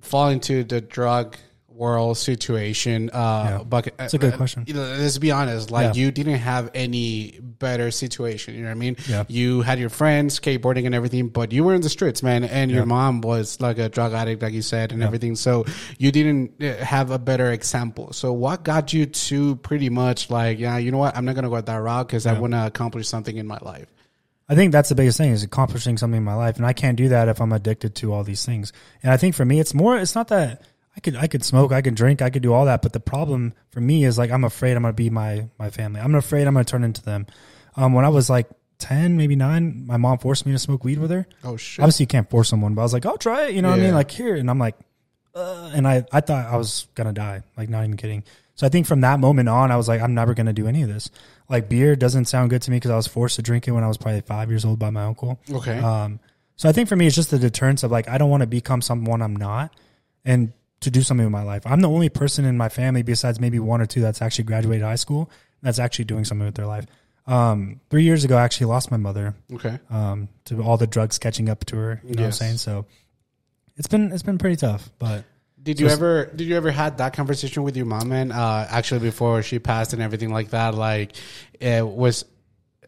fall 0.01 0.29
into 0.29 0.63
the 0.63 0.81
drug 0.81 1.37
world 1.73 2.17
situation? 2.17 3.09
Uh, 3.11 3.57
Yeah. 3.59 3.63
bucket. 3.63 3.95
It's 3.99 4.13
a 4.13 4.17
good 4.17 4.33
uh, 4.33 4.37
question. 4.37 4.63
you 4.67 4.73
know, 4.73 4.81
let's 4.83 5.17
be 5.17 5.31
honest. 5.31 5.71
Like 5.71 5.95
Yeah. 5.95 6.01
you 6.03 6.11
didn't 6.11 6.35
have 6.39 6.69
any 6.73 7.39
better 7.41 7.91
situation. 7.91 8.55
You 8.55 8.61
know 8.61 8.67
what 8.67 8.71
I 8.75 8.79
mean? 8.79 8.97
Yeah. 9.07 9.23
You 9.27 9.61
had 9.61 9.79
your 9.79 9.89
friends 9.89 10.39
skateboarding 10.39 10.85
and 10.85 10.93
everything, 10.93 11.29
but 11.29 11.51
you 11.51 11.63
were 11.63 11.73
in 11.73 11.81
the 11.81 11.89
streets, 11.89 12.21
man. 12.21 12.43
And 12.43 12.69
your 12.71 12.85
mom 12.85 13.21
was 13.21 13.59
like 13.61 13.77
a 13.79 13.89
drug 13.89 14.13
addict, 14.13 14.41
like 14.41 14.53
you 14.53 14.61
said, 14.61 14.91
and 14.91 15.01
everything. 15.01 15.35
So 15.35 15.65
you 15.97 16.11
didn't 16.11 16.61
uh, 16.61 16.75
have 16.83 17.11
a 17.11 17.19
better 17.19 17.51
example. 17.51 18.13
So 18.13 18.33
what 18.33 18.63
got 18.63 18.93
you 18.93 19.05
to 19.05 19.55
pretty 19.57 19.89
much 19.89 20.29
like, 20.29 20.59
yeah, 20.59 20.77
you 20.77 20.91
know 20.91 20.97
what? 20.97 21.15
I'm 21.15 21.25
not 21.25 21.35
gonna 21.35 21.49
go 21.49 21.59
that 21.59 21.75
route 21.75 22.07
because 22.07 22.25
I 22.25 22.37
want 22.39 22.53
to 22.53 22.65
accomplish 22.65 23.07
something 23.07 23.35
in 23.37 23.47
my 23.47 23.59
life. 23.61 23.87
I 24.49 24.55
think 24.55 24.73
that's 24.73 24.89
the 24.89 24.95
biggest 24.95 25.17
thing 25.17 25.31
is 25.31 25.41
accomplishing 25.41 25.97
something 25.97 26.17
in 26.17 26.23
my 26.23 26.33
life, 26.35 26.57
and 26.57 26.65
I 26.65 26.73
can't 26.73 26.97
do 26.97 27.07
that 27.09 27.29
if 27.29 27.39
I'm 27.39 27.53
addicted 27.53 27.95
to 27.95 28.11
all 28.13 28.25
these 28.25 28.45
things. 28.45 28.73
And 29.01 29.09
I 29.11 29.15
think 29.17 29.35
for 29.35 29.45
me, 29.45 29.59
it's 29.61 29.73
more. 29.73 29.97
It's 29.97 30.15
not 30.15 30.27
that 30.27 30.61
I 30.95 30.99
could 30.99 31.15
I 31.15 31.27
could 31.27 31.43
smoke, 31.43 31.71
I 31.71 31.81
could 31.81 31.95
drink, 31.95 32.21
I 32.21 32.29
could 32.29 32.43
do 32.43 32.53
all 32.53 32.65
that, 32.65 32.81
but 32.81 32.93
the 32.93 32.99
problem 32.99 33.53
for 33.71 33.81
me 33.81 34.05
is 34.05 34.17
like 34.17 34.31
I'm 34.31 34.43
afraid 34.43 34.75
I'm 34.77 34.83
gonna 34.83 34.93
be 34.93 35.09
my 35.09 35.47
my 35.57 35.69
family. 35.69 35.99
I'm 35.99 36.13
afraid 36.15 36.47
I'm 36.47 36.53
gonna 36.53 36.65
turn 36.65 36.83
into 36.83 37.03
them. 37.03 37.25
Um, 37.75 37.93
when 37.93 38.05
I 38.05 38.09
was 38.09 38.29
like 38.29 38.47
ten, 38.77 39.17
maybe 39.17 39.35
nine, 39.35 39.85
my 39.87 39.97
mom 39.97 40.19
forced 40.19 40.45
me 40.45 40.51
to 40.51 40.59
smoke 40.59 40.83
weed 40.83 40.99
with 40.99 41.09
her. 41.09 41.25
Oh 41.43 41.57
shit! 41.57 41.81
Obviously, 41.81 42.03
you 42.03 42.07
can't 42.07 42.29
force 42.29 42.49
someone, 42.49 42.75
but 42.75 42.81
I 42.81 42.85
was 42.85 42.93
like, 42.93 43.05
I'll 43.05 43.17
try 43.17 43.47
it. 43.47 43.55
You 43.55 43.61
know 43.61 43.69
what 43.69 43.79
I 43.79 43.83
mean? 43.83 43.93
Like 43.93 44.11
here, 44.11 44.35
and 44.35 44.49
I'm 44.49 44.59
like, 44.59 44.75
uh, 45.33 45.71
and 45.73 45.87
I 45.87 46.05
I 46.11 46.21
thought 46.21 46.45
I 46.45 46.57
was 46.57 46.87
gonna 46.93 47.13
die. 47.13 47.41
Like 47.57 47.69
not 47.69 47.83
even 47.83 47.97
kidding. 47.97 48.23
So 48.55 48.67
I 48.67 48.69
think 48.69 48.85
from 48.85 49.01
that 49.01 49.19
moment 49.19 49.49
on, 49.49 49.71
I 49.71 49.77
was 49.77 49.87
like, 49.87 49.99
I'm 49.99 50.13
never 50.13 50.35
gonna 50.35 50.53
do 50.53 50.67
any 50.67 50.83
of 50.83 50.89
this. 50.89 51.09
Like 51.49 51.69
beer 51.69 51.95
doesn't 51.95 52.25
sound 52.25 52.51
good 52.51 52.61
to 52.61 52.71
me 52.71 52.77
because 52.77 52.91
I 52.91 52.95
was 52.95 53.07
forced 53.07 53.37
to 53.37 53.41
drink 53.41 53.67
it 53.67 53.71
when 53.71 53.83
I 53.83 53.87
was 53.87 53.97
probably 53.97 54.21
five 54.21 54.49
years 54.49 54.63
old 54.63 54.77
by 54.77 54.91
my 54.91 55.05
uncle. 55.05 55.39
Okay. 55.51 55.79
Um, 55.79 56.19
so 56.55 56.69
I 56.69 56.71
think 56.71 56.87
for 56.87 56.95
me, 56.95 57.07
it's 57.07 57.15
just 57.15 57.31
the 57.31 57.39
deterrence 57.39 57.81
of 57.81 57.89
like 57.89 58.07
I 58.07 58.19
don't 58.19 58.29
want 58.29 58.41
to 58.41 58.47
become 58.47 58.83
someone 58.83 59.23
I'm 59.23 59.35
not, 59.35 59.73
and 60.23 60.53
to 60.83 60.91
do 60.91 61.01
something 61.01 61.25
with 61.25 61.31
my 61.31 61.43
life. 61.43 61.63
I'm 61.65 61.81
the 61.81 61.89
only 61.89 62.09
person 62.09 62.45
in 62.45 62.57
my 62.57 62.69
family 62.69 63.01
besides 63.03 63.39
maybe 63.39 63.59
one 63.59 63.81
or 63.81 63.85
two 63.85 64.01
that's 64.01 64.21
actually 64.21 64.45
graduated 64.45 64.83
high 64.83 64.95
school 64.95 65.29
that's 65.61 65.79
actually 65.79 66.05
doing 66.05 66.25
something 66.25 66.45
with 66.45 66.55
their 66.55 66.65
life. 66.67 66.85
Um, 67.25 67.79
three 67.89 68.03
years 68.03 68.25
ago, 68.25 68.35
I 68.37 68.43
actually 68.43 68.67
lost 68.67 68.91
my 68.91 68.97
mother 68.97 69.33
okay. 69.53 69.79
um, 69.89 70.27
to 70.45 70.61
all 70.61 70.75
the 70.77 70.87
drugs 70.87 71.17
catching 71.19 71.47
up 71.49 71.63
to 71.65 71.77
her. 71.77 72.01
You 72.03 72.15
know 72.15 72.23
Yes. 72.23 72.39
what 72.41 72.45
I'm 72.45 72.57
saying? 72.57 72.57
So 72.57 72.85
it's 73.77 73.87
been 73.87 74.11
it's 74.11 74.23
been 74.23 74.37
pretty 74.37 74.57
tough, 74.57 74.89
but 74.99 75.23
Did 75.61 75.79
you 75.79 75.87
ever 75.87 76.25
did 76.35 76.47
you 76.47 76.57
ever 76.57 76.69
had 76.69 76.97
that 76.97 77.13
conversation 77.13 77.63
with 77.63 77.77
your 77.77 77.85
mom 77.85 78.09
man? 78.09 78.31
Uh, 78.33 78.67
actually, 78.69 78.99
before 78.99 79.41
she 79.41 79.59
passed 79.59 79.93
and 79.93 80.01
everything 80.01 80.33
like 80.33 80.49
that, 80.49 80.75
like 80.75 81.15
it 81.61 81.87
was 81.87 82.25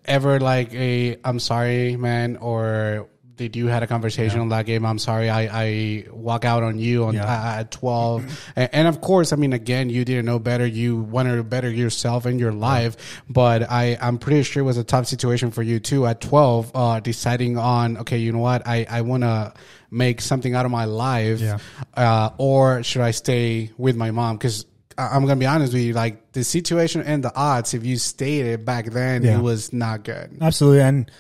ever 0.03 0.39
like 0.41 0.73
a 0.73 1.17
I'm 1.23 1.39
sorry, 1.39 1.95
man, 1.95 2.36
or 2.36 3.08
did 3.36 3.56
you 3.56 3.67
had 3.67 3.84
a 3.84 3.88
conversation 3.88 4.39
on 4.39 4.50
that 4.50 4.65
game? 4.65 4.86
I'm 4.86 4.98
sorry, 5.00 5.30
I, 5.30 5.63
I 5.63 6.06
walk 6.12 6.45
out 6.45 6.63
on 6.63 6.80
you 6.80 7.04
on 7.06 7.13
Yeah. 7.15 7.26
uh, 7.26 7.60
at 7.60 7.71
12, 7.71 8.52
and, 8.56 8.69
and 8.71 8.88
of 8.88 9.02
course, 9.02 9.34
I 9.34 9.36
mean, 9.36 9.52
again, 9.54 9.89
you 9.89 10.06
didn't 10.06 10.26
know 10.26 10.39
better. 10.39 10.65
You 10.65 10.98
wanted 10.98 11.36
to 11.38 11.43
better 11.43 11.69
yourself 11.69 12.26
and 12.26 12.39
your 12.39 12.52
life, 12.54 13.21
but 13.30 13.69
I 13.69 13.98
I'm 14.02 14.17
pretty 14.17 14.43
sure 14.43 14.62
it 14.62 14.65
was 14.65 14.78
a 14.78 14.84
tough 14.84 15.08
situation 15.08 15.52
for 15.52 15.63
you 15.63 15.80
too 15.80 16.06
at 16.06 16.21
12, 16.21 16.71
uh, 16.74 17.00
deciding 17.02 17.58
on 17.58 17.98
okay, 17.98 18.17
you 18.19 18.32
know 18.32 18.39
what, 18.39 18.65
I 18.67 18.86
I 18.89 19.02
want 19.02 19.24
to 19.24 19.54
make 19.91 20.21
something 20.21 20.56
out 20.56 20.65
of 20.65 20.71
my 20.71 20.86
life, 20.86 21.39
Yeah. 21.41 21.58
uh, 21.95 22.30
or 22.38 22.84
should 22.84 23.02
I 23.02 23.12
stay 23.12 23.71
with 23.78 23.95
my 23.95 24.12
mom? 24.12 24.38
Because 24.38 24.65
I'm 24.98 25.21
gonna 25.24 25.36
be 25.36 25.45
honest 25.45 25.74
with 25.74 25.82
you, 25.84 25.93
like 25.93 26.32
the 26.32 26.43
situation 26.43 27.02
and 27.02 27.21
the 27.24 27.34
odds, 27.36 27.74
if 27.74 27.86
you 27.86 27.98
stayed 27.98 28.45
it 28.45 28.63
back 28.65 28.86
then, 28.91 29.24
Yeah. 29.24 29.38
it 29.38 29.41
was 29.41 29.74
not 29.74 30.04
good. 30.06 30.38
Absolutely. 30.41 30.82
And 30.82 31.12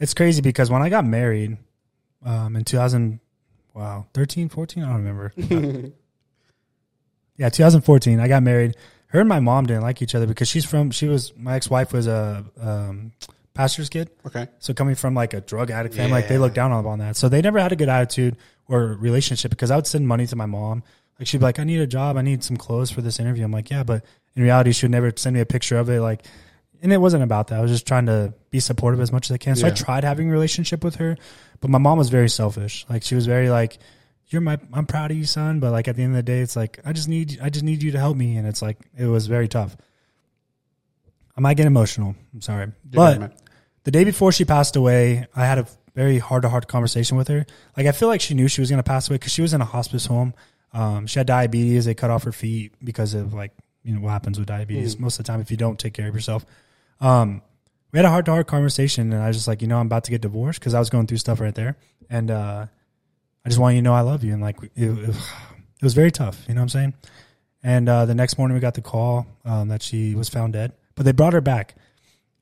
it's 0.00 0.14
crazy 0.14 0.40
because 0.42 0.70
when 0.70 0.82
I 0.82 0.88
got 0.88 1.04
married 1.04 1.56
um, 2.24 2.56
in 2.56 2.64
2000, 2.64 3.20
wow, 3.74 4.06
13, 4.14 4.48
14, 4.48 4.82
I 4.82 4.86
don't 4.86 4.96
remember. 5.04 5.32
yeah, 7.36 7.48
2014, 7.48 8.20
I 8.20 8.28
got 8.28 8.42
married. 8.42 8.76
Her 9.08 9.20
and 9.20 9.28
my 9.28 9.40
mom 9.40 9.66
didn't 9.66 9.82
like 9.82 10.02
each 10.02 10.14
other 10.14 10.26
because 10.26 10.48
she's 10.48 10.64
from, 10.64 10.90
she 10.90 11.06
was, 11.08 11.32
my 11.36 11.54
ex 11.54 11.70
wife 11.70 11.92
was 11.92 12.06
a 12.06 12.44
um, 12.60 13.12
pastor's 13.54 13.88
kid. 13.88 14.10
Okay. 14.26 14.48
So 14.58 14.74
coming 14.74 14.94
from 14.94 15.14
like 15.14 15.32
a 15.34 15.40
drug 15.40 15.70
addict 15.70 15.94
family, 15.94 16.12
like 16.12 16.28
they 16.28 16.34
Yeah. 16.34 16.40
look 16.40 16.54
down 16.54 16.72
on 16.72 16.84
on 16.86 16.98
that. 16.98 17.16
So 17.16 17.28
they 17.28 17.40
never 17.40 17.58
had 17.58 17.72
a 17.72 17.76
good 17.76 17.88
attitude 17.88 18.36
or 18.66 18.88
relationship 19.00 19.50
because 19.50 19.70
I 19.70 19.76
would 19.76 19.86
send 19.86 20.06
money 20.06 20.26
to 20.26 20.36
my 20.36 20.46
mom. 20.46 20.82
Like 21.18 21.26
she'd 21.26 21.38
be 21.38 21.44
like, 21.44 21.58
I 21.58 21.64
need 21.64 21.80
a 21.80 21.86
job. 21.86 22.16
I 22.16 22.22
need 22.22 22.44
some 22.44 22.56
clothes 22.56 22.90
for 22.90 23.00
this 23.00 23.18
interview. 23.18 23.44
I'm 23.44 23.50
like, 23.50 23.70
yeah, 23.70 23.82
but 23.82 24.04
in 24.36 24.42
reality, 24.42 24.72
she 24.72 24.84
would 24.86 24.92
never 24.92 25.10
send 25.16 25.34
me 25.34 25.40
a 25.40 25.46
picture 25.46 25.78
of 25.78 25.88
it. 25.88 26.00
Like, 26.00 26.24
and 26.82 26.92
it 26.92 26.98
wasn't 26.98 27.22
about 27.22 27.48
that. 27.48 27.58
I 27.58 27.62
was 27.62 27.70
just 27.70 27.86
trying 27.86 28.06
to 28.06 28.34
be 28.50 28.60
supportive 28.60 29.00
as 29.00 29.12
much 29.12 29.30
as 29.30 29.34
I 29.34 29.38
can. 29.38 29.56
So 29.56 29.66
I 29.66 29.70
tried 29.70 30.04
having 30.04 30.28
a 30.28 30.32
relationship 30.32 30.84
with 30.84 30.96
her, 30.96 31.16
but 31.60 31.70
my 31.70 31.78
mom 31.78 31.98
was 31.98 32.08
very 32.08 32.28
selfish. 32.28 32.86
Like 32.88 33.02
she 33.02 33.14
was 33.14 33.26
very 33.26 33.50
like, 33.50 33.78
you're 34.28 34.40
my, 34.40 34.58
I'm 34.72 34.86
proud 34.86 35.10
of 35.10 35.16
you, 35.16 35.24
son. 35.24 35.60
But 35.60 35.72
like 35.72 35.88
at 35.88 35.96
the 35.96 36.02
end 36.02 36.12
of 36.12 36.16
the 36.16 36.22
day, 36.22 36.40
it's 36.40 36.56
like, 36.56 36.78
I 36.84 36.92
just 36.92 37.08
need, 37.08 37.38
I 37.42 37.50
just 37.50 37.64
need 37.64 37.82
you 37.82 37.92
to 37.92 37.98
help 37.98 38.16
me. 38.16 38.36
And 38.36 38.46
it's 38.46 38.62
like, 38.62 38.78
it 38.96 39.06
was 39.06 39.26
very 39.26 39.48
tough. 39.48 39.76
I 41.36 41.40
might 41.40 41.56
get 41.56 41.66
emotional. 41.66 42.14
I'm 42.34 42.40
sorry, 42.40 42.72
You're 42.90 43.18
but 43.18 43.40
the 43.84 43.90
day 43.90 44.04
before 44.04 44.32
she 44.32 44.44
passed 44.44 44.76
away, 44.76 45.26
I 45.34 45.46
had 45.46 45.58
a 45.58 45.66
very 45.94 46.18
hard 46.18 46.42
to 46.42 46.48
heart 46.48 46.68
conversation 46.68 47.16
with 47.16 47.28
her. 47.28 47.46
Like 47.76 47.86
I 47.86 47.92
feel 47.92 48.08
like 48.08 48.20
she 48.20 48.34
knew 48.34 48.48
she 48.48 48.60
was 48.60 48.70
going 48.70 48.78
to 48.78 48.88
pass 48.88 49.08
away 49.08 49.16
because 49.16 49.32
she 49.32 49.42
was 49.42 49.54
in 49.54 49.60
a 49.60 49.64
hospice 49.64 50.06
home. 50.06 50.34
Um, 50.72 51.06
she 51.06 51.18
had 51.18 51.26
diabetes. 51.26 51.86
They 51.86 51.94
cut 51.94 52.10
off 52.10 52.24
her 52.24 52.32
feet 52.32 52.72
because 52.84 53.14
of 53.14 53.34
like 53.34 53.52
you 53.82 53.94
know 53.94 54.00
what 54.00 54.10
happens 54.10 54.38
with 54.38 54.46
diabetes. 54.48 54.98
Most 54.98 55.18
of 55.18 55.24
the 55.24 55.32
time, 55.32 55.40
if 55.40 55.50
you 55.50 55.56
don't 55.56 55.78
take 55.78 55.94
care 55.94 56.08
of 56.08 56.14
yourself, 56.14 56.44
um, 57.00 57.42
we 57.92 57.98
had 57.98 58.04
a 58.06 58.10
heart 58.10 58.26
to 58.26 58.32
heart 58.32 58.46
conversation, 58.46 59.12
and 59.12 59.22
I 59.22 59.28
was 59.28 59.36
just 59.36 59.48
like, 59.48 59.62
you 59.62 59.68
know, 59.68 59.78
I'm 59.78 59.86
about 59.86 60.04
to 60.04 60.10
get 60.10 60.20
divorced 60.20 60.60
because 60.60 60.74
I 60.74 60.78
was 60.78 60.90
going 60.90 61.06
through 61.06 61.18
stuff 61.18 61.40
right 61.40 61.54
there, 61.54 61.76
and 62.10 62.30
uh, 62.30 62.66
I 63.44 63.48
just 63.48 63.60
want 63.60 63.76
you 63.76 63.80
to 63.80 63.84
know 63.84 63.94
I 63.94 64.02
love 64.02 64.24
you, 64.24 64.32
and 64.32 64.42
like 64.42 64.62
it, 64.62 64.70
it, 64.76 65.16
was 65.82 65.94
very 65.94 66.10
tough. 66.10 66.44
You 66.48 66.54
know 66.54 66.60
what 66.60 66.64
I'm 66.64 66.68
saying? 66.68 66.94
And 67.62 67.88
uh, 67.88 68.04
the 68.06 68.14
next 68.14 68.38
morning, 68.38 68.54
we 68.54 68.60
got 68.60 68.74
the 68.74 68.82
call 68.82 69.26
um, 69.44 69.68
that 69.68 69.82
she 69.82 70.14
was 70.14 70.28
found 70.28 70.52
dead, 70.52 70.72
but 70.94 71.04
they 71.04 71.12
brought 71.12 71.32
her 71.32 71.40
back 71.40 71.74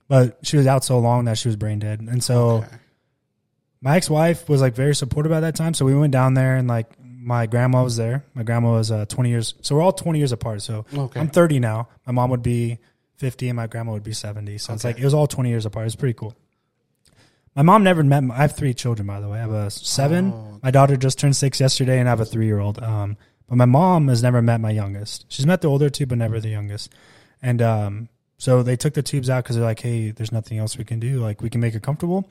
but 0.09 0.39
she 0.43 0.57
was 0.57 0.67
out 0.67 0.85
so 0.85 0.99
long 0.99 1.25
that 1.25 1.37
she 1.37 1.49
was 1.49 1.57
brain 1.57 1.79
dead. 1.81 2.01
And 2.01 2.23
so 2.23 2.49
Okay. 2.59 2.77
my 3.81 3.97
ex-wife 3.97 4.49
was 4.49 4.61
like 4.61 4.75
very 4.75 4.95
supportive 4.95 5.33
at 5.33 5.41
that 5.41 5.57
time. 5.57 5.75
So 5.75 5.85
we 5.85 5.95
went 5.95 6.13
down 6.13 6.35
there 6.35 6.57
and 6.57 6.69
like 6.69 6.87
my 7.03 7.47
grandma 7.47 7.83
was 7.83 7.97
there. 7.97 8.25
My 8.35 8.45
grandma 8.45 8.73
was 8.73 8.91
uh, 8.91 9.07
20 9.07 9.31
years. 9.31 9.55
So 9.63 9.75
we're 9.75 9.83
all 9.83 9.93
20 9.93 10.19
years 10.19 10.33
apart. 10.33 10.63
So 10.63 10.87
Okay. 10.97 11.19
I'm 11.19 11.29
30 11.29 11.59
now. 11.59 11.89
My 12.07 12.13
mom 12.13 12.31
would 12.31 12.43
be 12.43 12.79
50 13.17 13.49
and 13.49 13.57
my 13.57 13.67
grandma 13.67 13.93
would 13.93 14.03
be 14.03 14.13
70. 14.13 14.59
So 14.59 14.75
it's 14.75 14.85
like, 14.85 14.99
it 14.99 15.05
was 15.05 15.15
all 15.15 15.27
20 15.27 15.49
years 15.49 15.67
apart. 15.67 15.85
It 15.85 15.87
was 15.87 15.97
pretty 15.97 16.15
cool. 16.15 16.35
My 17.55 17.63
mom 17.63 17.83
never 17.83 18.03
met, 18.03 18.23
My, 18.23 18.35
I 18.35 18.39
have 18.43 18.55
three 18.55 18.75
children, 18.75 19.07
by 19.07 19.21
the 19.21 19.29
way. 19.29 19.39
I 19.39 19.43
have 19.43 19.53
a 19.53 19.71
seven. 19.71 20.33
Oh. 20.33 20.61
My 20.63 20.71
daughter 20.71 20.97
just 20.97 21.19
turned 21.19 21.37
six 21.37 21.61
yesterday 21.61 21.99
and 21.99 22.09
I 22.09 22.13
have 22.13 22.21
a 22.21 22.27
three 22.27 22.47
year 22.47 22.59
old. 22.59 22.83
Um, 22.83 23.17
but 23.49 23.57
my 23.57 23.65
mom 23.65 24.09
has 24.09 24.23
never 24.23 24.43
met 24.43 24.61
my 24.61 24.71
youngest. 24.71 25.25
She's 25.29 25.47
met 25.47 25.63
the 25.63 25.69
older 25.69 25.89
two, 25.89 26.07
but 26.07 26.19
never 26.19 26.41
the 26.41 26.49
youngest. 26.49 26.93
And, 27.43 27.63
um, 27.63 28.09
so 28.39 28.63
they 28.63 28.77
took 28.77 28.93
the 28.93 29.03
tubes 29.03 29.31
out 29.31 29.45
because 29.45 29.57
they're 29.57 29.65
like, 29.65 29.81
hey, 29.81 30.11
there's 30.11 30.33
nothing 30.33 30.59
else 30.59 30.77
we 30.77 30.85
can 30.85 31.01
do. 31.01 31.21
Like, 31.21 31.41
we 31.41 31.49
can 31.49 31.61
make 31.61 31.73
her 31.73 31.81
comfortable. 31.81 32.31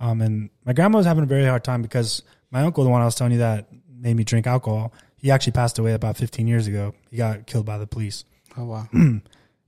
Um, 0.00 0.22
and 0.22 0.50
my 0.64 0.72
grandma 0.72 0.98
was 0.98 1.06
having 1.06 1.24
a 1.24 1.26
very 1.26 1.44
hard 1.44 1.64
time 1.64 1.82
because 1.82 2.22
my 2.50 2.62
uncle, 2.62 2.84
the 2.84 2.90
one 2.90 3.02
I 3.02 3.04
was 3.04 3.14
telling 3.14 3.32
you 3.32 3.38
that 3.40 3.68
made 3.88 4.16
me 4.16 4.24
drink 4.24 4.46
alcohol, 4.46 4.92
he 5.16 5.30
actually 5.30 5.52
passed 5.52 5.78
away 5.78 5.92
about 5.92 6.16
15 6.16 6.46
years 6.46 6.66
ago. 6.66 6.94
He 7.10 7.16
got 7.16 7.46
killed 7.46 7.66
by 7.66 7.78
the 7.78 7.86
police. 7.86 8.24
Oh 8.56 8.64
wow. 8.64 8.88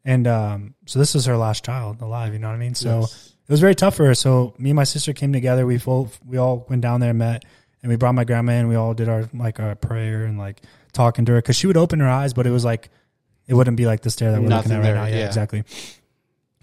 And 0.07 0.27
um, 0.29 0.75
so 0.87 0.99
this 0.99 1.13
was 1.15 1.27
her 1.27 1.37
last 1.37 1.65
child 1.65 2.01
alive. 2.01 2.33
You 2.33 2.39
know 2.39 2.47
what 2.49 2.55
I 2.55 2.59
mean? 2.59 2.75
So 2.77 3.01
Yes. 3.01 3.33
it 3.47 3.51
was 3.53 3.61
very 3.61 3.75
tough 3.75 3.97
for 3.97 4.07
her. 4.07 4.15
So 4.15 4.55
me 4.57 4.71
and 4.71 4.77
my 4.77 4.85
sister 4.85 5.13
came 5.13 5.33
together. 5.33 5.67
We 5.67 5.79
full, 5.79 6.11
we 6.25 6.39
all 6.39 6.65
went 6.69 6.81
down 6.83 7.01
there 7.01 7.11
and 7.11 7.19
met, 7.19 7.45
and 7.83 7.91
we 7.91 7.97
brought 7.97 8.15
my 8.15 8.23
grandma 8.25 8.53
in. 8.53 8.69
We 8.69 8.77
all 8.77 8.95
did 8.95 9.09
our 9.09 9.29
like 9.35 9.59
our 9.61 9.75
prayer 9.75 10.25
and 10.25 10.39
like 10.39 10.63
talking 10.93 11.25
to 11.27 11.33
her 11.33 11.39
because 11.39 11.57
she 11.57 11.67
would 11.67 11.77
open 11.77 11.99
her 12.01 12.09
eyes, 12.09 12.33
but 12.33 12.47
it 12.47 12.51
was 12.51 12.65
like 12.65 12.89
it 13.49 13.55
wouldn't 13.55 13.77
be 13.77 13.85
like 13.87 14.03
the 14.03 14.11
stare 14.11 14.31
that 14.33 14.41
we're 14.41 14.49
Nothing 14.49 14.73
looking 14.73 14.87
at 14.87 14.89
right 14.89 14.95
there, 14.95 15.05
now. 15.05 15.07
Yeah, 15.11 15.19
yeah. 15.19 15.27
exactly. 15.27 15.65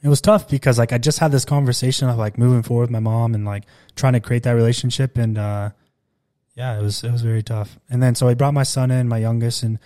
It 0.01 0.09
was 0.09 0.21
tough 0.21 0.49
because 0.49 0.77
like 0.79 0.91
I 0.93 0.97
just 0.97 1.19
had 1.19 1.31
this 1.31 1.45
conversation 1.45 2.09
of 2.09 2.17
like 2.17 2.37
moving 2.37 2.61
forward 2.63 2.83
with 2.83 2.91
my 2.91 2.99
mom 2.99 3.35
and 3.35 3.45
like 3.45 3.63
trying 3.95 4.13
to 4.13 4.19
create 4.19 4.43
that 4.43 4.51
relationship 4.51 5.17
and 5.17 5.37
uh 5.37 5.69
yeah, 6.55 6.77
it 6.77 6.81
was 6.81 7.03
it 7.03 7.11
was 7.11 7.21
very 7.21 7.41
tough. 7.43 7.77
And 7.89 8.01
then 8.03 8.15
so 8.15 8.27
I 8.27 8.33
brought 8.35 8.53
my 8.53 8.63
son 8.63 8.91
in, 8.91 9.07
my 9.07 9.17
youngest, 9.17 9.63
and 9.63 9.79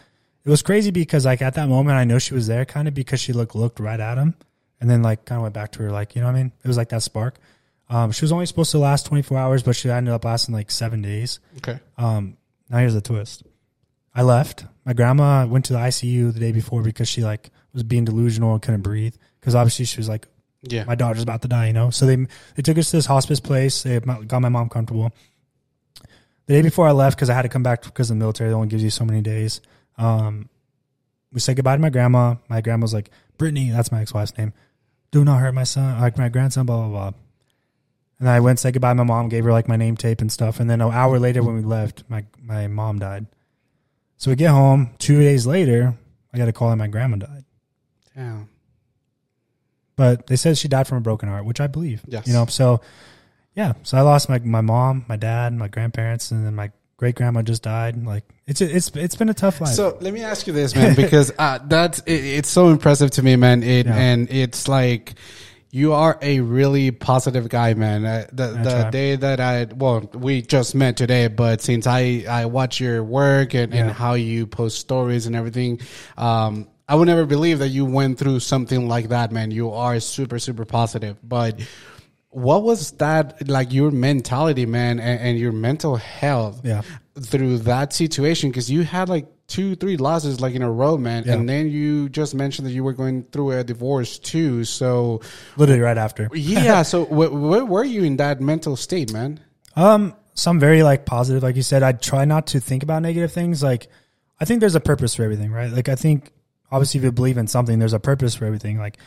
it 0.48 0.50
was 0.50 0.62
crazy 0.64 0.92
because 0.92 1.26
like 1.26 1.42
at 1.42 1.56
that 1.56 1.68
moment 1.68 1.98
I 1.98 2.06
know 2.06 2.18
she 2.20 2.34
was 2.34 2.48
there 2.48 2.64
kind 2.66 2.88
of 2.88 2.94
because 2.94 3.20
she 3.20 3.34
looked 3.34 3.54
looked 3.54 3.80
right 3.80 4.00
at 4.00 4.18
him 4.18 4.34
and 4.80 4.90
then 4.90 5.04
like 5.04 5.26
kind 5.26 5.38
of 5.38 5.44
went 5.44 5.54
back 5.54 5.74
to 5.74 5.84
her 5.84 5.92
like 5.92 6.16
you 6.16 6.22
know 6.22 6.28
what 6.28 6.36
I 6.36 6.40
mean 6.44 6.52
it 6.64 6.68
was 6.68 6.78
like 6.78 6.90
that 6.90 7.04
spark. 7.04 7.38
Um, 7.90 8.12
she 8.12 8.24
was 8.26 8.32
only 8.32 8.46
supposed 8.46 8.72
to 8.72 8.80
last 8.80 9.06
24 9.06 9.38
hours, 9.38 9.64
but 9.64 9.76
she 9.76 9.90
ended 9.90 10.14
up 10.14 10.26
lasting 10.26 10.54
like 10.54 10.72
seven 10.72 11.02
days. 11.02 11.40
Okay. 11.60 11.80
Um, 11.98 12.36
now 12.70 12.80
here's 12.80 12.94
the 12.94 13.00
twist. 13.02 13.44
I 14.14 14.24
left. 14.24 14.66
My 14.86 14.92
grandma 14.94 15.46
went 15.46 15.66
to 15.66 15.74
the 15.74 15.80
ICU 15.80 16.34
the 16.34 16.40
day 16.40 16.52
before 16.52 16.82
because 16.82 17.08
she 17.08 17.24
like 17.24 17.50
was 17.72 17.84
being 17.84 18.04
delusional 18.04 18.54
and 18.54 18.62
couldn't 18.62 18.82
breathe. 18.82 19.16
Because 19.40 19.56
obviously 19.56 19.86
she 19.86 19.98
was 20.00 20.10
like, 20.10 20.28
Yeah. 20.64 20.84
my 20.84 20.96
daughter's 20.96 21.24
about 21.24 21.44
to 21.44 21.48
die, 21.48 21.68
you 21.68 21.74
know. 21.74 21.90
So 21.92 22.06
they 22.06 22.16
they 22.56 22.62
took 22.64 22.78
us 22.78 22.90
to 22.92 22.98
this 22.98 23.06
hospice 23.06 23.40
place. 23.40 23.84
They 23.84 24.00
got 24.00 24.42
my 24.42 24.50
mom 24.50 24.68
comfortable. 24.70 25.14
The 26.48 26.54
day 26.54 26.62
before 26.62 26.88
I 26.88 26.92
left, 26.92 27.16
because 27.18 27.30
I 27.30 27.34
had 27.36 27.44
to 27.44 27.50
come 27.50 27.64
back 27.64 27.84
because 27.84 28.10
the 28.10 28.16
military 28.16 28.52
only 28.54 28.68
gives 28.68 28.84
you 28.84 28.90
so 28.90 29.06
many 29.06 29.22
days. 29.22 29.62
Um, 29.98 30.50
we 31.32 31.40
said 31.40 31.56
goodbye 31.56 31.76
to 31.76 31.82
my 31.82 31.90
grandma. 31.90 32.36
My 32.48 32.62
grandma 32.62 32.84
was 32.84 32.94
like, 32.94 33.10
Brittany, 33.38 33.70
that's 33.70 33.92
my 33.92 34.02
ex-wife's 34.02 34.38
name. 34.38 34.54
Do 35.12 35.24
not 35.24 35.40
hurt 35.40 35.54
my 35.54 35.64
son, 35.64 36.00
like 36.02 36.18
my 36.18 36.30
grandson, 36.30 36.66
blah 36.66 36.78
blah 36.78 36.90
blah. 36.90 37.20
And 38.20 38.28
I 38.28 38.40
went 38.40 38.52
and 38.52 38.60
said 38.60 38.74
goodbye 38.74 38.92
to 38.92 38.96
my 38.96 39.04
mom, 39.04 39.30
gave 39.30 39.44
her 39.44 39.52
like 39.52 39.68
my 39.68 39.76
name 39.76 39.96
tape 39.96 40.22
and 40.22 40.32
stuff. 40.32 40.60
And 40.60 40.70
then 40.70 40.82
an 40.82 40.92
hour 40.92 41.20
later, 41.20 41.44
when 41.44 41.56
we 41.56 41.62
left, 41.62 42.04
my 42.10 42.26
my 42.42 42.68
mom 42.68 43.00
died. 43.00 43.28
So 44.18 44.32
we 44.32 44.36
get 44.36 44.50
home. 44.50 44.92
Two 44.98 45.20
days 45.20 45.46
later, 45.46 45.94
I 46.34 46.38
got 46.38 46.48
a 46.48 46.54
call 46.54 46.70
that 46.70 46.76
my 46.78 46.88
grandma 46.88 47.18
died. 47.18 47.46
Damn. 48.16 48.50
But 49.96 50.28
they 50.28 50.36
said 50.36 50.58
she 50.58 50.68
died 50.68 50.88
from 50.88 50.98
a 50.98 51.02
broken 51.02 51.30
heart, 51.30 51.46
which 51.46 51.60
I 51.60 51.68
believe. 51.68 52.02
Yes. 52.08 52.28
You 52.28 52.34
know, 52.34 52.46
so 52.48 52.82
yeah. 53.56 53.74
So 53.84 53.98
I 53.98 54.02
lost 54.02 54.30
my 54.30 54.40
my 54.40 54.62
mom, 54.62 55.06
my 55.08 55.16
dad, 55.16 55.54
my 55.54 55.68
grandparents, 55.68 56.32
and 56.32 56.46
then 56.46 56.56
my 56.56 56.72
great 56.98 57.16
grandma 57.16 57.42
just 57.42 57.64
died. 57.64 58.04
Like 58.06 58.24
it's 58.46 58.60
it's 58.62 58.90
it's 58.96 59.16
been 59.16 59.30
a 59.30 59.34
tough 59.34 59.62
life. 59.62 59.74
So 59.74 59.98
let 60.02 60.14
me 60.14 60.22
ask 60.24 60.48
you 60.48 60.54
this, 60.54 60.76
man, 60.76 60.96
because 60.96 61.32
uh, 61.38 61.60
that's 61.66 62.00
it, 62.00 62.12
it's 62.12 62.50
so 62.50 62.70
impressive 62.70 63.12
to 63.12 63.24
me, 63.24 63.36
man. 63.36 63.64
It 63.64 63.86
Yeah. 63.86 63.96
and 63.96 64.30
it's 64.32 64.68
like 64.68 65.16
you 65.70 65.94
are 65.94 66.18
a 66.22 66.40
really 66.40 66.92
positive 66.92 67.50
guy, 67.50 67.74
man. 67.74 68.06
Uh, 68.06 68.26
the 68.32 68.44
I 68.46 68.64
the 68.64 68.70
try. 68.82 68.90
day 68.90 69.16
that 69.16 69.40
I 69.40 69.66
well, 69.66 70.10
we 70.14 70.42
just 70.42 70.76
met 70.76 70.98
today, 70.98 71.28
but 71.28 71.62
since 71.62 71.86
I 71.88 72.26
I 72.28 72.46
watch 72.46 72.80
your 72.80 73.04
work 73.04 73.54
and, 73.54 73.74
and 73.74 73.92
how 73.92 74.14
you 74.14 74.48
post 74.48 74.80
stories 74.80 75.28
and 75.28 75.36
everything, 75.36 75.80
um, 76.18 76.68
I 76.88 76.96
would 76.96 77.08
never 77.08 77.26
believe 77.26 77.60
that 77.60 77.68
you 77.68 77.84
went 77.86 78.18
through 78.18 78.40
something 78.40 78.88
like 78.88 79.10
that, 79.10 79.32
man. 79.32 79.52
You 79.52 79.72
are 79.72 80.00
super 80.00 80.40
super 80.40 80.66
positive, 80.66 81.18
but. 81.24 81.60
What 82.30 82.64
was 82.64 82.92
that 82.94 83.48
like 83.48 83.72
your 83.72 83.92
mentality, 83.92 84.66
man, 84.66 85.00
and, 85.00 85.20
and 85.20 85.40
your 85.40 85.52
mental 85.52 85.96
health? 85.96 86.62
Yeah. 86.64 86.82
through 87.20 87.60
that 87.60 87.94
situation 87.94 88.50
because 88.52 88.70
you 88.70 88.84
had 88.84 89.10
like 89.10 89.26
two, 89.48 89.76
three 89.76 89.98
losses 89.98 90.40
like 90.42 90.54
in 90.54 90.62
a 90.62 90.70
row, 90.72 90.98
man. 90.98 91.24
Yeah. 91.26 91.34
And 91.34 91.50
then 91.50 91.70
you 91.72 92.10
just 92.10 92.36
mentioned 92.36 92.68
that 92.68 92.74
you 92.74 92.84
were 92.84 92.94
going 92.94 93.24
through 93.32 93.52
a 93.54 93.64
divorce 93.64 94.20
too. 94.20 94.64
So 94.66 95.22
literally 95.56 95.82
right 95.82 95.98
after. 95.98 96.30
yeah, 96.34 96.82
so 96.92 97.06
wh- 97.06 97.34
where 97.34 97.66
were 97.66 97.84
you 97.84 98.04
in 98.04 98.18
that 98.18 98.40
mental 98.42 98.76
state, 98.76 99.12
man? 99.12 99.40
Um, 99.76 100.14
so 100.36 100.52
I'm 100.52 100.60
very 100.60 100.84
like 100.84 101.06
positive, 101.06 101.42
like 101.42 101.56
you 101.56 101.64
said. 101.64 101.82
I 101.82 101.94
try 101.94 102.26
not 102.26 102.48
to 102.48 102.60
think 102.60 102.84
about 102.84 103.02
negative 103.02 103.32
things. 103.32 103.64
Like, 103.64 103.88
I 104.40 104.46
think 104.46 104.60
there's 104.60 104.76
a 104.76 104.80
purpose 104.80 105.16
for 105.16 105.24
everything, 105.24 105.52
right? 105.52 105.72
Like, 105.72 105.90
I 105.90 105.96
think 105.96 106.32
obviously 106.72 107.00
if 107.00 107.04
you 107.06 107.12
believe 107.12 107.38
in 107.38 107.48
something, 107.48 107.80
there's 107.80 107.94
a 107.94 108.00
purpose 108.00 108.36
for 108.36 108.46
everything. 108.46 108.78
Like, 108.78 108.98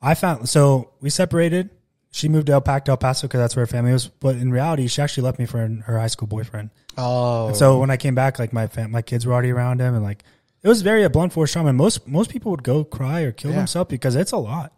I 0.00 0.14
found 0.14 0.48
so 0.48 0.90
we 1.00 1.10
separated. 1.10 1.70
She 2.14 2.28
moved 2.28 2.46
to 2.48 2.52
El 2.52 2.60
Pac, 2.60 2.88
El 2.88 2.96
Paso, 2.98 3.26
because 3.26 3.40
that's 3.40 3.56
where 3.56 3.62
her 3.62 3.66
family 3.66 3.90
was. 3.92 4.06
But 4.06 4.36
in 4.36 4.52
reality, 4.52 4.86
she 4.86 5.00
actually 5.02 5.24
left 5.24 5.38
me 5.38 5.46
for 5.46 5.66
her 5.66 5.98
high 5.98 6.06
school 6.08 6.28
boyfriend. 6.28 6.70
Oh, 6.98 7.48
And 7.48 7.56
so 7.56 7.78
when 7.80 7.90
I 7.90 7.96
came 7.96 8.14
back, 8.14 8.38
like 8.38 8.52
my 8.52 8.66
fam- 8.66 8.90
my 8.90 9.00
kids 9.02 9.24
were 9.26 9.32
already 9.32 9.50
around 9.50 9.80
him, 9.80 9.94
and 9.94 10.04
like 10.04 10.22
it 10.62 10.68
was 10.68 10.82
very 10.82 11.02
a 11.04 11.10
blunt 11.10 11.32
force 11.32 11.52
trauma. 11.52 11.70
And 11.70 11.78
most 11.78 12.06
most 12.06 12.30
people 12.30 12.50
would 12.50 12.62
go 12.62 12.84
cry 12.84 13.22
or 13.22 13.32
kill 13.32 13.50
Yeah. 13.50 13.56
themselves 13.58 13.88
because 13.88 14.14
it's 14.14 14.30
a 14.32 14.36
lot. 14.36 14.72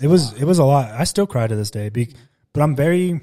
It 0.00 0.08
was 0.08 0.34
it 0.34 0.44
was 0.44 0.58
a 0.58 0.64
lot. 0.64 0.90
I 0.92 1.04
still 1.04 1.26
cry 1.26 1.46
to 1.46 1.56
this 1.56 1.70
day, 1.70 1.88
be, 1.88 2.14
but 2.52 2.60
I'm 2.62 2.76
very 2.76 3.20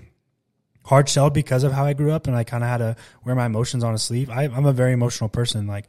hard 0.84 1.08
shelled 1.08 1.34
because 1.34 1.64
of 1.64 1.72
how 1.72 1.86
I 1.86 1.94
grew 1.94 2.12
up, 2.12 2.26
and 2.28 2.36
I 2.36 2.44
kind 2.44 2.64
of 2.64 2.70
had 2.70 2.78
to 2.80 2.96
wear 3.24 3.36
my 3.36 3.46
emotions 3.46 3.84
on 3.84 3.94
a 3.94 3.98
sleeve. 4.00 4.30
I, 4.30 4.44
I'm 4.46 4.66
a 4.66 4.74
very 4.74 4.92
emotional 4.94 5.30
person. 5.30 5.68
Like 5.68 5.86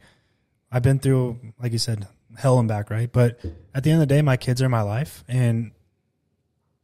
I've 0.71 0.83
been 0.83 0.99
through, 0.99 1.39
like 1.59 1.71
you 1.71 1.79
said, 1.79 2.07
hell 2.37 2.59
and 2.59 2.67
back, 2.67 2.91
right? 2.91 3.11
But 3.11 3.39
at 3.73 3.83
the 3.83 3.89
end 3.91 4.01
of 4.01 4.07
the 4.07 4.13
day, 4.15 4.21
my 4.21 4.37
kids 4.37 4.61
are 4.61 4.69
my 4.69 4.81
life, 4.81 5.23
and 5.27 5.71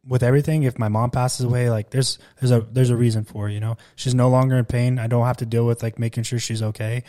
with 0.06 0.24
everything, 0.24 0.64
if 0.64 0.78
my 0.78 0.90
mom 0.90 1.12
passes 1.12 1.46
away, 1.46 1.70
like 1.70 1.90
there's 1.92 2.20
there's 2.40 2.52
a 2.52 2.62
there's 2.62 2.90
a 2.90 2.96
reason 2.98 3.24
for 3.24 3.50
it, 3.50 3.54
you 3.54 3.60
know. 3.60 3.78
She's 3.96 4.14
no 4.16 4.30
longer 4.30 4.58
in 4.58 4.66
pain. 4.66 5.00
I 5.00 5.08
don't 5.08 5.26
have 5.26 5.38
to 5.38 5.46
deal 5.46 5.66
with 5.66 5.82
like 5.84 5.98
making 6.00 6.24
sure 6.24 6.40
she's 6.40 6.62
okay. 6.62 7.04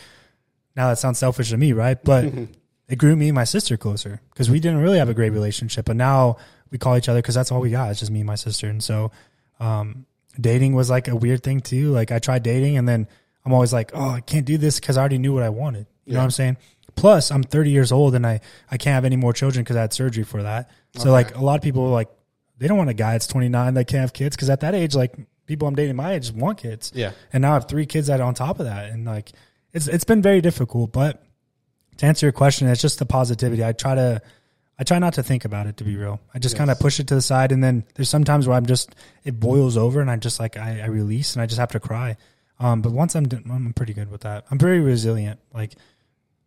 Now 0.77 0.89
that 0.89 0.99
sounds 0.99 1.19
selfish 1.19 1.51
to 1.51 1.57
me, 1.57 1.73
right? 1.73 2.03
But 2.03 2.27
it 2.89 2.97
grew 2.97 3.17
me 3.17 3.29
and 3.29 3.35
my 3.35 3.45
sister 3.45 3.77
closer 3.77 4.21
because 4.31 4.51
we 4.51 4.61
didn't 4.61 4.79
really 4.79 4.99
have 4.99 5.09
a 5.09 5.15
great 5.15 5.31
relationship, 5.31 5.87
but 5.87 5.97
now 5.97 6.37
we 6.71 6.79
call 6.79 6.97
each 6.97 7.09
other 7.09 7.21
because 7.21 7.35
that's 7.35 7.51
all 7.53 7.61
we 7.61 7.71
got. 7.71 7.91
It's 7.91 8.01
just 8.01 8.13
me 8.13 8.21
and 8.21 8.27
my 8.27 8.35
sister, 8.37 8.69
and 8.69 8.83
so 8.83 9.11
um, 9.61 10.07
dating 10.41 10.75
was 10.75 10.91
like 10.91 11.09
a 11.09 11.17
weird 11.17 11.43
thing 11.43 11.61
too. 11.61 11.91
Like 11.91 12.13
I 12.13 12.19
tried 12.19 12.43
dating, 12.43 12.77
and 12.79 12.89
then 12.89 13.09
I'm 13.45 13.53
always 13.53 13.73
like, 13.73 13.91
oh, 13.95 14.11
I 14.11 14.21
can't 14.21 14.47
do 14.47 14.57
this 14.59 14.81
because 14.81 14.97
I 14.97 15.01
already 15.01 15.19
knew 15.19 15.33
what 15.35 15.43
I 15.43 15.51
wanted. 15.51 15.87
You 16.07 16.13
know 16.15 16.19
what 16.21 16.25
I'm 16.25 16.31
saying? 16.31 16.57
Plus, 16.97 17.31
I'm 17.31 17.43
30 17.43 17.71
years 17.71 17.91
old 17.93 18.15
and 18.15 18.25
I 18.27 18.41
I 18.71 18.77
can't 18.77 18.95
have 18.95 19.05
any 19.05 19.17
more 19.17 19.33
children 19.33 19.65
because 19.65 19.75
I 19.77 19.81
had 19.81 19.93
surgery 19.93 20.23
for 20.23 20.43
that. 20.45 20.71
So 20.95 21.03
Okay. 21.03 21.11
like 21.11 21.37
a 21.37 21.41
lot 21.41 21.57
of 21.57 21.63
people 21.63 21.89
like 21.89 22.09
they 22.59 22.69
don't 22.69 22.79
want 22.79 22.91
a 22.91 22.95
guy 22.95 23.13
that's 23.13 23.27
29 23.27 23.75
that 23.75 23.87
can't 23.87 24.01
have 24.01 24.13
kids 24.13 24.37
because 24.37 24.51
at 24.51 24.61
that 24.61 24.75
age, 24.75 24.95
like 24.95 25.15
people 25.47 25.69
I'm 25.69 25.75
dating 25.75 25.97
my 25.97 26.13
age 26.13 26.31
want 26.33 26.59
kids. 26.59 26.93
Yeah. 26.95 27.13
And 27.33 27.43
now 27.43 27.53
I 27.53 27.55
have 27.55 27.69
three 27.69 27.87
kids 27.87 28.07
that 28.09 28.21
are 28.21 28.25
on 28.25 28.35
top 28.35 28.61
of 28.61 28.67
that, 28.67 28.91
and 28.91 29.05
like 29.05 29.33
it's 29.73 29.89
it's 29.89 30.05
been 30.05 30.23
very 30.23 30.41
difficult. 30.41 30.93
But 30.93 31.23
to 31.99 32.07
answer 32.07 32.27
your 32.27 32.33
question, 32.33 32.69
it's 32.69 32.83
just 32.83 32.99
the 32.99 33.07
positivity. 33.07 33.65
I 33.65 33.73
try 33.73 33.95
to 33.95 34.23
I 34.79 34.85
try 34.85 34.99
not 34.99 35.15
to 35.15 35.23
think 35.23 35.45
about 35.45 35.67
it 35.67 35.77
to 35.79 35.85
be 35.85 35.97
real. 35.97 36.21
I 36.35 36.39
just 36.39 36.57
kind 36.57 36.71
of 36.71 36.79
push 36.81 36.99
it 36.99 37.07
to 37.09 37.15
the 37.15 37.23
side, 37.23 37.53
and 37.53 37.63
then 37.63 37.85
there's 37.95 38.09
sometimes 38.09 38.47
where 38.47 38.57
I'm 38.57 38.67
just 38.67 38.95
it 39.25 39.39
boils 39.39 39.77
over, 39.77 40.01
and 40.01 40.11
I 40.11 40.17
just 40.17 40.41
like 40.41 40.57
I, 40.57 40.81
I 40.81 40.87
release, 40.87 41.35
and 41.35 41.43
I 41.43 41.47
just 41.47 41.61
have 41.61 41.73
to 41.73 41.81
cry. 41.81 42.17
Um, 42.61 42.83
but 42.83 42.93
once 42.93 43.15
I'm 43.15 43.29
done, 43.29 43.45
I'm 43.51 43.73
pretty 43.73 43.95
good 43.95 44.11
with 44.11 44.23
that. 44.23 44.45
I'm 44.51 44.59
very 44.59 44.81
resilient. 44.81 45.41
Like 45.53 45.75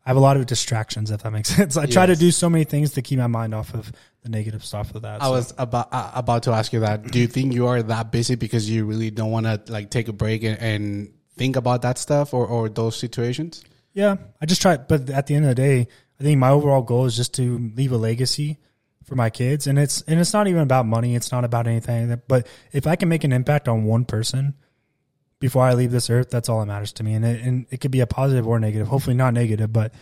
I 0.07 0.11
have 0.11 0.17
a 0.17 0.21
lot 0.21 0.37
of 0.37 0.45
distractions, 0.45 1.11
if 1.11 1.23
that 1.23 1.31
makes 1.31 1.49
sense. 1.55 1.75
I 1.75 1.85
try 1.85 2.05
to 2.05 2.15
do 2.15 2.31
so 2.31 2.49
many 2.49 2.63
things 2.63 2.91
to 2.91 3.01
keep 3.01 3.19
my 3.19 3.27
mind 3.27 3.53
off 3.53 3.73
of 3.73 3.91
the 4.21 4.29
negative 4.29 4.63
stuff 4.63 4.95
of 4.95 5.01
that. 5.01 5.21
I 5.21 5.25
so. 5.25 5.31
was 5.31 5.53
about 5.57 5.89
uh, 5.91 6.11
about 6.15 6.43
to 6.43 6.51
ask 6.51 6.71
you 6.71 6.79
that. 6.79 7.11
Do 7.11 7.19
you 7.19 7.27
think 7.27 7.53
you 7.53 7.67
are 7.67 7.83
that 7.83 8.09
busy 8.09 8.35
because 8.35 8.69
you 8.69 8.85
really 8.85 9.11
don't 9.11 9.31
want 9.31 9.47
to 9.47 9.61
like 9.67 9.89
take 9.89 10.07
a 10.07 10.13
break 10.13 10.43
and, 10.43 10.57
and 10.59 11.13
think 11.35 11.57
about 11.57 11.81
that 11.81 11.97
stuff 11.97 12.33
or, 12.33 12.47
or 12.47 12.69
those 12.69 12.95
situations? 12.95 13.65
Yeah, 13.91 14.15
I 14.41 14.45
just 14.45 14.61
try. 14.61 14.77
But 14.77 15.09
at 15.09 15.27
the 15.27 15.35
end 15.35 15.43
of 15.43 15.49
the 15.49 15.55
day, 15.55 15.89
I 16.21 16.23
think 16.23 16.39
my 16.39 16.51
overall 16.51 16.83
goal 16.83 17.03
is 17.03 17.17
just 17.17 17.33
to 17.33 17.57
leave 17.75 17.91
a 17.91 17.97
legacy 17.97 18.59
for 19.03 19.15
my 19.15 19.29
kids, 19.29 19.67
and 19.67 19.77
it's 19.77 20.03
and 20.03 20.21
it's 20.21 20.31
not 20.31 20.47
even 20.47 20.61
about 20.61 20.85
money. 20.85 21.15
It's 21.15 21.33
not 21.33 21.43
about 21.43 21.67
anything. 21.67 22.21
But 22.29 22.47
if 22.71 22.87
I 22.87 22.95
can 22.95 23.09
make 23.09 23.25
an 23.25 23.33
impact 23.33 23.67
on 23.67 23.83
one 23.83 24.05
person 24.05 24.53
before 25.39 25.63
I 25.63 25.73
leave 25.73 25.91
this 25.91 26.09
earth, 26.09 26.29
that's 26.29 26.49
all 26.49 26.59
that 26.59 26.65
matters 26.65 26.91
to 26.93 27.03
me. 27.03 27.13
And 27.13 27.25
it, 27.25 27.41
and 27.41 27.65
it 27.69 27.81
could 27.81 27.91
be 27.91 27.99
a 27.99 28.07
positive 28.07 28.47
or 28.47 28.59
negative. 28.59 28.87
Hopefully, 28.87 29.15
not 29.15 29.33
negative. 29.33 29.71
But 29.71 29.93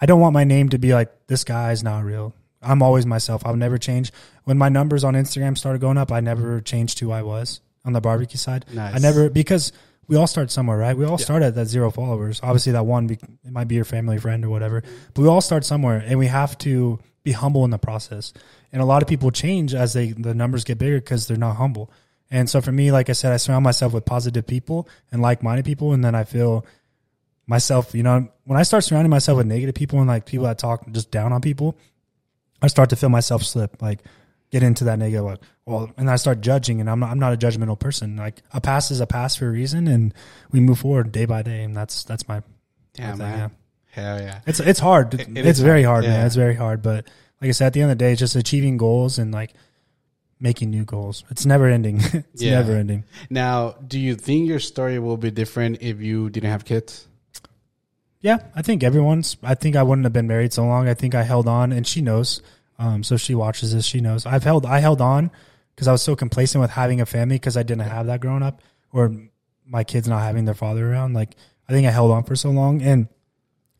I 0.00 0.06
don't 0.06 0.20
want 0.20 0.34
my 0.34 0.44
name 0.44 0.68
to 0.70 0.78
be 0.78 0.94
like 0.94 1.26
this 1.26 1.44
guy 1.44 1.72
is 1.72 1.82
not 1.82 2.04
real. 2.04 2.34
I'm 2.62 2.82
always 2.82 3.06
myself. 3.06 3.42
I'll 3.44 3.56
never 3.56 3.78
change. 3.78 4.12
When 4.44 4.58
my 4.58 4.68
numbers 4.68 5.04
on 5.04 5.14
Instagram 5.14 5.56
started 5.56 5.80
going 5.80 5.98
up, 5.98 6.10
I 6.10 6.20
never 6.20 6.60
changed 6.60 6.98
who 6.98 7.10
I 7.10 7.22
was 7.22 7.60
on 7.84 7.92
the 7.92 8.00
barbecue 8.00 8.38
side. 8.38 8.64
Nice. 8.72 8.94
I 8.94 8.98
never 8.98 9.28
because 9.28 9.72
we 10.06 10.16
all 10.16 10.26
start 10.26 10.50
somewhere, 10.50 10.78
right? 10.78 10.96
We 10.96 11.04
all 11.04 11.18
start 11.18 11.42
at 11.42 11.54
that 11.54 11.66
zero 11.66 11.90
followers. 11.90 12.40
Obviously, 12.42 12.72
that 12.72 12.84
one 12.84 13.10
it 13.10 13.20
might 13.44 13.68
be 13.68 13.74
your 13.74 13.84
family 13.84 14.18
friend 14.18 14.44
or 14.44 14.50
whatever, 14.50 14.82
but 15.14 15.22
we 15.22 15.28
all 15.28 15.40
start 15.40 15.64
somewhere, 15.64 16.02
and 16.04 16.18
we 16.18 16.26
have 16.26 16.56
to 16.58 16.98
be 17.22 17.32
humble 17.32 17.64
in 17.64 17.70
the 17.70 17.78
process. 17.78 18.32
And 18.72 18.82
a 18.82 18.84
lot 18.84 19.02
of 19.02 19.08
people 19.08 19.30
change 19.30 19.74
as 19.74 19.92
they 19.92 20.12
the 20.12 20.34
numbers 20.34 20.64
get 20.64 20.78
bigger 20.78 20.98
because 20.98 21.26
they're 21.26 21.36
not 21.36 21.56
humble. 21.56 21.90
And 22.34 22.50
so 22.50 22.60
for 22.60 22.72
me, 22.72 22.90
like 22.90 23.08
I 23.08 23.12
said, 23.12 23.32
I 23.32 23.36
surround 23.36 23.62
myself 23.62 23.92
with 23.92 24.04
positive 24.04 24.44
people 24.44 24.88
and 25.12 25.22
like 25.22 25.40
minded 25.40 25.64
people, 25.64 25.92
and 25.92 26.04
then 26.04 26.16
I 26.16 26.24
feel 26.24 26.66
myself. 27.46 27.94
You 27.94 28.02
know, 28.02 28.28
when 28.44 28.58
I 28.58 28.64
start 28.64 28.82
surrounding 28.82 29.10
myself 29.10 29.38
with 29.38 29.46
negative 29.46 29.76
people 29.76 30.00
and 30.00 30.08
like 30.08 30.26
people 30.26 30.44
that 30.46 30.58
talk 30.58 30.84
just 30.90 31.12
down 31.12 31.32
on 31.32 31.40
people, 31.40 31.76
I 32.60 32.66
start 32.66 32.90
to 32.90 32.96
feel 32.96 33.08
myself 33.08 33.44
slip, 33.44 33.80
like 33.80 34.00
get 34.50 34.64
into 34.64 34.82
that 34.84 34.98
negative, 34.98 35.24
like, 35.24 35.38
well, 35.64 35.92
and 35.96 36.10
I 36.10 36.16
start 36.16 36.40
judging, 36.40 36.80
and 36.80 36.90
I'm 36.90 36.98
not, 36.98 37.10
I'm 37.10 37.20
not 37.20 37.32
a 37.32 37.36
judgmental 37.36 37.78
person. 37.78 38.16
Like 38.16 38.42
a 38.52 38.60
pass 38.60 38.90
is 38.90 39.00
a 39.00 39.06
pass 39.06 39.36
for 39.36 39.46
a 39.46 39.50
reason, 39.52 39.86
and 39.86 40.12
we 40.50 40.58
move 40.58 40.80
forward 40.80 41.12
day 41.12 41.26
by 41.26 41.42
day, 41.42 41.62
and 41.62 41.76
that's 41.76 42.02
that's 42.02 42.26
my. 42.26 42.42
Yeah, 42.98 43.10
thing, 43.10 43.18
man. 43.18 43.38
yeah. 43.38 43.48
Hell 43.90 44.20
yeah. 44.20 44.40
It's 44.44 44.58
it's 44.58 44.80
hard. 44.80 45.14
It- 45.14 45.28
it 45.28 45.46
it's 45.46 45.60
very 45.60 45.84
hard, 45.84 46.04
hard, 46.04 46.16
man. 46.16 46.26
It's 46.26 46.34
very 46.34 46.56
hard, 46.56 46.82
but 46.82 47.06
like 47.40 47.48
I 47.48 47.52
said, 47.52 47.68
at 47.68 47.72
the 47.74 47.82
end 47.82 47.92
of 47.92 47.98
the 47.98 48.04
day, 48.04 48.10
it's 48.12 48.18
just 48.20 48.34
achieving 48.34 48.76
goals 48.76 49.18
and 49.18 49.30
like 49.32 49.52
making 50.44 50.70
new 50.70 50.84
goals. 50.84 51.24
It's 51.30 51.46
never 51.46 51.66
ending. 51.66 51.96
it's 52.32 52.42
Yeah. 52.42 52.60
never 52.60 52.72
ending. 52.76 53.02
Now, 53.30 53.72
do 53.84 53.98
you 53.98 54.14
think 54.14 54.46
your 54.46 54.60
story 54.60 54.98
will 55.00 55.16
be 55.16 55.30
different 55.32 55.78
if 55.80 56.00
you 56.00 56.28
didn't 56.30 56.50
have 56.50 56.64
kids? 56.64 57.08
Yeah, 58.20 58.38
I 58.54 58.62
think 58.62 58.82
everyone's. 58.84 59.36
I 59.42 59.54
think 59.54 59.74
I 59.74 59.82
wouldn't 59.82 60.04
have 60.04 60.12
been 60.12 60.26
married 60.28 60.52
so 60.52 60.64
long. 60.64 60.86
I 60.88 60.94
think 60.94 61.14
I 61.14 61.22
held 61.24 61.48
on, 61.48 61.72
and 61.72 61.86
she 61.86 62.00
knows. 62.00 62.42
Um, 62.78 63.02
so 63.02 63.16
she 63.16 63.34
watches 63.34 63.72
this, 63.72 63.84
she 63.86 64.00
knows. 64.00 64.26
I've 64.26 64.44
held. 64.44 64.66
I 64.66 64.78
held 64.80 65.00
on 65.00 65.30
because 65.74 65.88
I 65.88 65.92
was 65.92 66.02
so 66.02 66.14
complacent 66.16 66.60
with 66.60 66.70
having 66.70 67.00
a 67.00 67.06
family 67.06 67.36
because 67.36 67.56
I 67.56 67.62
didn't 67.62 67.82
have 67.88 68.06
that 68.06 68.20
growing 68.20 68.42
up, 68.42 68.60
or 68.92 69.12
my 69.66 69.82
kids 69.84 70.06
not 70.08 70.22
having 70.22 70.44
their 70.44 70.54
father 70.54 70.90
around. 70.90 71.14
Like 71.14 71.36
I 71.68 71.72
think 71.72 71.86
I 71.86 71.90
held 71.90 72.10
on 72.12 72.24
for 72.24 72.36
so 72.36 72.50
long, 72.50 72.82
and 72.82 73.08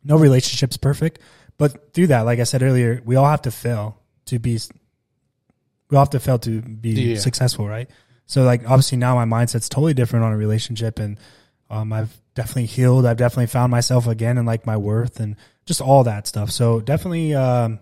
no 0.03 0.15
relationship's 0.17 0.77
perfect. 0.77 1.19
But 1.57 1.93
through 1.93 2.07
that, 2.07 2.21
like 2.21 2.39
I 2.39 2.43
said 2.43 2.61
earlier, 2.63 3.01
we 3.05 3.15
all 3.15 3.29
have 3.29 3.43
to 3.43 3.51
fail 3.51 3.97
to 4.25 4.39
be. 4.39 4.59
We 5.89 5.97
often 5.97 6.19
fail 6.19 6.39
to 6.39 6.61
be 6.61 6.89
Yeah. 6.91 7.17
successful, 7.19 7.67
right? 7.67 7.89
So 8.25 8.43
like 8.43 8.61
obviously 8.63 8.97
now 8.97 9.15
my 9.23 9.25
mindset's 9.25 9.69
totally 9.69 9.93
different 9.93 10.25
on 10.25 10.33
a 10.33 10.37
relationship, 10.37 10.99
and 10.99 11.19
um, 11.69 11.93
I've 11.93 12.15
definitely 12.33 12.65
healed. 12.65 13.05
I've 13.05 13.17
definitely 13.17 13.47
found 13.47 13.71
myself 13.71 14.07
again 14.07 14.37
and 14.37 14.47
like 14.47 14.65
my 14.65 14.77
worth 14.77 15.19
and 15.19 15.35
just 15.65 15.81
all 15.81 16.03
that 16.05 16.27
stuff. 16.27 16.51
So 16.51 16.79
definitely, 16.81 17.33
um, 17.35 17.79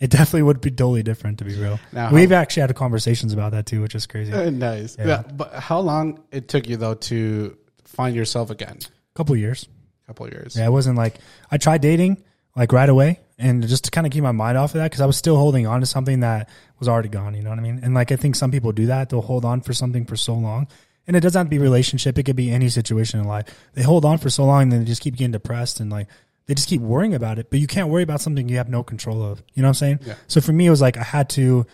it 0.00 0.10
definitely 0.10 0.42
would 0.42 0.60
be 0.60 0.70
totally 0.70 1.02
different 1.02 1.38
to 1.38 1.44
be 1.44 1.54
real. 1.54 1.78
Now, 1.92 2.10
We've 2.12 2.32
actually 2.32 2.62
had 2.62 2.74
conversations 2.74 3.32
about 3.32 3.52
that 3.52 3.66
too, 3.66 3.80
which 3.82 3.94
is 3.94 4.06
crazy. 4.06 4.32
Uh, 4.32 4.50
nice. 4.50 4.96
Yeah. 4.98 5.06
Yeah. 5.06 5.22
But 5.22 5.54
how 5.54 5.80
long 5.80 6.22
it 6.30 6.48
took 6.48 6.68
you 6.68 6.76
though 6.76 6.94
to 6.94 7.56
find 7.84 8.14
yourself 8.16 8.50
again? 8.50 8.78
A 8.80 9.16
couple 9.16 9.36
years. 9.36 9.66
A 10.04 10.06
couple 10.08 10.26
of 10.26 10.32
years. 10.32 10.56
Yeah, 10.56 10.66
it 10.66 10.70
wasn't 10.72 10.96
like 10.96 11.16
I 11.50 11.58
tried 11.58 11.80
dating 11.80 12.22
like 12.54 12.72
right 12.72 12.88
away, 12.88 13.20
and 13.38 13.66
just 13.66 13.84
to 13.84 13.90
kind 13.90 14.06
of 14.06 14.12
keep 14.12 14.22
my 14.22 14.32
mind 14.32 14.56
off 14.56 14.74
of 14.74 14.80
that 14.80 14.90
because 14.90 15.00
I 15.00 15.06
was 15.06 15.16
still 15.16 15.36
holding 15.36 15.66
on 15.66 15.80
to 15.80 15.86
something 15.86 16.20
that 16.20 16.48
was 16.78 16.88
already 16.88 17.08
gone. 17.08 17.34
You 17.34 17.42
know 17.42 17.50
what 17.50 17.58
I 17.58 17.62
mean? 17.62 17.80
And 17.82 17.94
like 17.94 18.12
I 18.12 18.16
think 18.16 18.34
some 18.36 18.50
people 18.50 18.72
do 18.72 18.86
that; 18.86 19.10
they'll 19.10 19.20
hold 19.20 19.44
on 19.44 19.60
for 19.60 19.72
something 19.72 20.04
for 20.04 20.16
so 20.16 20.34
long, 20.34 20.68
and 21.06 21.16
it 21.16 21.20
doesn't 21.20 21.38
have 21.38 21.46
to 21.46 21.50
be 21.50 21.58
relationship. 21.58 22.18
It 22.18 22.24
could 22.24 22.36
be 22.36 22.50
any 22.50 22.68
situation 22.68 23.20
in 23.20 23.26
life. 23.26 23.46
They 23.74 23.82
hold 23.82 24.04
on 24.04 24.18
for 24.18 24.30
so 24.30 24.44
long, 24.44 24.62
and 24.62 24.72
then 24.72 24.80
they 24.80 24.86
just 24.86 25.02
keep 25.02 25.16
getting 25.16 25.32
depressed 25.32 25.80
and 25.80 25.90
like 25.90 26.08
they 26.46 26.54
just 26.54 26.68
keep 26.68 26.80
worrying 26.80 27.14
about 27.14 27.38
it. 27.38 27.50
But 27.50 27.58
you 27.58 27.66
can't 27.66 27.88
worry 27.88 28.02
about 28.02 28.20
something 28.20 28.48
you 28.48 28.56
have 28.56 28.68
no 28.68 28.82
control 28.82 29.22
of. 29.22 29.42
You 29.54 29.62
know 29.62 29.68
what 29.68 29.70
I'm 29.70 29.74
saying? 29.74 30.00
Yeah. 30.06 30.14
So 30.28 30.40
for 30.40 30.52
me, 30.52 30.66
it 30.66 30.70
was 30.70 30.80
like 30.80 30.96
I 30.96 31.02
had 31.02 31.28
to. 31.30 31.66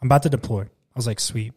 I'm 0.00 0.08
about 0.08 0.22
to 0.24 0.30
deploy. 0.30 0.62
I 0.62 0.96
was 0.96 1.06
like, 1.06 1.18
sweet. 1.18 1.52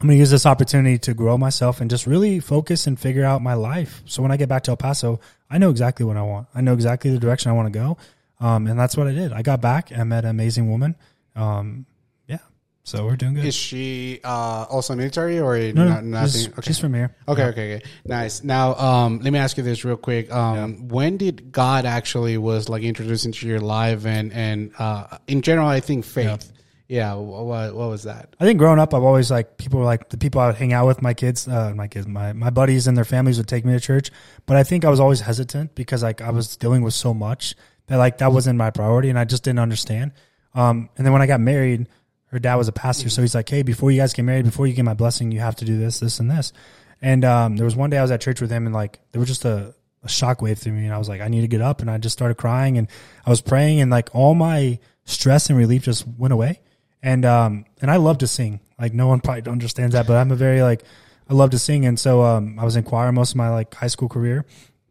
I'm 0.00 0.08
going 0.08 0.16
to 0.16 0.20
use 0.20 0.30
this 0.30 0.46
opportunity 0.46 0.98
to 0.98 1.14
grow 1.14 1.38
myself 1.38 1.80
and 1.80 1.88
just 1.88 2.08
really 2.08 2.40
focus 2.40 2.88
and 2.88 2.98
figure 2.98 3.24
out 3.24 3.40
my 3.40 3.54
life. 3.54 4.02
So 4.04 4.20
when 4.20 4.32
I 4.32 4.36
get 4.36 4.48
back 4.48 4.64
to 4.64 4.72
El 4.72 4.76
Paso, 4.76 5.20
I 5.48 5.58
know 5.58 5.70
exactly 5.70 6.04
what 6.04 6.16
I 6.16 6.22
want. 6.22 6.48
I 6.54 6.60
know 6.60 6.72
exactly 6.74 7.12
the 7.12 7.20
direction 7.20 7.50
I 7.50 7.54
want 7.54 7.72
to 7.72 7.78
go. 7.78 7.96
Um, 8.42 8.66
and 8.66 8.78
that's 8.78 8.96
what 8.96 9.06
I 9.06 9.12
did. 9.12 9.32
I 9.32 9.42
got 9.42 9.60
back 9.60 9.92
and 9.92 10.08
met 10.08 10.24
an 10.24 10.30
amazing 10.30 10.68
woman. 10.68 10.96
Um, 11.36 11.86
yeah. 12.26 12.38
So 12.82 13.04
we're 13.04 13.14
doing 13.14 13.34
good. 13.34 13.44
Is 13.44 13.54
she 13.54 14.18
uh, 14.24 14.66
also 14.68 14.96
military 14.96 15.38
or 15.38 15.56
no, 15.72 15.88
not, 15.88 16.04
no, 16.04 16.22
she's, 16.22 16.48
nothing? 16.48 16.62
she's 16.64 16.78
from 16.80 16.92
here. 16.92 17.14
Okay, 17.28 17.44
okay, 17.44 17.76
okay. 17.76 17.86
Nice. 18.04 18.42
Now, 18.42 18.74
um, 18.74 19.20
let 19.20 19.32
me 19.32 19.38
ask 19.38 19.56
you 19.56 19.62
this 19.62 19.84
real 19.84 19.96
quick. 19.96 20.32
Um, 20.32 20.88
when 20.88 21.18
did 21.18 21.52
God 21.52 21.86
actually 21.86 22.36
was 22.36 22.68
like 22.68 22.82
introduced 22.82 23.26
into 23.26 23.46
your 23.46 23.60
life 23.60 24.04
and 24.06 24.32
and 24.32 24.72
uh, 24.76 25.18
in 25.28 25.42
general, 25.42 25.68
I 25.68 25.78
think 25.78 26.04
faith. 26.04 26.52
Yeah. 26.88 27.14
what 27.14 27.74
what 27.74 27.88
was 27.88 28.02
that? 28.02 28.34
I 28.40 28.44
think 28.44 28.58
growing 28.58 28.80
up, 28.80 28.92
I've 28.92 29.04
always 29.04 29.30
like 29.30 29.56
people 29.56 29.78
were 29.78 29.86
like 29.86 30.08
the 30.10 30.18
people 30.18 30.40
I 30.40 30.48
would 30.48 30.56
hang 30.56 30.72
out 30.72 30.88
with, 30.88 31.00
my 31.00 31.14
kids, 31.14 31.46
uh, 31.46 31.72
my 31.76 31.86
kids, 31.86 32.08
my 32.08 32.32
my 32.32 32.50
buddies 32.50 32.88
and 32.88 32.96
their 32.96 33.04
families 33.04 33.38
would 33.38 33.48
take 33.48 33.64
me 33.64 33.72
to 33.72 33.80
church. 33.80 34.10
But 34.46 34.56
I 34.56 34.64
think 34.64 34.84
I 34.84 34.90
was 34.90 34.98
always 34.98 35.20
hesitant 35.20 35.76
because 35.76 36.02
like 36.02 36.20
I 36.20 36.30
was 36.30 36.56
dealing 36.56 36.82
with 36.82 36.92
so 36.92 37.14
much 37.14 37.54
that 37.86 37.96
like 37.96 38.18
that 38.18 38.32
wasn't 38.32 38.58
my 38.58 38.70
priority, 38.70 39.10
and 39.10 39.18
I 39.18 39.24
just 39.24 39.44
didn't 39.44 39.60
understand. 39.60 40.12
Um, 40.54 40.88
and 40.96 41.06
then 41.06 41.12
when 41.12 41.22
I 41.22 41.26
got 41.26 41.40
married, 41.40 41.88
her 42.26 42.38
dad 42.38 42.56
was 42.56 42.68
a 42.68 42.72
pastor, 42.72 43.08
so 43.10 43.22
he's 43.22 43.34
like, 43.34 43.48
"Hey, 43.48 43.62
before 43.62 43.90
you 43.90 44.00
guys 44.00 44.12
get 44.12 44.24
married, 44.24 44.44
before 44.44 44.66
you 44.66 44.74
get 44.74 44.84
my 44.84 44.94
blessing, 44.94 45.32
you 45.32 45.40
have 45.40 45.56
to 45.56 45.64
do 45.64 45.78
this, 45.78 46.00
this, 46.00 46.20
and 46.20 46.30
this." 46.30 46.52
And 47.00 47.24
um, 47.24 47.56
there 47.56 47.64
was 47.64 47.76
one 47.76 47.90
day 47.90 47.98
I 47.98 48.02
was 48.02 48.10
at 48.10 48.20
church 48.20 48.40
with 48.40 48.50
him, 48.50 48.66
and 48.66 48.74
like 48.74 49.00
there 49.12 49.20
was 49.20 49.28
just 49.28 49.44
a 49.44 49.74
a 50.04 50.08
shockwave 50.08 50.58
through 50.58 50.72
me, 50.72 50.84
and 50.84 50.94
I 50.94 50.98
was 50.98 51.08
like, 51.08 51.20
"I 51.20 51.28
need 51.28 51.42
to 51.42 51.48
get 51.48 51.60
up," 51.60 51.80
and 51.80 51.90
I 51.90 51.98
just 51.98 52.12
started 52.12 52.36
crying, 52.36 52.78
and 52.78 52.88
I 53.26 53.30
was 53.30 53.40
praying, 53.40 53.80
and 53.80 53.90
like 53.90 54.10
all 54.14 54.34
my 54.34 54.78
stress 55.04 55.48
and 55.48 55.58
relief 55.58 55.82
just 55.82 56.06
went 56.06 56.32
away 56.32 56.60
and 57.02 57.24
um 57.24 57.64
and 57.80 57.90
I 57.90 57.96
love 57.96 58.18
to 58.18 58.26
sing. 58.26 58.60
Like 58.78 58.94
no 58.94 59.08
one 59.08 59.20
probably 59.24 59.50
understands 59.50 59.94
that, 59.94 60.06
but 60.06 60.16
I'm 60.16 60.30
a 60.30 60.36
very 60.36 60.62
like 60.62 60.82
I 61.28 61.34
love 61.34 61.50
to 61.50 61.58
sing, 61.58 61.84
and 61.86 61.98
so 61.98 62.22
um 62.22 62.58
I 62.58 62.64
was 62.64 62.76
in 62.76 62.84
choir 62.84 63.10
most 63.12 63.32
of 63.32 63.36
my 63.36 63.50
like 63.50 63.74
high 63.74 63.88
school 63.88 64.08
career, 64.08 64.44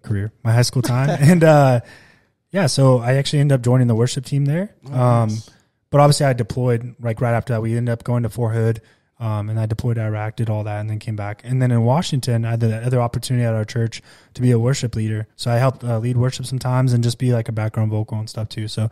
career 0.03 0.31
my 0.43 0.51
high 0.51 0.61
school 0.63 0.81
time, 0.81 1.09
and 1.21 1.43
uh 1.43 1.79
yeah, 2.51 2.67
so 2.67 2.99
I 2.99 3.13
actually 3.15 3.39
ended 3.39 3.55
up 3.55 3.61
joining 3.63 3.87
the 3.87 3.95
worship 3.95 4.25
team 4.25 4.45
there. 4.45 4.73
um, 4.91 5.29
but 5.89 5.99
obviously 5.99 6.25
I 6.25 6.33
deployed 6.33 6.95
like 7.01 7.19
right 7.21 7.33
after 7.33 7.53
that. 7.53 7.61
We 7.61 7.75
ended 7.75 7.91
up 7.91 8.03
going 8.03 8.23
to 8.23 8.29
Fort 8.29 8.53
Hood. 8.53 8.81
Um, 9.19 9.51
and 9.51 9.59
I 9.59 9.67
deployed 9.67 9.97
to 9.97 10.01
Iraq, 10.01 10.35
did 10.35 10.49
all 10.49 10.63
that, 10.63 10.79
and 10.79 10.89
then 10.89 10.97
came 10.97 11.15
back. 11.15 11.41
And 11.43 11.61
then 11.61 11.69
in 11.69 11.83
Washington, 11.83 12.43
I 12.43 12.49
had 12.51 12.59
the 12.59 12.83
other 12.83 12.99
opportunity 12.99 13.45
at 13.45 13.53
our 13.53 13.63
church 13.65 14.01
to 14.33 14.41
be 14.41 14.49
a 14.49 14.57
worship 14.57 14.95
leader. 14.95 15.27
So 15.35 15.51
I 15.51 15.57
helped 15.57 15.83
uh, 15.83 15.99
lead 15.99 16.17
worship 16.17 16.47
sometimes 16.47 16.91
and 16.91 17.03
just 17.03 17.19
be 17.19 17.31
like 17.31 17.47
a 17.47 17.51
background 17.51 17.91
vocal 17.91 18.17
and 18.17 18.27
stuff 18.27 18.49
too. 18.49 18.67
So, 18.67 18.89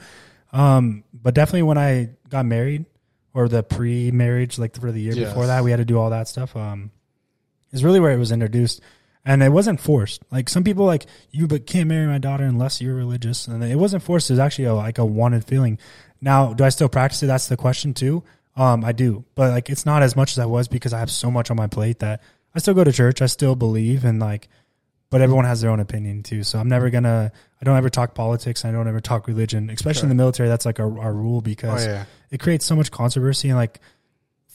um, 0.54 1.04
but 1.14 1.34
definitely 1.34 1.64
when 1.64 1.80
I 1.80 2.10
got 2.30 2.46
married, 2.46 2.86
or 3.34 3.48
the 3.48 3.64
pre-marriage, 3.64 4.60
like 4.60 4.80
for 4.80 4.92
the 4.92 5.02
year 5.02 5.14
Yes. 5.16 5.30
before 5.30 5.48
that, 5.48 5.64
we 5.64 5.72
had 5.72 5.78
to 5.78 5.86
do 5.86 5.98
all 5.98 6.12
that 6.12 6.28
stuff. 6.28 6.56
Um, 6.56 6.92
is 7.72 7.84
really 7.84 8.00
where 8.00 8.12
it 8.12 8.18
was 8.20 8.32
introduced, 8.32 8.82
and 9.26 9.44
it 9.44 9.50
wasn't 9.50 9.80
forced. 9.80 10.24
Like 10.32 10.50
some 10.50 10.64
people, 10.64 10.86
like 10.86 11.06
you, 11.32 11.48
but 11.48 11.66
can't 11.66 11.88
marry 11.88 12.08
my 12.08 12.18
daughter 12.18 12.44
unless 12.44 12.82
you're 12.82 12.96
religious, 12.96 13.48
and 13.48 13.64
it 13.64 13.76
wasn't 13.76 14.04
forced. 14.04 14.30
It 14.30 14.34
was 14.34 14.40
actually 14.40 14.66
a, 14.66 14.74
like 14.74 14.98
a 14.98 15.06
wanted 15.06 15.46
feeling. 15.46 15.78
Now, 16.22 16.54
do 16.54 16.64
I 16.64 16.70
still 16.70 16.90
practice 16.90 17.24
it? 17.24 17.28
That's 17.28 17.48
the 17.48 17.58
question 17.58 17.94
too. 17.94 18.24
Um, 18.56 18.84
I 18.84 18.92
do, 18.92 19.24
but 19.36 19.52
like 19.52 19.70
it's 19.70 19.86
not 19.86 20.04
as 20.04 20.16
much 20.16 20.32
as 20.32 20.40
I 20.40 20.46
was 20.46 20.68
because 20.68 20.94
I 20.94 21.00
have 21.00 21.12
so 21.12 21.32
much 21.32 21.50
on 21.50 21.58
my 21.58 21.68
plate 21.68 22.00
that 22.00 22.22
I 22.54 22.60
still 22.60 22.74
go 22.74 22.84
to 22.84 22.92
church. 22.92 23.22
I 23.22 23.28
still 23.28 23.56
believe, 23.56 24.04
and 24.04 24.20
like, 24.20 24.50
but 25.10 25.22
everyone 25.22 25.46
has 25.46 25.62
their 25.62 25.72
own 25.72 25.80
opinion 25.80 26.24
too. 26.24 26.44
So 26.44 26.60
I'm 26.60 26.68
never 26.68 26.90
gonna. 26.90 27.32
I 27.62 27.66
don't 27.66 27.78
ever 27.78 27.90
talk 27.90 28.16
politics. 28.16 28.66
I 28.66 28.72
don't 28.72 28.88
ever 28.88 29.00
talk 29.00 29.28
religion, 29.28 29.70
especially 29.70 30.04
in 30.04 30.10
the 30.10 30.16
military. 30.16 30.50
That's 30.50 30.66
like 30.66 30.80
our, 30.80 31.00
our 31.00 31.14
rule 31.14 31.38
Oh 31.38 31.42
because 31.42 31.86
yeah. 31.86 32.06
it 32.32 32.40
creates 32.40 32.66
so 32.66 32.76
much 32.76 32.92
controversy 32.92 33.50
and 33.50 33.58
like 33.58 33.80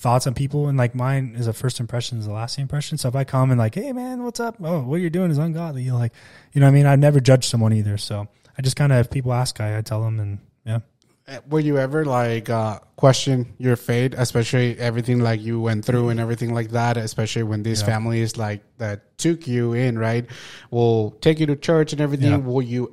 thoughts 0.05 0.27
on 0.29 0.35
people 0.35 0.69
and 0.69 0.77
like 0.77 0.95
mine 0.95 1.35
is 1.37 1.47
a 1.47 1.53
first 1.53 1.81
impression 1.81 2.19
is 2.19 2.27
a 2.27 2.33
lasting 2.41 2.63
impression 2.63 2.99
so 2.99 3.09
if 3.09 3.17
i 3.17 3.25
come 3.25 3.51
and 3.51 3.59
like 3.59 3.75
hey 3.75 3.91
man 3.93 4.23
what's 4.23 4.39
up 4.39 4.55
oh 4.63 4.81
what 4.83 5.01
you're 5.01 5.09
doing 5.19 5.31
is 5.31 5.39
ungodly 5.39 5.83
you're 5.83 5.99
like 6.05 6.13
you 6.53 6.61
know 6.61 6.67
what 6.67 6.73
i 6.73 6.75
mean 6.75 6.87
i 6.87 6.95
never 6.95 7.21
judge 7.21 7.47
someone 7.47 7.73
either 7.73 7.97
so 7.97 8.29
i 8.59 8.61
just 8.63 8.77
kind 8.77 8.93
of 8.93 8.99
if 8.99 9.11
people 9.11 9.33
ask 9.33 9.61
i, 9.61 9.79
I 9.79 9.81
tell 9.81 10.03
them 10.03 10.21
and 10.21 10.39
yeah 10.67 10.81
Uh, 11.27 11.41
Were 11.49 11.65
you 11.69 11.79
ever 11.81 12.05
like 12.05 12.51
uh, 12.53 12.81
question 13.01 13.47
your 13.57 13.77
fate, 13.81 14.13
especially 14.25 14.77
everything 14.79 15.21
like 15.29 15.41
you 15.41 15.57
went 15.59 15.81
through 15.89 16.11
and 16.13 16.21
everything 16.21 16.53
like 16.59 16.69
that? 16.77 16.99
Especially 17.01 17.45
when 17.51 17.63
these 17.65 17.81
Yeah. 17.81 17.93
families 17.97 18.37
like 18.37 18.61
that 18.77 18.99
took 19.17 19.49
you 19.49 19.73
in, 19.73 19.97
right? 19.97 20.27
Will 20.71 21.17
take 21.25 21.41
you 21.41 21.47
to 21.53 21.57
church 21.57 21.97
and 21.97 22.01
everything. 22.07 22.29
Yeah. 22.37 22.45
Will 22.45 22.61
you 22.61 22.93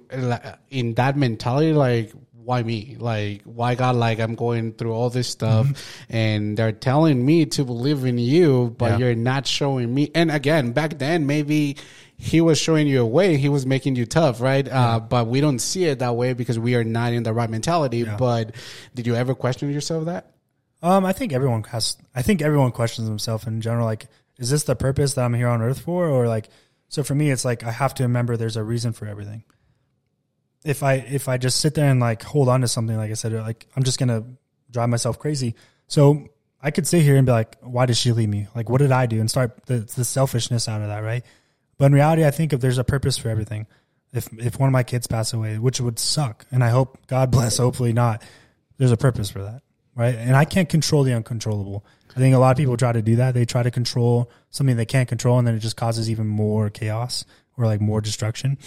in 0.79 0.95
that 0.95 1.17
mentality 1.19 1.73
like? 1.75 2.15
Why 2.43 2.63
me? 2.63 2.97
Like, 2.99 3.43
why 3.43 3.75
God? 3.75 3.95
Like, 3.95 4.19
I'm 4.19 4.35
going 4.35 4.73
through 4.73 4.93
all 4.93 5.09
this 5.09 5.27
stuff, 5.27 5.67
and 6.09 6.57
they're 6.57 6.71
telling 6.71 7.23
me 7.25 7.45
to 7.47 7.63
believe 7.63 8.03
in 8.05 8.17
you, 8.17 8.75
but 8.77 8.91
Yeah. 8.91 8.97
you're 8.97 9.15
not 9.15 9.45
showing 9.47 9.93
me. 9.93 10.09
And 10.15 10.31
again, 10.31 10.71
back 10.71 10.97
then, 10.97 11.27
maybe 11.27 11.77
he 12.17 12.41
was 12.41 12.57
showing 12.59 12.87
you 12.87 13.01
a 13.01 13.05
way. 13.05 13.37
He 13.37 13.49
was 13.49 13.65
making 13.65 13.95
you 13.95 14.05
tough, 14.05 14.41
right? 14.41 14.67
Uh, 14.67 14.99
but 14.99 15.27
we 15.27 15.41
don't 15.41 15.59
see 15.59 15.85
it 15.85 15.99
that 15.99 16.15
way 16.15 16.33
because 16.33 16.57
we 16.59 16.75
are 16.75 16.83
not 16.83 17.13
in 17.13 17.23
the 17.23 17.33
right 17.33 17.49
mentality. 17.49 18.03
But 18.03 18.55
did 18.95 19.07
you 19.07 19.15
ever 19.15 19.33
question 19.35 19.71
yourself 19.71 20.05
that? 20.05 20.27
um 20.83 21.05
i 21.05 21.13
think 21.13 21.31
everyone 21.31 21.61
has 21.65 21.95
i 22.15 22.23
think 22.23 22.41
everyone 22.41 22.71
questions 22.71 23.07
themselves 23.07 23.45
in 23.45 23.61
general 23.61 23.85
like 23.85 24.07
is 24.39 24.49
this 24.49 24.63
the 24.63 24.75
purpose 24.75 25.13
that 25.13 25.23
i'm 25.23 25.35
here 25.35 25.47
on 25.47 25.61
earth 25.61 25.79
for 25.79 26.07
or 26.09 26.27
like 26.27 26.49
so 26.87 27.03
for 27.03 27.13
me 27.13 27.29
it's 27.29 27.45
like 27.45 27.63
i 27.63 27.69
have 27.69 27.93
to 27.93 28.01
remember 28.01 28.35
there's 28.35 28.57
a 28.57 28.63
reason 28.63 28.91
for 28.91 29.05
everything 29.05 29.43
if 30.63 30.83
I 30.83 30.95
if 30.95 31.27
I 31.27 31.37
just 31.37 31.59
sit 31.59 31.73
there 31.73 31.89
and 31.89 31.99
like 31.99 32.23
hold 32.23 32.49
on 32.49 32.61
to 32.61 32.67
something, 32.67 32.95
like 32.95 33.11
I 33.11 33.15
said, 33.15 33.33
like 33.33 33.67
I'm 33.75 33.83
just 33.83 33.99
gonna 33.99 34.23
drive 34.69 34.89
myself 34.89 35.19
crazy. 35.19 35.55
So 35.87 36.27
I 36.61 36.71
could 36.71 36.87
sit 36.87 37.01
here 37.01 37.17
and 37.17 37.25
be 37.25 37.31
like, 37.31 37.57
why 37.61 37.85
did 37.85 37.97
she 37.97 38.11
leave 38.11 38.29
me? 38.29 38.47
Like, 38.55 38.69
what 38.69 38.77
did 38.77 38.91
I 38.91 39.07
do? 39.07 39.19
And 39.19 39.29
start 39.29 39.65
the, 39.65 39.79
the 39.79 40.05
selfishness 40.05 40.69
out 40.69 40.81
of 40.81 40.87
that, 40.87 40.99
right? 40.99 41.25
But 41.77 41.85
in 41.85 41.93
reality, 41.93 42.25
I 42.25 42.31
think 42.31 42.53
if 42.53 42.61
there's 42.61 42.77
a 42.77 42.83
purpose 42.83 43.17
for 43.17 43.29
everything, 43.29 43.65
if 44.13 44.31
if 44.37 44.59
one 44.59 44.67
of 44.67 44.73
my 44.73 44.83
kids 44.83 45.07
pass 45.07 45.33
away, 45.33 45.57
which 45.57 45.81
would 45.81 45.97
suck, 45.97 46.45
and 46.51 46.63
I 46.63 46.69
hope 46.69 46.99
God 47.07 47.31
bless, 47.31 47.57
hopefully 47.57 47.93
not, 47.93 48.21
there's 48.77 48.91
a 48.91 48.97
purpose 48.97 49.29
for 49.29 49.41
that, 49.41 49.61
right? 49.95 50.15
And 50.15 50.35
I 50.35 50.45
can't 50.45 50.69
control 50.69 51.03
the 51.03 51.13
uncontrollable. 51.13 51.85
I 52.15 52.19
think 52.19 52.35
a 52.35 52.39
lot 52.39 52.51
of 52.51 52.57
people 52.57 52.75
try 52.75 52.91
to 52.91 53.01
do 53.01 53.15
that. 53.17 53.33
They 53.33 53.45
try 53.45 53.63
to 53.63 53.71
control 53.71 54.29
something 54.49 54.75
they 54.75 54.85
can't 54.85 55.07
control, 55.07 55.39
and 55.39 55.47
then 55.47 55.55
it 55.55 55.59
just 55.59 55.77
causes 55.77 56.09
even 56.09 56.27
more 56.27 56.69
chaos 56.69 57.25
or 57.57 57.65
like 57.65 57.81
more 57.81 58.01
destruction. 58.01 58.57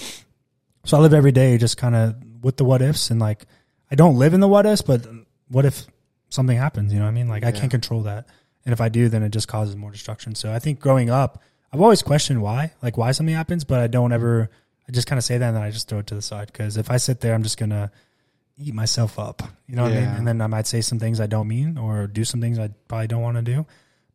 So 0.84 0.96
I 0.96 1.00
live 1.00 1.14
every 1.14 1.32
day 1.32 1.56
just 1.58 1.76
kind 1.76 1.94
of 1.94 2.14
with 2.42 2.56
the 2.56 2.64
what 2.64 2.82
ifs 2.82 3.10
and 3.10 3.20
like 3.20 3.46
I 3.90 3.94
don't 3.94 4.16
live 4.16 4.34
in 4.34 4.40
the 4.40 4.48
what 4.48 4.66
ifs, 4.66 4.82
but 4.82 5.06
what 5.48 5.64
if 5.64 5.86
something 6.30 6.56
happens? 6.56 6.92
You 6.92 6.98
know 6.98 7.04
what 7.06 7.10
I 7.10 7.14
mean? 7.14 7.28
Like 7.28 7.44
I 7.44 7.48
Yeah. 7.48 7.52
can't 7.60 7.70
control 7.70 8.02
that. 8.02 8.26
And 8.64 8.72
if 8.72 8.80
I 8.80 8.88
do, 8.88 9.08
then 9.08 9.22
it 9.22 9.30
just 9.30 9.46
causes 9.48 9.76
more 9.76 9.90
destruction. 9.90 10.34
So 10.34 10.52
I 10.52 10.58
think 10.58 10.80
growing 10.80 11.10
up, 11.10 11.42
I've 11.72 11.80
always 11.80 12.02
questioned 12.02 12.40
why, 12.40 12.72
like 12.82 12.96
why 12.96 13.12
something 13.12 13.34
happens, 13.34 13.64
but 13.64 13.80
I 13.80 13.86
don't 13.88 14.12
ever, 14.12 14.48
I 14.88 14.92
just 14.92 15.06
kind 15.06 15.18
of 15.18 15.24
say 15.24 15.38
that 15.38 15.48
and 15.48 15.56
then 15.56 15.62
I 15.62 15.70
just 15.70 15.88
throw 15.88 15.98
it 15.98 16.06
to 16.08 16.14
the 16.14 16.22
side. 16.22 16.52
Cause 16.52 16.76
if 16.76 16.90
I 16.90 16.96
sit 16.98 17.20
there, 17.20 17.34
I'm 17.34 17.42
just 17.42 17.58
going 17.58 17.70
to 17.70 17.90
eat 18.56 18.72
myself 18.74 19.18
up. 19.18 19.42
You 19.66 19.76
know 19.76 19.82
what 19.82 19.92
I 19.92 19.96
mean? 20.00 20.04
And 20.10 20.26
then 20.28 20.40
I 20.40 20.46
might 20.46 20.66
say 20.66 20.80
some 20.80 20.98
things 20.98 21.20
I 21.20 21.26
don't 21.26 21.48
mean 21.48 21.76
or 21.76 22.06
do 22.06 22.24
some 22.24 22.40
things 22.40 22.58
I 22.58 22.68
probably 22.88 23.08
don't 23.08 23.22
want 23.22 23.36
to 23.36 23.42
do. 23.42 23.66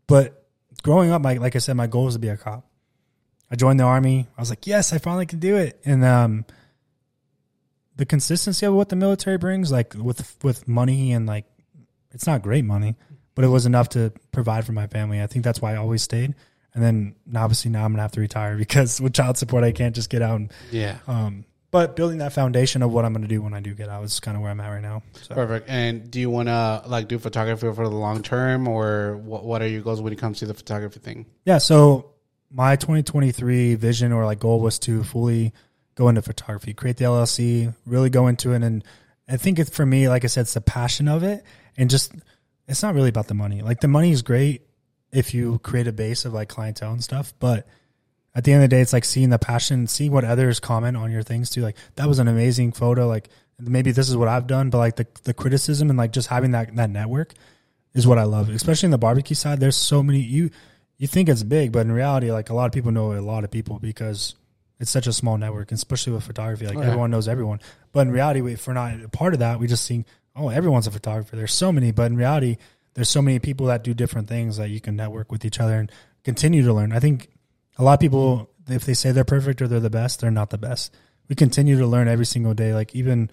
But 0.08 0.46
growing 0.82 1.12
up, 1.12 1.22
my, 1.22 1.34
like 1.36 1.56
I 1.56 1.60
said, 1.60 1.76
my 1.76 1.88
goal 1.88 2.06
was 2.06 2.16
to 2.16 2.20
be 2.20 2.30
a 2.30 2.38
cop. 2.38 2.66
I 3.52 3.56
joined 3.56 3.80
the 3.80 3.84
army. 3.84 4.28
I 4.38 4.42
was 4.42 4.50
like, 4.50 4.66
yes, 4.66 4.94
I 4.94 4.98
finally 5.00 5.26
can 5.26 5.40
do 5.40 5.58
it. 5.58 5.80
And 5.84 6.06
um, 6.06 6.46
the 8.00 8.06
consistency 8.06 8.66
of 8.66 8.74
what 8.74 8.88
the 8.88 8.96
military 8.96 9.38
brings, 9.38 9.72
like 9.74 9.94
with 9.94 10.38
with 10.42 10.68
money 10.70 11.12
and 11.12 11.28
like, 11.28 11.44
it's 12.12 12.26
not 12.26 12.42
great 12.42 12.64
money, 12.64 12.96
but 13.36 13.44
it 13.44 13.50
was 13.50 13.66
enough 13.66 13.90
to 13.90 14.14
provide 14.32 14.66
for 14.66 14.72
my 14.72 14.88
family. 14.88 15.22
I 15.22 15.28
think 15.28 15.44
that's 15.44 15.62
why 15.62 15.74
I 15.74 15.76
always 15.76 16.02
stayed. 16.02 16.34
And 16.74 16.82
then 16.82 17.16
obviously 17.36 17.72
now 17.72 17.84
I'm 17.84 17.92
gonna 17.92 18.04
have 18.04 18.14
to 18.14 18.22
retire 18.22 18.56
because 18.66 19.02
with 19.02 19.14
child 19.14 19.38
support 19.38 19.66
I 19.66 19.74
can't 19.74 19.94
just 19.94 20.10
get 20.10 20.22
out. 20.22 20.38
And, 20.40 20.52
Yeah. 20.72 20.98
um, 21.08 21.44
but 21.72 21.98
building 21.98 22.20
that 22.20 22.32
foundation 22.32 22.82
of 22.84 22.92
what 22.94 23.04
I'm 23.04 23.12
gonna 23.12 23.28
do 23.28 23.42
when 23.42 23.54
I 23.54 23.60
do 23.60 23.74
get 23.74 23.90
out 23.90 24.06
is 24.06 24.22
kind 24.22 24.38
of 24.38 24.42
where 24.44 24.50
I'm 24.52 24.62
at 24.62 24.70
right 24.70 24.82
now. 24.82 25.04
So. 25.24 25.36
Perfect. 25.36 25.68
And 25.70 26.10
do 26.10 26.22
you 26.22 26.30
want 26.30 26.48
to 26.48 26.84
like 26.88 27.10
do 27.10 27.20
photography 27.20 27.68
for 27.74 27.84
the 27.88 27.94
long 27.96 28.24
term, 28.24 28.66
or 28.68 29.18
what? 29.18 29.44
What 29.44 29.62
are 29.62 29.68
your 29.68 29.82
goals 29.82 30.02
when 30.02 30.14
it 30.14 30.20
comes 30.20 30.40
to 30.40 30.46
the 30.46 30.54
photography 30.54 31.00
thing? 31.02 31.26
Yeah, 31.44 31.58
so 31.58 32.14
my 32.50 32.78
2023 32.78 33.76
vision 33.76 34.14
or 34.14 34.26
like 34.26 34.40
goal 34.40 34.62
was 34.62 34.80
to 34.80 35.04
fully 35.04 35.54
go 36.00 36.08
into 36.08 36.22
photography, 36.22 36.74
create 36.74 36.96
the 36.96 37.04
LLC, 37.04 37.76
really 37.86 38.10
go 38.10 38.28
into 38.28 38.54
it. 38.54 38.64
And 38.64 38.86
I 39.28 39.36
think 39.36 39.60
it's 39.60 39.70
for 39.70 39.86
me, 39.86 40.08
like 40.08 40.24
I 40.24 40.28
said, 40.28 40.42
it's 40.42 40.54
the 40.54 40.62
passion 40.62 41.10
of 41.10 41.24
it. 41.24 41.44
And 41.76 41.90
just, 41.90 42.14
it's 42.70 42.82
not 42.82 42.96
really 42.96 43.10
about 43.10 43.28
the 43.28 43.34
money. 43.34 43.62
Like 43.62 43.82
the 43.82 43.90
money 43.90 44.12
is 44.12 44.22
great 44.22 44.62
if 45.12 45.34
you 45.34 45.60
create 45.60 45.88
a 45.88 45.92
base 45.92 46.24
of 46.24 46.34
like 46.34 46.48
clientele 46.48 46.94
and 46.94 47.04
stuff. 47.04 47.34
But 47.38 47.68
at 48.34 48.46
the 48.46 48.54
end 48.54 48.64
of 48.64 48.70
the 48.70 48.76
day, 48.78 48.82
it's 48.82 48.94
like 48.94 49.04
seeing 49.04 49.30
the 49.30 49.38
passion, 49.38 49.88
seeing 49.88 50.14
what 50.14 50.24
others 50.24 50.62
comment 50.62 50.96
on 50.96 51.12
your 51.12 51.22
things 51.22 51.50
too. 51.50 51.64
Like 51.64 51.76
that 51.96 52.08
was 52.08 52.20
an 52.20 52.30
amazing 52.30 52.72
photo. 52.72 53.06
Like 53.06 53.28
maybe 53.60 53.92
this 53.92 54.08
is 54.08 54.16
what 54.16 54.30
I've 54.30 54.48
done, 54.48 54.70
but 54.70 54.78
like 54.78 54.96
the, 54.96 55.08
the 55.24 55.34
criticism 55.34 55.90
and 55.90 56.00
like 56.00 56.14
just 56.14 56.30
having 56.30 56.52
that, 56.52 56.74
that 56.78 56.90
network 56.90 57.34
is 57.94 58.08
what 58.08 58.18
I 58.18 58.24
love, 58.24 58.48
especially 58.48 58.88
in 58.88 58.92
the 58.92 58.98
barbecue 58.98 59.36
side. 59.36 59.60
There's 59.60 59.76
so 59.76 60.02
many, 60.02 60.22
you, 60.22 60.50
you 60.98 61.08
think 61.08 61.28
it's 61.28 61.44
big, 61.44 61.74
but 61.74 61.80
in 61.80 61.92
reality, 61.92 62.32
like 62.32 62.50
a 62.50 62.54
lot 62.54 62.68
of 62.68 62.72
people 62.72 62.94
know 62.94 63.12
a 63.12 63.20
lot 63.20 63.44
of 63.44 63.52
people 63.52 63.80
because 63.80 64.36
it's 64.80 64.92
such 64.92 65.08
a 65.08 65.14
small 65.14 65.38
network, 65.38 65.72
especially 65.72 66.14
with 66.14 66.24
photography. 66.24 66.66
Like 66.68 66.78
Oh, 66.78 66.82
yeah. 66.82 66.88
everyone 66.88 67.12
knows 67.12 67.28
everyone. 67.28 67.60
But 67.92 68.02
in 68.08 68.12
reality, 68.12 68.54
if 68.54 68.66
we're 68.68 68.74
not 68.74 69.02
a 69.02 69.10
part 69.10 69.34
of 69.34 69.40
that, 69.40 69.60
we 69.60 69.68
just 69.68 69.88
think, 69.88 70.06
oh, 70.36 70.50
everyone's 70.50 70.88
a 70.88 70.92
photographer. 70.92 71.36
There's 71.36 71.54
so 71.54 71.72
many, 71.72 71.92
but 71.92 72.04
in 72.12 72.16
reality, 72.18 72.58
there's 72.94 73.10
so 73.10 73.22
many 73.22 73.40
people 73.40 73.68
that 73.68 73.84
do 73.84 73.94
different 73.94 74.28
things 74.28 74.58
that 74.58 74.70
you 74.70 74.80
can 74.80 74.96
network 74.96 75.32
with 75.32 75.44
each 75.46 75.60
other 75.60 75.80
and 75.80 75.92
continue 76.24 76.64
to 76.64 76.74
learn. 76.74 76.92
I 76.94 77.00
think 77.00 77.30
a 77.78 77.84
lot 77.84 77.94
of 77.94 78.00
people, 78.00 78.50
if 78.68 78.86
they 78.86 78.94
say 78.94 79.12
they're 79.12 79.24
perfect 79.26 79.62
or 79.62 79.68
they're 79.68 79.80
the 79.80 79.90
best, 79.90 80.22
they're 80.22 80.32
not 80.32 80.50
the 80.50 80.58
best. 80.58 80.94
We 81.28 81.36
continue 81.36 81.78
to 81.78 81.86
learn 81.88 82.08
every 82.08 82.26
single 82.26 82.54
day. 82.54 82.74
Like 82.74 82.96
even 82.96 83.30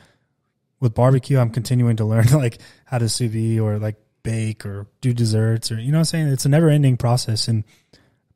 with 0.80 0.94
barbecue, 0.94 1.38
I'm 1.38 1.51
continuing 1.51 1.97
to 1.97 2.05
learn 2.05 2.26
like 2.32 2.59
how 2.84 2.99
to 2.99 3.09
sous 3.09 3.30
vide 3.30 3.61
or 3.61 3.78
like 3.78 3.97
bake 4.22 4.66
or 4.66 4.86
do 5.01 5.12
desserts 5.14 5.70
or 5.70 5.80
you 5.80 5.92
know 5.92 5.99
what 5.99 6.01
I'm 6.01 6.05
saying. 6.07 6.28
It's 6.28 6.44
a 6.44 6.49
never 6.49 6.68
ending 6.68 6.97
process, 6.97 7.49
and 7.49 7.64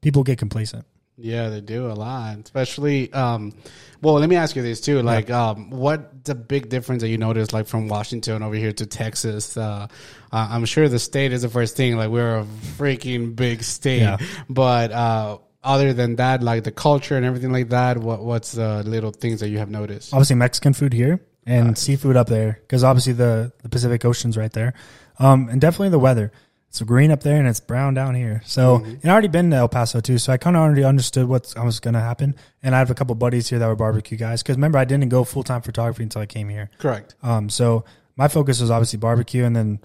people 0.01 0.23
get 0.23 0.39
complacent. 0.39 0.87
Yeah, 1.17 1.51
they 1.51 1.61
do 1.61 1.87
a 1.87 1.93
lot, 1.93 2.39
especially. 2.45 3.13
Um, 3.13 3.53
well, 4.01 4.15
let 4.15 4.31
me 4.31 4.37
ask 4.37 4.57
you 4.57 4.63
this 4.63 4.81
too. 4.81 5.03
Like, 5.03 5.31
um, 5.31 5.69
what 5.71 6.25
the 6.25 6.35
big 6.35 6.71
difference 6.71 7.03
that 7.03 7.09
you 7.09 7.19
noticed, 7.19 7.53
like 7.53 7.67
from 7.67 7.89
Washington 7.89 8.43
over 8.43 8.55
here 8.55 8.73
to 8.73 8.87
Texas? 8.87 9.57
Uh, 9.57 9.87
uh, 10.33 10.49
I'm 10.51 10.65
sure 10.65 10.89
the 10.89 10.99
state 10.99 11.33
is 11.33 11.43
the 11.43 11.51
first 11.51 11.77
thing. 11.77 11.97
Like, 11.97 12.09
we're 12.09 12.39
a 12.39 12.45
freaking 12.79 13.37
big 13.37 13.63
state, 13.63 14.01
Yeah. 14.01 14.17
but 14.49 14.93
uh, 14.93 15.39
other 15.63 15.93
than 15.93 16.17
that, 16.17 16.43
like 16.43 16.65
the 16.65 16.73
culture 16.73 17.17
and 17.19 17.27
everything 17.27 17.53
like 17.53 17.69
that, 17.69 17.99
what 17.99 18.25
what's 18.25 18.53
the 18.53 18.83
little 18.85 19.11
things 19.11 19.41
that 19.41 19.51
you 19.51 19.59
have 19.59 19.69
noticed? 19.71 20.15
Obviously, 20.15 20.37
Mexican 20.37 20.73
food 20.73 20.95
here 20.95 21.21
and 21.47 21.77
seafood 21.77 22.17
up 22.17 22.29
there 22.29 22.59
because 22.63 22.83
obviously 22.83 23.13
the 23.13 23.53
the 23.63 23.69
Pacific 23.69 24.03
Ocean's 24.07 24.39
right 24.39 24.53
there, 24.53 24.73
um, 25.19 25.51
and 25.51 25.61
definitely 25.61 25.91
the 25.91 25.99
weather. 25.99 26.33
It's 26.71 26.81
green 26.83 27.11
up 27.11 27.21
there 27.25 27.37
and 27.37 27.49
it's 27.49 27.59
brown 27.59 27.95
down 27.95 28.15
here. 28.15 28.43
So, 28.47 28.77
and 28.77 29.05
I 29.05 29.09
already 29.09 29.27
been 29.27 29.51
to 29.51 29.57
El 29.57 29.69
Paso 29.69 29.99
too, 29.99 30.19
so 30.19 30.33
I 30.33 30.37
kind 30.37 30.55
of 30.55 30.63
already 30.63 30.85
understood 30.85 31.27
what 31.27 31.53
was 31.57 31.81
going 31.81 31.95
to 31.95 32.01
happen. 32.01 32.37
And 32.63 32.77
I 32.77 32.79
have 32.79 32.93
a 32.93 32.95
couple 32.95 33.17
buddies 33.17 33.49
here 33.49 33.59
that 33.59 33.67
were 33.67 33.75
barbecue 33.75 34.17
guys 34.17 34.41
because 34.41 34.57
remember 34.57 34.79
I 34.79 34.85
didn't 34.85 35.09
go 35.09 35.25
full 35.25 35.43
time 35.43 35.63
photography 35.63 36.05
until 36.05 36.23
I 36.23 36.27
came 36.27 36.49
here. 36.49 36.71
Correct. 36.79 37.17
Um, 37.25 37.51
so 37.51 37.85
my 38.15 38.29
focus 38.29 38.61
was 38.61 38.71
obviously 38.71 39.01
barbecue 39.01 39.45
and 39.45 39.57
then 39.57 39.81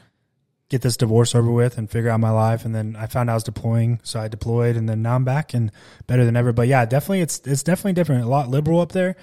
get 0.70 0.84
this 0.84 0.96
divorce 0.96 1.34
over 1.34 1.52
with 1.52 1.80
and 1.80 1.90
figure 1.90 2.12
out 2.12 2.20
my 2.20 2.30
life. 2.30 2.66
And 2.66 2.76
then 2.76 2.96
I 2.96 3.08
found 3.08 3.32
out 3.32 3.34
I 3.34 3.36
was 3.36 3.44
deploying, 3.44 4.00
so 4.04 4.20
I 4.20 4.28
deployed, 4.28 4.76
and 4.76 4.88
then 4.88 5.02
now 5.02 5.16
I'm 5.16 5.24
back 5.24 5.56
and 5.56 5.72
better 6.06 6.24
than 6.24 6.36
ever. 6.36 6.54
But 6.54 6.68
yeah, 6.68 6.86
definitely 6.86 7.22
it's 7.22 7.42
it's 7.46 7.64
definitely 7.64 7.94
different. 7.94 8.26
A 8.26 8.28
lot 8.28 8.50
liberal 8.50 8.80
up 8.80 8.92
there. 8.92 9.16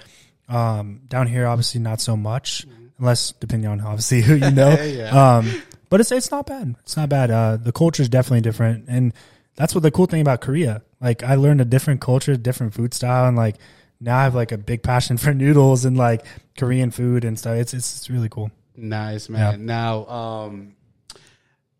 Um, 0.49 0.99
down 1.07 1.27
here, 1.27 1.47
obviously 1.47 1.79
not 1.79 2.01
so 2.01 2.17
much, 2.17 2.65
unless 2.99 3.31
depending 3.31 3.69
on 3.69 3.79
obviously 3.79 4.21
who 4.27 4.35
you 4.35 4.51
know. 4.51 4.77
Yeah. 4.83 5.37
Um, 5.37 5.63
but 5.93 6.01
it's 6.01 6.11
it's 6.11 6.31
not 6.31 6.47
bad. 6.47 6.75
It's 6.79 6.97
not 6.97 7.07
bad. 7.09 7.29
Uh, 7.29 7.55
the 7.55 7.71
culture 7.71 8.01
is 8.01 8.09
definitely 8.09 8.41
different, 8.41 8.85
and 8.87 9.13
that's 9.53 9.75
what 9.75 9.83
the 9.83 9.91
cool 9.91 10.07
thing 10.07 10.21
about 10.21 10.41
Korea. 10.41 10.81
Like 10.99 11.21
I 11.21 11.35
learned 11.35 11.61
a 11.61 11.65
different 11.65 12.01
culture, 12.01 12.35
different 12.35 12.73
food 12.73 12.95
style, 12.95 13.27
and 13.27 13.37
like 13.37 13.57
now 13.99 14.17
I 14.17 14.23
have 14.23 14.33
like 14.33 14.51
a 14.51 14.57
big 14.57 14.81
passion 14.81 15.17
for 15.23 15.35
noodles 15.35 15.85
and 15.85 15.95
like 15.95 16.25
Korean 16.57 16.89
food 16.89 17.23
and 17.23 17.37
stuff. 17.37 17.57
It's 17.57 17.75
it's, 17.75 17.97
it's 17.97 18.09
really 18.09 18.27
cool. 18.27 18.49
Nice 18.75 19.29
man. 19.29 19.67
Now, 19.67 20.07
um, 20.07 20.75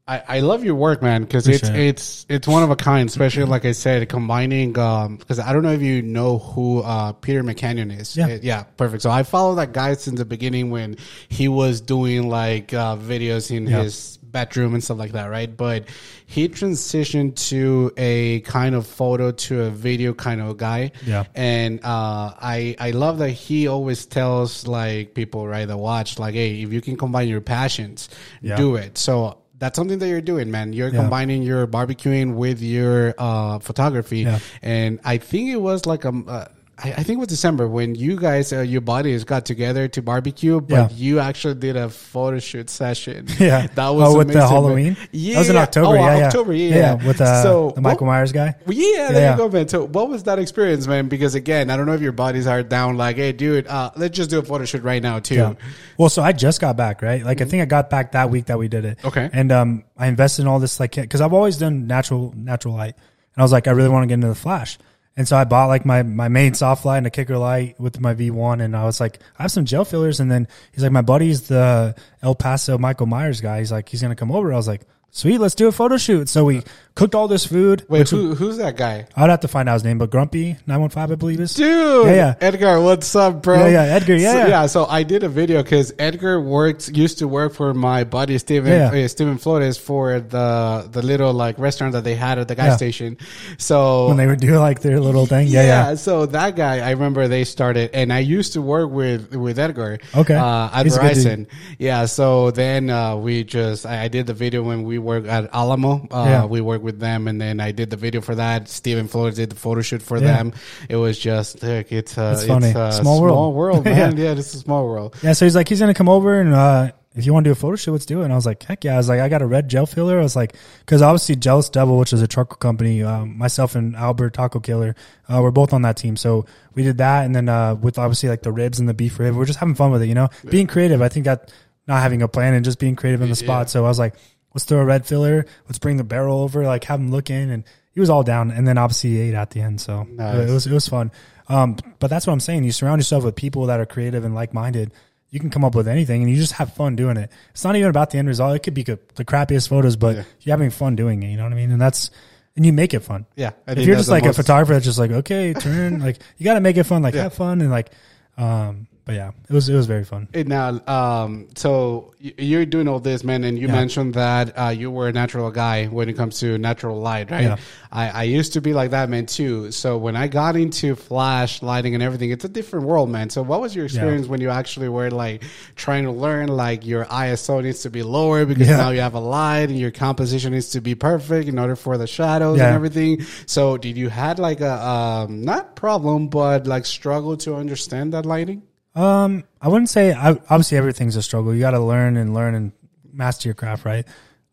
I, 0.06 0.22
I 0.28 0.39
love 0.41 0.66
your 0.66 0.76
work, 0.76 1.01
man, 1.01 1.22
because 1.22 1.47
it's 1.47 1.70
it. 1.70 1.76
it's 1.76 2.26
it's 2.28 2.45
one 2.45 2.62
of 2.62 2.70
a 2.72 2.76
kind. 2.76 3.08
Especially 3.08 3.45
like 3.45 3.64
I 3.64 3.72
said, 3.72 4.10
combining. 4.10 4.74
Because 4.74 5.39
I 5.39 5.54
don't 5.54 5.64
know 5.64 5.72
if 5.72 5.82
you 5.82 6.01
know 6.01 6.39
who 6.39 6.82
uh, 6.82 7.14
Peter 7.14 7.41
McKinnon 7.41 7.97
is. 7.97 8.18
Yeah. 8.18 8.26
Uh, 8.28 8.39
yeah, 8.41 8.64
perfect. 8.64 9.04
So 9.04 9.10
I 9.10 9.24
follow 9.24 9.56
that 9.56 9.72
guy 9.72 9.93
since 9.93 10.20
the 10.20 10.26
beginning 10.26 10.72
when 10.72 10.97
he 11.30 11.47
was 11.47 11.80
doing 11.80 12.28
like 12.28 12.74
uh, 12.74 12.97
videos 12.97 13.49
in 13.56 13.68
Yeah. 13.68 13.84
his 13.84 14.18
bedroom 14.24 14.74
and 14.74 14.84
stuff 14.84 14.97
like 14.97 15.14
that, 15.14 15.28
right? 15.28 15.56
But 15.56 15.86
he 16.26 16.49
transitioned 16.49 17.36
to 17.49 17.93
a 17.95 18.41
kind 18.41 18.76
of 18.76 18.86
photo 18.88 19.32
to 19.32 19.64
a 19.64 19.70
video 19.70 20.14
kind 20.14 20.41
of 20.41 20.58
guy. 20.58 20.91
Yeah. 21.06 21.24
And 21.34 21.80
uh, 21.82 22.34
I 22.41 22.76
I 22.78 22.91
love 22.91 23.20
that 23.20 23.30
he 23.30 23.68
always 23.68 24.06
tells 24.06 24.68
like 24.68 25.14
people 25.14 25.47
right 25.47 25.66
that 25.66 25.78
watch 25.78 26.20
like, 26.20 26.34
hey, 26.34 26.62
if 26.62 26.74
you 26.74 26.82
can 26.82 26.97
combine 26.97 27.30
your 27.30 27.39
passions, 27.39 28.10
Yeah. 28.41 28.58
do 28.58 28.76
it. 28.76 28.97
So 28.97 29.38
that's 29.60 29.76
something 29.76 29.99
that 29.99 30.08
you're 30.10 30.22
doing, 30.22 30.51
man. 30.51 30.74
You're 30.74 30.89
Yeah. 30.89 31.01
combining 31.01 31.43
your 31.43 31.68
barbecuing 31.68 32.36
with 32.36 32.62
your 32.62 33.14
uh, 33.18 33.60
photography, 33.60 34.20
Yeah. 34.20 34.39
and 34.62 34.99
I 35.04 35.18
think 35.18 35.49
it 35.49 35.62
was 35.62 35.86
like 35.86 36.06
a. 36.06 36.10
Uh, 36.28 36.45
I 36.78 36.91
I 36.93 37.03
think 37.03 37.17
it 37.17 37.19
was 37.19 37.28
December 37.28 37.67
when 37.67 37.95
you 37.95 38.17
guys, 38.19 38.51
uh, 38.51 38.61
your 38.61 38.82
buddies, 38.82 39.24
got 39.24 39.45
together 39.45 39.88
to 39.89 40.01
barbecue, 40.01 40.59
but 40.59 40.76
Yeah. 40.76 40.89
you 40.95 41.19
actually 41.19 41.55
did 41.55 41.76
a 41.78 41.89
photo 41.89 42.39
shoot 42.39 42.69
session. 42.69 43.28
Yeah. 43.39 43.67
that 43.76 43.89
was 43.89 44.13
oh, 44.13 44.17
with 44.17 44.28
the 44.30 44.34
amazing, 44.34 44.39
man. 44.39 44.47
Halloween. 44.49 44.97
Yeah, 45.11 45.34
that 45.34 45.39
was 45.39 45.49
in 45.49 45.57
October. 45.57 45.88
Oh, 45.88 45.93
yeah, 45.93 46.26
October. 46.28 46.53
Yeah, 46.53 46.76
yeah. 46.76 47.07
with 47.07 47.21
uh, 47.21 47.43
so 47.43 47.71
the 47.76 47.82
Michael 47.82 48.07
what- 48.07 48.13
Myers 48.13 48.32
guy. 48.32 48.55
yeah, 48.67 49.11
there 49.11 49.32
you 49.32 49.38
go, 49.38 49.49
man. 49.49 49.67
So, 49.67 49.86
what 49.86 50.09
was 50.09 50.24
that 50.24 50.39
experience, 50.39 50.88
man? 50.88 51.09
Because 51.09 51.36
again, 51.36 51.69
I 51.69 51.78
don't 51.78 51.86
know 51.86 51.93
if 51.93 52.01
your 52.01 52.11
buddies 52.11 52.47
are 52.47 52.63
down. 52.63 52.97
Like, 52.97 53.17
hey, 53.17 53.32
dude, 53.34 53.67
uh, 53.67 53.91
let's 53.95 54.15
just 54.17 54.30
do 54.30 54.39
a 54.39 54.43
photo 54.43 54.65
shoot 54.65 54.84
right 54.84 55.01
now, 55.01 55.19
too. 55.19 55.55
Well, 55.97 56.09
so 56.09 56.21
I 56.24 56.32
just 56.32 56.59
got 56.59 56.76
back, 56.76 57.01
right? 57.01 57.24
Like 57.24 57.41
I 57.41 57.45
think 57.45 57.61
I 57.61 57.65
got 57.65 57.89
back 57.89 58.13
that 58.13 58.30
week 58.30 58.45
that 58.45 58.57
we 58.57 58.67
did 58.67 58.86
it. 58.86 58.97
Okay. 59.05 59.30
And 59.32 59.51
um, 59.51 59.84
I 59.97 60.07
invested 60.07 60.41
in 60.43 60.47
all 60.47 60.59
this 60.59 60.80
like 60.80 60.95
because 60.95 61.21
I've 61.21 61.34
always 61.34 61.57
done 61.57 61.86
natural 61.88 62.34
natural 62.36 62.74
light, 62.74 62.95
and 62.95 63.38
I 63.38 63.41
was 63.43 63.51
like, 63.51 63.67
I 63.67 63.71
really 63.71 63.89
want 63.89 64.03
to 64.03 64.07
get 64.07 64.15
into 64.15 64.28
the 64.28 64.36
flash. 64.36 64.78
And 65.16 65.28
so 65.28 65.38
I 65.38 65.43
bought 65.43 65.68
like 65.68 65.86
my 65.86 66.01
my 66.01 66.28
main 66.28 66.55
soft 66.55 66.86
light 66.86 66.97
and 66.97 67.07
a 67.07 67.11
kicker 67.11 67.38
light 67.38 67.80
with 67.80 67.99
my 67.99 68.16
V1, 68.16 68.64
and 68.64 68.76
I 68.76 68.86
was 68.86 68.99
like, 68.99 69.20
I 69.38 69.43
have 69.43 69.51
some 69.51 69.66
gel 69.66 69.86
fillers, 69.86 70.20
and 70.20 70.32
then 70.32 70.47
he's 70.72 70.84
like, 70.84 70.91
my 70.91 71.03
buddy's 71.03 71.47
the 71.47 71.95
El 72.24 72.34
Paso 72.34 72.78
Michael 72.80 73.05
Myers 73.05 73.39
guy. 73.39 73.59
He's 73.59 73.72
like, 73.72 73.89
he's 73.89 74.01
gonna 74.01 74.16
come 74.16 74.32
over. 74.32 74.51
I 74.51 74.55
was 74.55 74.68
like, 74.68 74.82
sweet, 75.14 75.38
let's 75.38 75.55
do 75.55 75.68
a 75.68 75.72
photo 75.72 75.95
shoot. 75.97 76.28
So 76.28 76.43
we 76.43 76.64
cooked 76.95 77.16
all 77.16 77.28
this 77.28 77.45
food. 77.45 77.86
Wait, 77.89 78.07
who, 78.09 78.36
who's 78.36 78.57
that 78.57 78.78
guy? 78.78 79.07
I'd 79.16 79.30
have 79.30 79.39
to 79.39 79.47
find 79.47 79.68
out 79.70 79.74
his 79.74 79.84
name, 79.84 79.97
but 79.97 80.11
Grumpy 80.11 80.57
nine 80.68 80.82
one 80.82 80.89
five, 80.89 81.11
I 81.11 81.16
believe 81.16 81.39
is. 81.39 81.53
Dude, 81.55 82.05
Yeah, 82.07 82.14
yeah. 82.14 82.36
Edgar, 82.41 82.82
what's 82.82 83.16
up, 83.16 83.41
bro? 83.41 83.66
Yeah, 83.66 83.86
yeah, 83.86 83.95
Edgar, 83.95 84.16
yeah, 84.16 84.32
so, 84.34 84.47
yeah. 84.47 84.66
So 84.68 84.86
I 84.86 85.03
did 85.03 85.24
a 85.24 85.30
video 85.30 85.64
because 85.64 85.93
Edgar 85.97 86.41
worked, 86.41 86.89
used 86.89 87.20
to 87.20 87.28
work 87.28 87.53
for 87.53 87.74
my 87.74 88.03
buddy 88.03 88.38
Steven, 88.38 88.72
Yeah, 88.72 88.91
yeah. 88.93 89.05
uh, 89.05 89.07
Steven 89.07 89.38
Flores 89.38 89.78
for 89.78 90.20
the 90.20 90.88
the 90.91 91.01
little 91.01 91.34
like 91.34 91.57
restaurant 91.57 91.93
that 91.93 92.03
they 92.03 92.16
had 92.16 92.38
at 92.38 92.47
the 92.47 92.55
gas 92.55 92.76
station. 92.76 93.18
So 93.57 94.07
When 94.09 94.18
they 94.18 94.28
would 94.28 94.39
do 94.39 94.57
like 94.59 94.82
their 94.82 94.99
little 94.99 95.26
thing, 95.26 95.47
yeah, 95.47 95.64
yeah. 95.64 95.95
So 95.95 96.26
that 96.28 96.55
guy, 96.55 96.80
I 96.80 96.91
remember 96.91 97.28
they 97.28 97.43
started, 97.43 97.91
and 97.93 98.11
I 98.14 98.20
used 98.20 98.53
to 98.53 98.61
work 98.61 98.91
with 98.91 99.34
with 99.36 99.57
Edgar. 99.59 99.99
Okay. 100.16 100.36
Uh, 100.36 100.70
at 100.72 100.86
He's 100.86 100.97
Verizon. 100.97 101.47
Yeah. 101.80 102.05
So 102.05 102.51
then 102.51 102.89
uh, 102.89 103.16
we 103.16 103.43
just, 103.43 103.86
I, 103.86 104.03
I 104.03 104.07
did 104.09 104.28
the 104.28 104.34
video 104.34 104.61
when 104.64 104.84
we 104.84 104.99
worked 105.04 105.28
at 105.28 105.49
Alamo. 105.54 106.08
Uh, 106.10 106.26
Yeah. 106.28 106.45
We 106.45 106.62
work 106.62 106.82
with 106.82 106.99
them, 106.99 107.28
and 107.28 107.39
then 107.39 107.60
I 107.60 107.72
did 107.72 107.89
the 107.89 107.97
video 107.97 108.22
for 108.22 108.36
that. 108.36 108.68
Steven 108.70 109.08
Flores 109.08 109.36
did 109.36 109.49
the 109.51 109.56
photo 109.56 109.82
shoot 109.82 110.01
for 110.01 110.18
Yeah. 110.18 110.28
them. 110.28 110.54
It 110.89 110.95
was 110.95 111.20
just, 111.20 111.64
it's 111.64 112.18
uh, 112.18 112.32
That's 112.32 112.45
funny. 112.45 112.68
It's 112.68 112.76
a 112.76 112.91
Small 112.93 113.18
small 113.18 113.22
world. 113.22 113.56
world, 113.56 113.86
Yeah. 113.86 113.93
man. 114.10 114.18
yeah. 114.18 114.34
this 114.34 114.49
is 114.49 114.56
a 114.56 114.60
small 114.64 114.86
world. 114.86 115.16
Yeah, 115.22 115.34
so 115.34 115.45
he's 115.45 115.56
like, 115.56 115.70
he's 115.70 115.80
gonna 115.80 115.93
come 115.93 116.10
over 116.10 116.39
and 116.41 116.54
uh, 116.54 116.91
if 117.16 117.28
you 117.28 117.34
want 117.34 117.43
to 117.43 117.49
do 117.49 117.51
a 117.51 117.56
photo 117.56 117.76
shoot, 117.76 117.91
let's 117.91 118.08
do 118.08 118.22
it. 118.22 118.24
And 118.24 118.34
I 118.34 118.36
was 118.36 118.47
like, 118.47 118.64
heck 118.64 118.84
yeah! 118.84 118.95
I 118.95 118.97
was 118.97 119.08
like, 119.08 119.20
I 119.20 119.30
got 119.30 119.43
a 119.43 119.45
red 119.45 119.70
gel 119.70 119.86
filler. 119.86 120.18
I 120.20 120.24
was 120.24 120.36
like, 120.36 120.56
because 120.80 121.04
obviously 121.04 121.36
Jealous 121.36 121.70
Devil, 121.70 121.99
which 121.99 122.12
is 122.12 122.24
a 122.24 122.28
truck 122.28 122.60
company, 122.60 123.04
um, 123.04 123.38
myself 123.38 123.76
and 123.76 123.95
Albert 123.95 124.34
Taco 124.34 124.60
Killer, 124.60 124.95
uh, 125.30 125.39
we're 125.39 125.51
both 125.51 125.74
on 125.74 125.84
that 125.84 125.95
team. 125.95 126.16
So 126.16 126.47
we 126.74 126.82
did 126.82 126.97
that, 126.97 127.26
and 127.26 127.36
then 127.36 127.49
uh, 127.49 127.76
with 127.76 127.99
obviously 127.99 128.30
like 128.30 128.41
the 128.41 128.51
ribs 128.51 128.80
and 128.80 128.89
the 128.89 128.95
beef 128.95 129.20
rib, 129.20 129.36
we're 129.36 129.45
just 129.45 129.60
having 129.60 129.76
fun 129.76 129.91
with 129.91 130.01
it. 130.01 130.08
You 130.08 130.16
know, 130.16 130.30
being 130.49 130.66
creative. 130.66 131.04
I 131.04 131.10
think 131.10 131.26
that 131.26 131.54
not 131.86 132.01
having 132.01 132.24
a 132.24 132.28
plan 132.28 132.56
and 132.56 132.66
just 132.66 132.80
being 132.80 132.95
creative 132.95 133.22
in 133.22 133.30
the 133.30 133.36
spot. 133.36 133.70
So 133.70 133.86
I 133.86 133.88
was 133.89 133.99
like, 133.99 134.16
let's 134.54 134.66
throw 134.66 134.80
a 134.80 134.86
red 134.86 135.06
filler. 135.06 135.45
Let's 135.68 135.80
bring 135.80 135.97
the 135.97 136.04
barrel 136.04 136.39
over. 136.41 136.64
Like 136.66 136.84
have 136.86 136.99
him 136.99 137.12
look 137.12 137.30
in, 137.30 137.49
and 137.49 137.64
he 137.91 137.99
was 137.99 138.10
all 138.10 138.24
down. 138.24 138.51
And 138.51 138.68
then 138.68 138.78
obviously 138.78 139.12
he 139.12 139.20
ate 139.22 139.34
at 139.34 139.51
the 139.51 139.62
end. 139.62 139.82
So 139.82 140.04
Nice. 140.04 140.49
it 140.49 140.54
was 140.54 140.68
it 140.68 140.74
was 140.74 140.88
fun. 140.88 141.12
Um, 141.49 141.76
but 141.99 142.10
that's 142.10 142.26
what 142.26 142.34
I'm 142.34 142.39
saying. 142.39 142.64
You 142.64 142.72
surround 142.72 142.99
yourself 142.99 143.24
with 143.24 143.36
people 143.36 143.66
that 143.68 143.80
are 143.80 143.86
creative 143.86 144.24
and 144.26 144.34
like 144.34 144.54
minded. 144.54 144.91
You 145.30 145.39
can 145.39 145.49
come 145.49 145.66
up 145.66 145.74
with 145.74 145.88
anything, 145.88 146.22
and 146.22 146.30
you 146.30 146.38
just 146.38 146.54
have 146.54 146.74
fun 146.74 146.95
doing 146.95 147.18
it. 147.18 147.32
It's 147.51 147.64
not 147.64 147.76
even 147.76 147.89
about 147.89 148.12
the 148.12 148.20
end 148.20 148.28
result. 148.28 148.56
It 148.56 148.60
could 148.64 148.76
be 148.76 148.84
the 148.84 148.99
the 149.16 149.26
crappiest 149.26 149.68
photos, 149.68 149.95
but 149.95 150.16
Yeah. 150.16 150.24
you're 150.41 150.54
having 150.54 150.70
fun 150.70 150.95
doing 150.95 151.24
it. 151.24 151.30
You 151.32 151.38
know 151.38 151.43
what 151.43 151.54
I 151.54 151.56
mean? 151.56 151.72
And 151.72 151.82
that's 151.82 152.12
and 152.56 152.64
you 152.66 152.72
make 152.72 152.93
it 152.93 152.99
fun. 152.99 153.26
Yeah. 153.36 153.51
I 153.68 153.72
If 153.72 153.80
you're 153.88 153.95
just 153.95 154.10
like 154.10 154.26
a 154.26 154.34
photographer 154.34 154.74
that's 154.74 154.86
just 154.86 154.99
like, 154.99 155.10
okay, 155.10 155.54
turn, 155.56 155.99
like 156.06 156.20
you 156.38 156.43
got 156.43 156.54
to 156.54 156.62
make 156.62 156.78
it 156.78 156.84
fun, 156.84 157.01
like 157.01 157.16
Yeah. 157.16 157.24
have 157.24 157.34
fun, 157.34 157.62
and 157.62 157.72
like, 157.72 157.89
um, 158.38 158.86
but 159.06 159.16
yeah, 159.16 159.32
it 159.49 159.54
was 159.54 159.68
it 159.68 159.76
was 159.76 159.86
very 159.86 160.06
fun. 160.06 160.28
It 160.34 160.47
now, 160.47 160.80
um, 160.88 161.49
so 161.56 162.14
you're 162.20 162.66
doing 162.66 162.88
all 162.88 162.99
this, 163.01 163.24
man, 163.24 163.43
and 163.43 163.60
you 163.60 163.68
Yeah. 163.68 163.74
mentioned 163.74 164.14
that 164.14 164.58
uh, 164.58 164.70
you 164.70 164.89
were 164.89 165.10
a 165.10 165.12
natural 165.12 165.51
guy 165.51 165.88
when 165.88 166.08
it 166.08 166.14
comes 166.14 166.39
to 166.39 166.58
natural 166.58 167.01
light, 167.01 167.30
right? 167.30 167.43
Yeah. 167.43 167.58
I, 167.91 168.10
I 168.10 168.24
used 168.24 168.54
to 168.54 168.62
be 168.62 168.74
like 168.74 168.91
that, 168.91 169.10
man, 169.10 169.26
too. 169.26 169.72
So 169.72 169.97
when 169.97 170.16
I 170.16 170.28
got 170.28 170.56
into 170.56 170.95
flash 170.95 171.62
lighting 171.62 171.95
and 171.95 172.01
everything, 172.01 172.32
it's 172.32 172.45
a 172.45 172.49
different 172.49 172.86
world, 172.86 173.10
man. 173.10 173.30
So 173.30 173.41
what 173.43 173.60
was 173.60 173.76
your 173.76 173.84
experience 173.86 174.28
when 174.28 174.39
you 174.39 174.49
actually 174.49 174.88
were 174.88 175.12
like 175.12 175.43
trying 175.76 176.06
to 176.06 176.12
learn, 176.12 176.47
like 176.47 176.86
your 176.86 177.04
ISO 177.06 177.62
needs 177.62 177.82
to 177.82 177.89
be 177.89 178.04
lower 178.04 178.45
because 178.45 178.70
Yeah. 178.70 178.78
now 178.78 178.91
you 178.91 179.01
have 179.01 179.16
a 179.16 179.20
light 179.20 179.70
and 179.70 179.78
your 179.78 179.91
composition 179.91 180.54
needs 180.54 180.70
to 180.70 180.82
be 180.82 180.95
perfect 180.95 181.49
in 181.49 181.60
order 181.60 181.76
for 181.76 181.97
the 181.97 182.08
shadows 182.08 182.60
and 182.68 182.74
everything. 182.74 183.22
So 183.47 183.78
did 183.78 183.97
you 183.97 184.08
had 184.10 184.39
like 184.39 184.62
a 184.62 184.74
um, 184.88 185.43
not 185.43 185.76
problem, 185.76 186.30
but 186.30 186.68
like 186.68 186.86
struggle 186.86 187.36
to 187.38 187.56
understand 187.56 188.14
that 188.14 188.26
lighting? 188.26 188.64
Um, 188.96 189.44
I 189.60 189.70
wouldn't 189.70 189.89
say 189.89 190.14
I, 190.14 190.32
obviously 190.32 190.78
everything's 190.78 191.16
a 191.16 191.24
struggle. 191.24 191.54
You 191.54 191.60
got 191.62 191.72
to 191.72 191.80
learn 191.80 192.18
and 192.18 192.34
learn 192.34 192.56
and 192.56 192.72
master 193.12 193.48
your 193.48 193.56
craft, 193.56 193.86
right? 193.86 194.08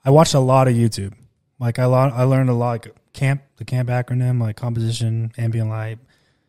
I 0.05 0.11
watched 0.11 0.35
a 0.35 0.41
lot 0.41 0.69
of 0.69 0.75
YouTube. 0.75 1.13
Like 1.59 1.79
I 1.79 1.85
lo- 1.85 2.13
I 2.15 2.23
learned 2.25 2.49
a 2.49 2.55
lot 2.55 2.87
like 2.87 2.95
camp, 3.13 3.43
the 3.57 3.65
camp 3.65 3.91
acronym, 3.91 4.41
like 4.41 4.57
composition, 4.57 5.33
ambient 5.37 5.69
light. 5.69 5.99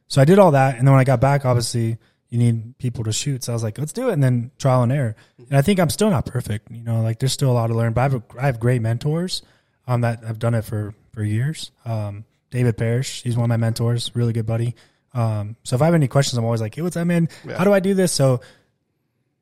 So 0.08 0.22
I 0.22 0.26
did 0.26 0.40
all 0.40 0.52
that, 0.52 0.78
and 0.78 0.88
then 0.88 0.94
when 0.94 1.00
I 1.00 1.06
got 1.06 1.22
back, 1.22 1.46
obviously 1.46 1.98
you 2.30 2.38
need 2.38 2.78
people 2.78 3.04
to 3.04 3.12
shoot. 3.12 3.44
So 3.44 3.52
I 3.52 3.56
was 3.56 3.64
like, 3.64 3.78
let's 3.78 3.92
do 3.92 4.10
it, 4.10 4.14
and 4.14 4.24
then 4.24 4.52
trial 4.58 4.84
and 4.84 4.92
error. 4.92 5.16
And 5.38 5.58
I 5.58 5.62
think 5.62 5.80
I'm 5.80 5.90
still 5.90 6.10
not 6.10 6.26
perfect. 6.26 6.72
You 6.72 6.84
know, 6.84 7.02
like 7.02 7.20
there's 7.20 7.34
still 7.34 7.52
a 7.52 7.54
lot 7.54 7.68
to 7.68 7.74
learn. 7.74 7.92
But 7.92 8.02
I 8.02 8.04
have 8.04 8.14
a, 8.16 8.24
I 8.40 8.46
have 8.46 8.60
great 8.60 8.82
mentors, 8.82 9.42
um, 9.88 10.02
that 10.02 10.24
I've 10.26 10.40
done 10.40 10.54
it 10.54 10.64
for 10.64 10.94
for 11.14 11.24
years. 11.24 11.72
Um, 11.84 12.24
David 12.52 12.78
Parrish, 12.78 13.24
he's 13.24 13.36
one 13.36 13.46
of 13.46 13.50
my 13.50 13.58
mentors, 13.58 14.12
really 14.14 14.34
good 14.34 14.46
buddy. 14.46 14.76
Um, 15.14 15.56
so 15.64 15.76
if 15.76 15.82
I 15.82 15.86
have 15.86 15.94
any 15.94 16.08
questions, 16.08 16.38
I'm 16.38 16.46
always 16.46 16.62
like, 16.62 16.76
hey, 16.76 16.82
what's 16.82 16.98
up, 16.98 17.06
man? 17.08 17.30
How 17.58 17.64
do 17.64 17.74
I 17.74 17.80
do 17.80 17.94
this? 17.94 18.12
So 18.12 18.42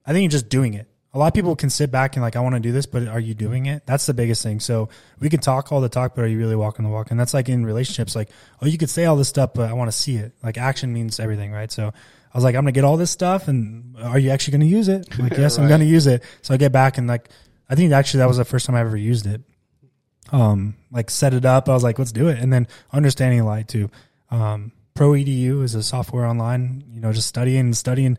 I 0.05 0.11
think 0.13 0.23
you're 0.23 0.31
just 0.31 0.49
doing 0.49 0.73
it. 0.73 0.87
A 1.13 1.17
lot 1.17 1.27
of 1.27 1.33
people 1.33 1.55
can 1.55 1.71
sit 1.71 1.91
back 1.91 2.15
and 2.15 2.23
like, 2.23 2.35
I 2.35 2.39
want 2.39 2.53
to 2.53 2.59
do 2.59 2.71
this, 2.71 2.85
but 2.85 3.07
are 3.07 3.19
you 3.19 3.33
doing 3.33 3.65
it? 3.65 3.85
That's 3.87 4.05
the 4.05 4.13
biggest 4.13 4.43
thing. 4.43 4.59
So 4.59 4.89
we 5.19 5.29
can 5.29 5.39
talk 5.39 5.71
all 5.71 5.81
the 5.81 5.89
talk, 5.89 6.13
but 6.13 6.23
are 6.23 6.27
you 6.27 6.37
really 6.37 6.55
walking 6.55 6.85
the 6.85 6.91
walk? 6.91 7.09
And 7.09 7.19
that's 7.19 7.33
like 7.33 7.49
in 7.49 7.65
relationships, 7.65 8.15
like, 8.15 8.29
oh, 8.61 8.67
you 8.67 8.77
could 8.77 8.91
say 8.91 9.05
all 9.05 9.15
this 9.15 9.27
stuff, 9.27 9.55
but 9.55 9.69
I 9.69 9.73
want 9.73 9.91
to 9.91 9.97
see 9.97 10.17
it. 10.17 10.33
Like 10.43 10.59
action 10.59 10.93
means 10.93 11.19
everything, 11.19 11.51
right? 11.51 11.71
So 11.71 11.87
I 11.87 12.37
was 12.37 12.43
like, 12.43 12.55
I'm 12.55 12.61
gonna 12.61 12.73
get 12.73 12.83
all 12.83 12.97
this 12.97 13.09
stuff, 13.09 13.47
and 13.47 13.95
are 13.97 14.19
you 14.19 14.29
actually 14.29 14.51
gonna 14.51 14.65
use 14.65 14.87
it? 14.87 15.07
I'm 15.13 15.29
like, 15.29 15.37
yes, 15.37 15.57
I'm 15.57 15.67
gonna 15.69 15.83
use 15.85 16.05
it. 16.05 16.23
So 16.43 16.53
I 16.53 16.57
get 16.57 16.71
back 16.71 16.99
and 16.99 17.07
like, 17.07 17.29
I 17.67 17.73
think 17.73 17.91
actually 17.91 18.19
that 18.19 18.27
was 18.27 18.37
the 18.37 18.45
first 18.45 18.67
time 18.67 18.75
I 18.75 18.81
ever 18.81 18.97
used 18.97 19.25
it. 19.25 19.41
Um, 20.31 20.75
like 20.91 21.09
set 21.09 21.33
it 21.33 21.43
up. 21.43 21.69
I 21.69 21.73
was 21.73 21.83
like, 21.83 21.97
let's 21.97 22.11
do 22.11 22.27
it, 22.27 22.37
and 22.37 22.53
then 22.53 22.67
understanding 22.91 23.43
light 23.45 23.67
too. 23.67 23.89
Um, 24.29 24.71
Pro 24.99 25.11
EDU 25.11 25.63
is 25.63 25.75
a 25.75 25.81
software 25.81 26.25
online. 26.25 26.83
You 26.91 26.99
know, 26.99 27.13
just 27.13 27.29
studying 27.29 27.61
and 27.61 27.77
studying. 27.77 28.17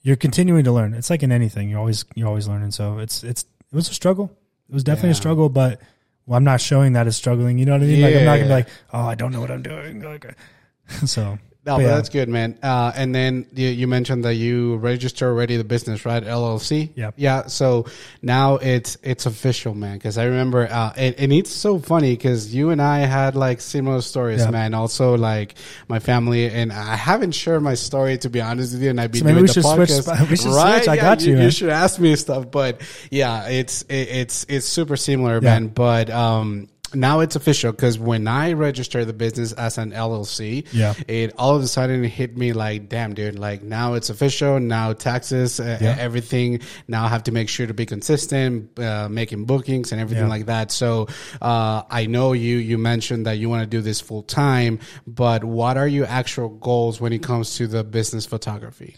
You're 0.00 0.16
continuing 0.16 0.64
to 0.64 0.72
learn. 0.72 0.94
It's 0.94 1.10
like 1.10 1.22
in 1.22 1.30
anything. 1.30 1.68
You're 1.68 1.78
always 1.78 2.06
you're 2.14 2.26
always 2.26 2.48
learning. 2.48 2.70
So 2.70 3.00
it's 3.00 3.22
it's 3.22 3.42
it 3.42 3.76
was 3.76 3.90
a 3.90 3.92
struggle. 3.92 4.34
It 4.70 4.72
was 4.72 4.82
definitely 4.82 5.10
a 5.10 5.14
struggle, 5.14 5.50
but 5.50 5.82
well, 6.24 6.38
I'm 6.38 6.44
not 6.44 6.62
showing 6.62 6.94
that 6.94 7.06
as 7.06 7.18
struggling. 7.18 7.58
You 7.58 7.66
know 7.66 7.72
what 7.72 7.82
I 7.82 7.84
mean? 7.84 8.00
Like 8.00 8.14
I'm 8.14 8.24
not 8.24 8.36
gonna 8.36 8.44
be 8.44 8.48
like, 8.48 8.68
oh, 8.94 9.02
I 9.02 9.14
don't 9.14 9.30
know 9.30 9.42
what 9.42 9.50
I'm 9.50 9.60
doing. 9.60 10.00
Like, 10.00 10.24
uh, 10.24 10.32
so 11.06 11.38
No, 11.64 11.74
But 11.74 11.78
but 11.78 11.82
yeah. 11.84 11.94
that's 11.94 12.08
good, 12.08 12.28
man. 12.28 12.58
Uh, 12.60 12.90
and 12.96 13.14
then 13.14 13.46
you, 13.54 13.68
you 13.68 13.86
mentioned 13.86 14.24
that 14.24 14.34
you 14.34 14.76
register 14.78 15.28
already 15.28 15.56
the 15.56 15.62
business, 15.62 16.04
right? 16.04 16.20
LLC. 16.20 16.90
Yeah. 16.96 17.12
Yeah. 17.14 17.46
So 17.46 17.86
now 18.20 18.56
it's 18.56 18.98
it's 19.04 19.26
official, 19.26 19.72
man. 19.72 19.96
Because 19.96 20.18
I 20.18 20.24
remember, 20.24 20.66
uh, 20.68 20.92
and, 20.96 21.14
and 21.18 21.32
it's 21.32 21.50
so 21.52 21.78
funny 21.78 22.14
because 22.16 22.52
you 22.52 22.70
and 22.70 22.82
I 22.82 23.00
had 23.06 23.36
like 23.36 23.60
similar 23.60 24.00
stories, 24.00 24.40
Yeah. 24.40 24.50
man. 24.50 24.74
Also, 24.74 25.16
like 25.16 25.54
my 25.86 26.00
family, 26.00 26.50
and 26.50 26.72
I 26.72 26.96
haven't 26.96 27.30
shared 27.32 27.62
my 27.62 27.74
story 27.74 28.18
to 28.18 28.28
be 28.28 28.40
honest 28.40 28.72
with 28.72 28.82
you. 28.82 28.90
And 28.90 29.00
I've 29.00 29.12
been 29.12 29.20
So 29.20 29.26
doing 29.28 29.42
we 29.42 29.46
the 29.46 29.52
should 29.52 29.62
switch 29.64 29.90
podcast, 29.90 30.18
sp- 30.18 30.30
we 30.30 30.36
should 30.36 30.46
right? 30.56 30.82
switch. 30.82 30.88
I 30.88 30.94
Yeah, 30.96 31.00
got 31.02 31.22
you, 31.22 31.32
You, 31.34 31.38
man. 31.38 31.50
should 31.52 31.68
ask 31.68 32.00
me 32.00 32.16
stuff, 32.16 32.50
but 32.50 32.80
yeah, 33.12 33.46
it's 33.48 33.82
it, 33.82 34.08
it's 34.08 34.46
it's 34.48 34.66
super 34.66 34.96
similar, 34.96 35.40
man. 35.40 35.68
But 35.68 36.10
um, 36.10 36.66
now 36.94 37.20
it's 37.20 37.36
official 37.36 37.72
because 37.72 37.98
when 37.98 38.26
I 38.28 38.52
registered 38.52 39.06
the 39.06 39.12
business 39.12 39.52
as 39.52 39.78
an 39.78 39.92
LLC, 39.92 40.66
Yeah. 40.72 40.94
it 41.08 41.32
all 41.38 41.56
of 41.56 41.62
a 41.62 41.66
sudden 41.66 42.04
hit 42.04 42.36
me 42.36 42.52
like, 42.52 42.88
damn, 42.88 43.14
dude, 43.14 43.38
like 43.38 43.62
now 43.62 43.94
it's 43.94 44.10
official. 44.10 44.60
Now 44.60 44.92
taxes, 44.92 45.60
uh, 45.60 45.78
Yeah. 45.80 45.96
everything. 45.98 46.60
Now 46.88 47.04
I 47.04 47.08
have 47.08 47.24
to 47.24 47.32
make 47.32 47.48
sure 47.48 47.66
to 47.66 47.74
be 47.74 47.86
consistent, 47.86 48.78
uh, 48.78 49.08
making 49.08 49.44
bookings 49.44 49.92
and 49.92 50.00
everything 50.00 50.24
Yeah. 50.24 50.30
like 50.30 50.46
that. 50.46 50.70
So, 50.70 51.08
uh, 51.40 51.82
I 51.90 52.06
know 52.06 52.32
you, 52.32 52.56
you 52.58 52.78
mentioned 52.78 53.26
that 53.26 53.38
you 53.38 53.48
want 53.48 53.62
to 53.62 53.66
do 53.68 53.80
this 53.82 54.00
full 54.00 54.22
time, 54.22 54.78
but 55.06 55.44
what 55.44 55.76
are 55.76 55.88
your 55.88 56.06
actual 56.06 56.48
goals 56.48 57.00
when 57.00 57.12
it 57.12 57.22
comes 57.22 57.56
to 57.56 57.66
the 57.66 57.84
business 57.84 58.26
photography? 58.26 58.96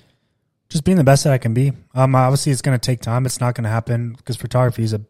just 0.71 0.83
being 0.83 0.97
the 0.99 1.05
best 1.05 1.23
that 1.23 1.33
I 1.33 1.39
can 1.39 1.55
be. 1.55 1.71
Um, 1.95 2.17
obviously, 2.17 2.51
it's 2.51 2.63
going 2.63 2.77
to 2.77 2.85
take 2.85 3.01
time. 3.01 3.27
It's 3.27 3.39
not 3.39 3.55
going 3.55 3.63
to 3.63 3.71
happen 3.71 4.15
because 4.17 4.35
photography 4.37 4.83
is 4.83 4.93
a 4.93 5.01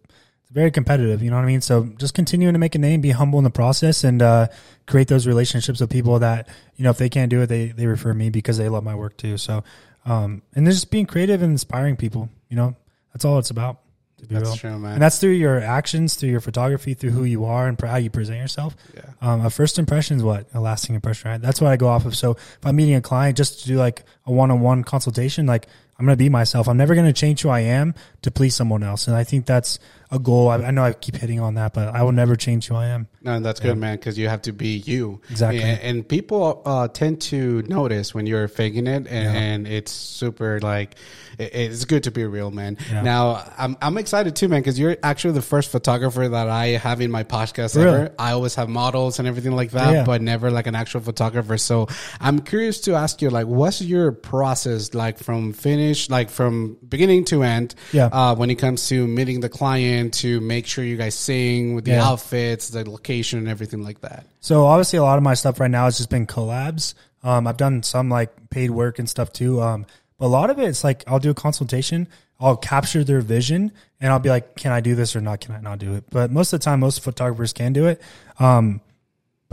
it's 0.45 0.53
very 0.53 0.71
competitive. 0.71 1.23
You 1.23 1.31
know 1.31 1.37
what 1.37 1.43
I 1.43 1.49
mean? 1.49 1.61
So 1.61 1.85
just 1.99 2.15
continuing 2.15 2.53
to 2.53 2.59
make 2.59 2.75
a 2.75 2.79
name, 2.79 3.01
be 3.01 3.11
humble 3.11 3.39
in 3.39 3.45
the 3.45 3.51
process, 3.51 4.05
and 4.05 4.23
uh, 4.23 4.47
create 4.87 5.09
those 5.09 5.27
relationships 5.27 5.81
with 5.81 5.91
people 5.91 6.21
that 6.21 6.49
you 6.77 6.85
know 6.85 6.91
if 6.91 6.99
they 6.99 7.09
can't 7.09 7.31
do 7.31 7.43
it, 7.43 7.47
they 7.47 7.69
they 7.69 7.87
refer 7.87 8.15
me 8.15 8.31
because 8.31 8.57
they 8.59 8.69
love 8.69 8.85
my 8.85 8.95
work 8.95 9.17
too. 9.17 9.37
So, 9.39 9.65
um, 10.07 10.43
and 10.55 10.67
just 10.67 10.91
being 10.91 11.07
creative 11.07 11.43
and 11.43 11.53
inspiring 11.53 11.97
people. 11.97 12.29
You 12.49 12.57
know, 12.57 12.77
that's 13.13 13.25
all 13.25 13.39
it's 13.39 13.51
about. 13.51 13.81
To 14.19 14.27
be 14.27 14.35
That's 14.37 14.49
real. 14.49 14.57
true, 14.57 14.79
man. 14.79 14.93
And 14.95 15.03
that's 15.03 15.19
through 15.19 15.31
your 15.31 15.61
actions, 15.61 16.15
through 16.15 16.31
your 16.31 16.41
photography, 16.41 16.95
through 16.95 17.11
who 17.11 17.25
you 17.25 17.45
are 17.45 17.67
and 17.67 17.79
how 17.81 17.97
you 17.97 18.11
present 18.11 18.39
yourself. 18.39 18.77
Yeah. 18.95 19.03
Um, 19.21 19.45
a 19.45 19.51
first 19.51 19.79
impression 19.79 20.17
is 20.17 20.23
what 20.23 20.47
a 20.55 20.61
lasting 20.61 20.95
impression, 20.95 21.31
right? 21.31 21.43
That's 21.43 21.61
what 21.61 21.73
I 21.73 21.77
go 21.77 21.89
off 21.89 22.07
of. 22.07 22.17
So 22.17 22.33
if 22.33 22.59
I'm 22.65 22.77
meeting 22.77 22.95
a 22.95 23.01
client 23.01 23.37
just 23.37 23.63
to 23.63 23.67
do 23.67 23.77
like 23.77 24.05
a 24.25 24.33
one-on-one 24.33 24.85
consultation, 24.85 25.47
like 25.47 25.67
I'm 25.99 26.07
going 26.07 26.17
to 26.19 26.23
be 26.23 26.29
myself. 26.29 26.69
I'm 26.69 26.77
never 26.77 26.95
going 26.95 27.07
to 27.07 27.13
change 27.13 27.43
who 27.43 27.49
I 27.51 27.61
am 27.61 27.95
to 28.23 28.31
please 28.31 28.55
someone 28.57 28.83
else. 28.83 29.07
And 29.07 29.17
I 29.17 29.23
think 29.25 29.47
that's 29.47 29.79
a 30.11 30.19
goal. 30.19 30.49
I, 30.49 30.57
I 30.57 30.71
know 30.71 30.83
I 30.85 30.93
keep 30.93 31.17
hitting 31.17 31.41
on 31.41 31.55
that, 31.55 31.73
but 31.73 31.89
I 31.95 32.03
will 32.03 32.13
never 32.13 32.37
change 32.37 32.67
who 32.69 32.75
I 32.75 32.87
am. 32.87 33.09
No, 33.23 33.41
that's 33.41 33.59
good, 33.61 33.79
man, 33.79 33.97
because 33.97 34.19
you 34.19 34.29
have 34.29 34.43
to 34.43 34.53
be 34.53 34.77
you. 34.77 35.21
Exactly. 35.31 35.63
And, 35.63 35.81
and 35.81 36.09
people 36.09 36.63
uh, 36.67 36.89
tend 36.89 37.21
to 37.23 37.63
notice 37.63 38.15
when 38.15 38.27
you're 38.27 38.49
faking 38.49 38.87
it, 38.87 39.07
and, 39.07 39.37
and 39.37 39.69
it's 39.69 39.91
super 39.93 40.61
like 40.61 40.97
it, 41.39 41.55
it's 41.55 41.85
good 41.87 42.03
to 42.05 42.11
be 42.11 42.25
real, 42.27 42.51
man. 42.51 42.77
Yeah. 42.93 43.01
Now, 43.03 43.51
I'm 43.57 43.77
I'm 43.81 43.97
excited 43.97 44.37
too, 44.37 44.49
man, 44.49 44.61
because 44.61 44.79
you're 44.79 44.97
actually 45.03 45.35
the 45.35 45.43
first 45.43 45.71
photographer 45.71 46.29
that 46.29 46.49
I 46.51 46.67
have 46.77 47.01
in 47.01 47.11
my 47.11 47.25
podcast 47.25 47.77
Really? 47.77 47.89
ever. 47.89 48.15
I 48.19 48.33
always 48.33 48.55
have 48.57 48.69
models 48.69 49.19
and 49.19 49.27
everything 49.27 49.53
like 49.53 49.71
that, 49.71 49.93
Yeah. 49.93 50.05
but 50.05 50.21
never 50.21 50.51
like 50.51 50.67
an 50.67 50.75
actual 50.75 51.01
photographer. 51.01 51.57
So 51.57 51.89
I'm 52.21 52.41
curious 52.41 52.81
to 52.83 52.95
ask 52.95 53.23
you, 53.23 53.31
like, 53.31 53.47
what's 53.47 53.81
your 53.81 54.13
process 54.13 54.93
like 54.93 55.19
from 55.19 55.55
finish, 55.55 55.84
like 56.09 56.31
from 56.31 56.77
beginning 56.89 57.25
to 57.27 57.43
end? 57.43 57.75
Yeah. 57.93 58.07
Uh, 58.13 58.35
when 58.35 58.51
it 58.51 58.57
comes 58.57 58.89
to 58.89 59.07
meeting 59.07 59.41
the 59.41 59.49
client 59.49 60.15
to 60.15 60.41
make 60.41 60.67
sure 60.67 60.85
you 60.85 60.97
guys 60.97 61.15
sing 61.15 61.75
with 61.75 61.85
the 61.85 61.93
Yeah. 61.93 62.05
outfits, 62.09 62.69
the 62.71 62.89
location, 62.89 63.39
and 63.39 63.49
everything 63.49 63.83
like 63.83 64.01
that. 64.03 64.27
So 64.41 64.67
obviously, 64.67 64.99
a 64.99 65.03
lot 65.03 65.17
of 65.19 65.23
my 65.25 65.35
stuff 65.35 65.61
right 65.61 65.71
now 65.71 65.85
has 65.85 65.97
just 65.97 66.11
been 66.11 66.27
collabs. 66.27 66.95
Um, 67.23 67.47
I've 67.47 67.57
done 67.57 67.83
some 67.83 68.09
like 68.11 68.31
paid 68.51 68.71
work 68.71 68.99
and 68.99 69.09
stuff 69.09 69.33
too. 69.33 69.61
Um, 69.63 69.87
but 70.19 70.27
a 70.27 70.29
lot 70.29 70.51
of 70.51 70.59
it, 70.59 70.65
it's 70.69 70.85
like 70.85 71.05
I'll 71.07 71.19
do 71.19 71.31
a 71.31 71.35
consultation. 71.35 72.07
I'll 72.41 72.57
capture 72.57 73.05
their 73.05 73.21
vision, 73.21 73.71
and 74.01 74.13
I'll 74.13 74.19
be 74.19 74.29
like, 74.29 74.57
"Can 74.57 74.73
I 74.73 74.81
do 74.81 74.95
this 74.95 75.15
or 75.17 75.21
not? 75.21 75.41
Can 75.41 75.55
I 75.55 75.61
not 75.61 75.79
do 75.79 75.95
it?" 75.95 76.05
But 76.11 76.31
most 76.31 76.53
of 76.53 76.61
the 76.61 76.65
time, 76.65 76.81
most 76.81 77.01
photographers 77.01 77.53
can 77.53 77.73
do 77.73 77.87
it. 77.87 78.03
Um, 78.39 78.81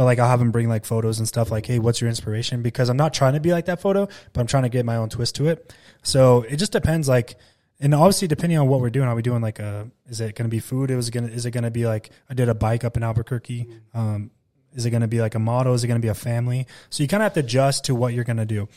but 0.01 0.05
like 0.05 0.17
I'll 0.17 0.29
have 0.29 0.39
them 0.39 0.49
bring 0.49 0.67
like 0.67 0.83
photos 0.83 1.19
and 1.19 1.27
stuff 1.27 1.51
like, 1.51 1.67
"Hey, 1.67 1.77
what's 1.77 2.01
your 2.01 2.09
inspiration?" 2.09 2.63
Because 2.63 2.89
I'm 2.89 2.97
not 2.97 3.13
trying 3.13 3.33
to 3.33 3.39
be 3.39 3.51
like 3.51 3.65
that 3.65 3.79
photo, 3.79 4.07
but 4.33 4.41
I'm 4.41 4.47
trying 4.47 4.63
to 4.63 4.69
get 4.69 4.83
my 4.83 4.95
own 4.95 5.09
twist 5.09 5.35
to 5.35 5.47
it. 5.47 5.71
So 6.01 6.41
it 6.49 6.55
just 6.55 6.71
depends. 6.71 7.07
Like, 7.07 7.35
and 7.79 7.93
obviously 7.93 8.27
depending 8.27 8.57
on 8.57 8.67
what 8.67 8.79
we're 8.81 8.89
doing, 8.89 9.07
are 9.07 9.13
we 9.13 9.21
doing 9.21 9.43
like 9.43 9.59
a? 9.59 9.91
Is 10.07 10.19
it 10.19 10.33
going 10.33 10.45
to 10.45 10.49
be 10.49 10.57
food? 10.59 10.89
Is 10.89 11.07
it 11.07 11.11
going 11.11 11.27
to? 11.27 11.31
Is 11.31 11.45
it 11.45 11.51
going 11.51 11.65
to 11.65 11.69
be 11.69 11.85
like 11.85 12.09
I 12.31 12.33
did 12.33 12.49
a 12.49 12.55
bike 12.55 12.83
up 12.83 12.97
in 12.97 13.03
Albuquerque? 13.03 13.67
Um, 13.93 14.31
is 14.73 14.87
it 14.87 14.89
going 14.89 15.01
to 15.01 15.07
be 15.07 15.21
like 15.21 15.35
a 15.35 15.39
model? 15.39 15.75
Is 15.75 15.83
it 15.83 15.87
going 15.87 16.01
to 16.01 16.03
be 16.03 16.09
a 16.09 16.15
family? 16.15 16.65
So 16.89 17.03
you 17.03 17.07
kind 17.07 17.21
of 17.21 17.25
have 17.25 17.33
to 17.35 17.41
adjust 17.41 17.83
to 17.85 17.93
what 17.93 18.15
you're 18.15 18.23
going 18.23 18.37
to 18.37 18.45
do. 18.47 18.69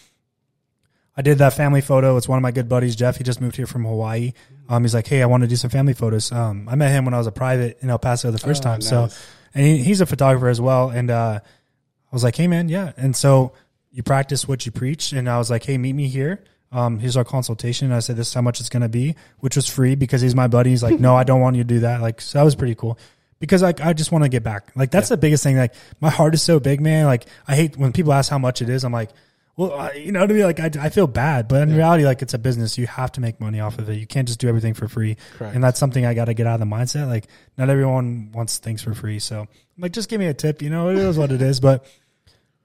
I 1.16 1.22
did 1.22 1.38
that 1.38 1.54
family 1.54 1.80
photo. 1.80 2.18
It's 2.18 2.28
one 2.28 2.36
of 2.36 2.42
my 2.42 2.50
good 2.50 2.68
buddies, 2.68 2.96
Jeff. 2.96 3.16
He 3.16 3.24
just 3.24 3.40
moved 3.40 3.56
here 3.56 3.66
from 3.66 3.86
Hawaii. 3.86 4.32
Um, 4.68 4.82
he's 4.82 4.92
like, 4.92 5.06
hey, 5.06 5.22
I 5.22 5.26
want 5.26 5.40
to 5.42 5.46
do 5.48 5.56
some 5.56 5.70
family 5.70 5.94
photos. 5.94 6.30
Um, 6.32 6.68
I 6.68 6.74
met 6.74 6.90
him 6.90 7.06
when 7.06 7.14
I 7.14 7.18
was 7.18 7.26
a 7.28 7.32
private 7.32 7.78
in 7.80 7.88
El 7.88 7.98
Paso 7.98 8.30
the 8.30 8.36
first 8.38 8.62
Oh, 8.66 8.68
time. 8.70 8.80
So, 8.82 9.02
nice. 9.02 9.26
And 9.54 9.64
he, 9.64 9.78
he's 9.78 10.00
a 10.00 10.06
photographer 10.06 10.48
as 10.48 10.60
well. 10.60 10.90
And 10.90 11.10
uh, 11.10 11.40
I 11.42 12.14
was 12.14 12.24
like, 12.24 12.36
hey, 12.36 12.48
man, 12.48 12.68
yeah. 12.68 12.92
And 12.96 13.14
so 13.14 13.52
you 13.90 14.02
practice 14.02 14.48
what 14.48 14.66
you 14.66 14.72
preach. 14.72 15.12
And 15.12 15.28
I 15.28 15.38
was 15.38 15.50
like, 15.50 15.64
hey, 15.64 15.78
meet 15.78 15.94
me 15.94 16.08
here. 16.08 16.42
Um, 16.72 16.98
here's 16.98 17.16
our 17.16 17.24
consultation. 17.24 17.86
And 17.86 17.94
I 17.94 18.00
said, 18.00 18.16
this 18.16 18.28
is 18.28 18.34
how 18.34 18.42
much 18.42 18.58
it's 18.58 18.68
going 18.68 18.82
to 18.82 18.88
be, 18.88 19.14
which 19.38 19.54
was 19.56 19.68
free 19.68 19.94
because 19.94 20.20
he's 20.20 20.34
my 20.34 20.48
buddy. 20.48 20.70
He's 20.70 20.82
like, 20.82 20.98
no, 20.98 21.14
I 21.14 21.22
don't 21.22 21.40
want 21.40 21.56
you 21.56 21.62
to 21.62 21.68
do 21.68 21.80
that. 21.80 22.00
Like, 22.00 22.20
so 22.20 22.38
that 22.38 22.44
was 22.44 22.56
pretty 22.56 22.74
cool 22.74 22.98
because 23.44 23.62
like 23.62 23.80
I 23.80 23.92
just 23.92 24.10
want 24.10 24.24
to 24.24 24.30
get 24.30 24.42
back. 24.42 24.72
Like 24.74 24.90
that's 24.90 25.10
the 25.10 25.16
biggest 25.16 25.42
thing. 25.42 25.56
Like 25.56 25.74
my 26.00 26.10
heart 26.10 26.34
is 26.34 26.42
so 26.42 26.58
big, 26.60 26.80
man. 26.80 27.04
Like 27.04 27.26
I 27.46 27.54
hate 27.54 27.76
when 27.76 27.92
people 27.92 28.12
ask 28.12 28.30
how 28.30 28.38
much 28.38 28.62
it 28.62 28.68
is. 28.68 28.84
I'm 28.84 28.92
like, 28.92 29.10
well, 29.56 29.72
I, 29.72 29.92
you 29.92 30.10
know, 30.10 30.26
to 30.26 30.34
be 30.34 30.44
like, 30.44 30.58
I, 30.58 30.70
I 30.80 30.88
feel 30.88 31.06
bad, 31.06 31.46
but 31.46 31.62
in 31.62 31.74
reality, 31.74 32.04
like 32.04 32.22
it's 32.22 32.34
a 32.34 32.38
business. 32.38 32.76
You 32.76 32.86
have 32.88 33.12
to 33.12 33.20
make 33.20 33.40
money 33.40 33.60
off 33.60 33.78
of 33.78 33.88
it. 33.88 33.94
You 33.94 34.06
can't 34.06 34.26
just 34.26 34.40
do 34.40 34.48
everything 34.48 34.74
for 34.74 34.88
free. 34.88 35.16
Correct. 35.36 35.54
And 35.54 35.62
that's 35.62 35.78
something 35.78 36.04
I 36.04 36.14
got 36.14 36.24
to 36.24 36.34
get 36.34 36.46
out 36.46 36.60
of 36.60 36.68
the 36.68 36.74
mindset. 36.74 37.06
Like 37.06 37.28
not 37.56 37.70
everyone 37.70 38.32
wants 38.32 38.58
things 38.58 38.82
for 38.82 38.94
free. 38.94 39.20
So 39.20 39.40
I'm 39.42 39.48
like, 39.78 39.92
just 39.92 40.08
give 40.08 40.18
me 40.18 40.26
a 40.26 40.34
tip. 40.34 40.60
You 40.60 40.70
know, 40.70 40.90
it 40.90 40.98
is 40.98 41.16
what 41.16 41.30
it 41.30 41.40
is. 41.40 41.60
But 41.60 41.86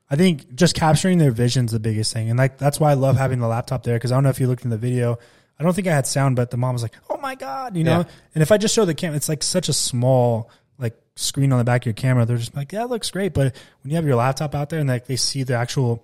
I 0.10 0.16
think 0.16 0.56
just 0.56 0.76
capturing 0.76 1.20
their 1.20 1.32
vision 1.32 1.66
is 1.66 1.72
the 1.72 1.80
biggest 1.80 2.12
thing. 2.12 2.30
And 2.30 2.40
like, 2.40 2.58
that's 2.58 2.80
why 2.80 2.90
I 2.90 2.96
love 2.96 3.16
mm-hmm. 3.16 3.22
having 3.22 3.40
the 3.40 3.48
laptop 3.48 3.84
there. 3.84 4.00
Cause 4.00 4.12
I 4.12 4.16
don't 4.16 4.24
know 4.24 4.32
if 4.32 4.40
you 4.40 4.48
looked 4.48 4.64
in 4.64 4.72
the 4.72 4.78
video. 4.78 5.20
I 5.60 5.64
don't 5.64 5.74
think 5.74 5.88
I 5.88 5.94
had 5.94 6.08
sound, 6.08 6.38
but 6.38 6.52
the 6.52 6.58
mom 6.58 6.74
was 6.74 6.82
like, 6.82 6.96
"Oh 7.10 7.18
my 7.18 7.36
god," 7.36 7.76
you 7.76 7.84
know. 7.84 8.00
Yeah. 8.00 8.04
And 8.34 8.42
if 8.42 8.50
I 8.50 8.58
just 8.58 8.74
show 8.74 8.86
the 8.86 8.94
camera, 8.94 9.18
it's 9.18 9.28
like 9.28 9.44
such 9.44 9.68
a 9.68 9.74
small 9.74 10.50
like 10.78 10.96
screen 11.18 11.52
on 11.52 11.58
the 11.58 11.66
back 11.66 11.82
of 11.82 11.86
your 11.88 11.94
camera. 11.94 12.26
They're 12.26 12.38
just 12.38 12.56
like, 12.56 12.72
"Yeah, 12.72 12.86
it 12.86 12.90
looks 12.90 13.12
great." 13.12 13.34
But 13.34 13.54
when 13.84 13.92
you 13.92 13.98
have 13.98 14.06
your 14.06 14.16
laptop 14.16 14.56
out 14.56 14.70
there 14.70 14.80
and 14.80 14.88
like 14.88 15.06
they 15.06 15.18
see 15.18 15.44
the 15.44 15.56
actual 15.56 16.02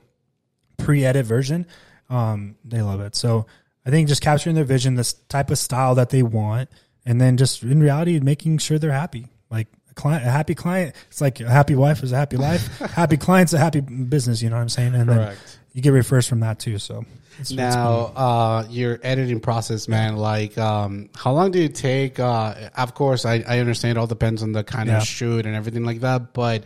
pre-edit 0.78 1.26
version, 1.26 1.66
um, 2.10 2.56
they 2.64 2.82
love 2.82 3.02
it. 3.02 3.16
So 3.16 3.46
I 3.86 3.90
think 3.90 4.08
just 4.08 4.22
capturing 4.22 4.56
their 4.56 4.64
vision, 4.66 4.96
this 4.96 5.14
type 5.14 5.52
of 5.52 5.58
style 5.58 5.96
that 5.96 6.10
they 6.10 6.24
want, 6.24 6.70
and 7.06 7.20
then 7.22 7.38
just 7.38 7.64
in 7.64 7.80
reality 7.82 8.20
making 8.20 8.58
sure 8.60 8.80
they're 8.80 8.92
happy. 8.92 9.28
Like 9.50 9.68
a 9.92 9.94
client, 9.94 10.26
a 10.26 10.32
happy 10.32 10.56
client, 10.56 10.96
it's 11.10 11.22
like 11.22 11.40
a 11.40 11.50
happy 11.50 11.76
wife 11.76 12.04
is 12.04 12.12
a 12.12 12.16
happy 12.18 12.38
life. 12.38 12.78
happy 12.80 13.18
client's 13.18 13.54
a 13.54 13.60
happy 13.60 13.82
business. 13.82 14.42
You 14.42 14.50
know 14.50 14.56
what 14.56 14.62
I'm 14.64 14.70
saying? 14.70 14.96
And 14.96 15.10
then 15.10 15.36
you 15.74 15.82
get 15.82 15.90
refers 15.92 16.28
from 16.28 16.40
that 16.40 16.58
too. 16.60 16.80
So 16.80 17.06
it's, 17.40 17.52
it's 17.52 17.58
Now, 17.58 18.14
uh, 18.16 18.66
your 18.70 18.98
editing 19.04 19.40
process, 19.42 19.88
man, 19.88 20.16
like, 20.16 20.58
um, 20.58 21.10
how 21.16 21.34
long 21.34 21.52
do 21.52 21.60
you 21.62 21.68
take? 21.70 22.18
Uh, 22.20 22.70
of 22.78 22.94
course, 22.94 23.26
I, 23.26 23.44
I 23.48 23.60
understand 23.60 23.98
it 23.98 24.00
all 24.00 24.08
depends 24.08 24.42
on 24.42 24.54
the 24.54 24.64
kind 24.64 24.88
Yeah. 24.90 24.98
of 24.98 25.04
shoot 25.04 25.46
and 25.46 25.54
everything 25.56 25.84
like 25.84 26.00
that, 26.00 26.34
but, 26.34 26.64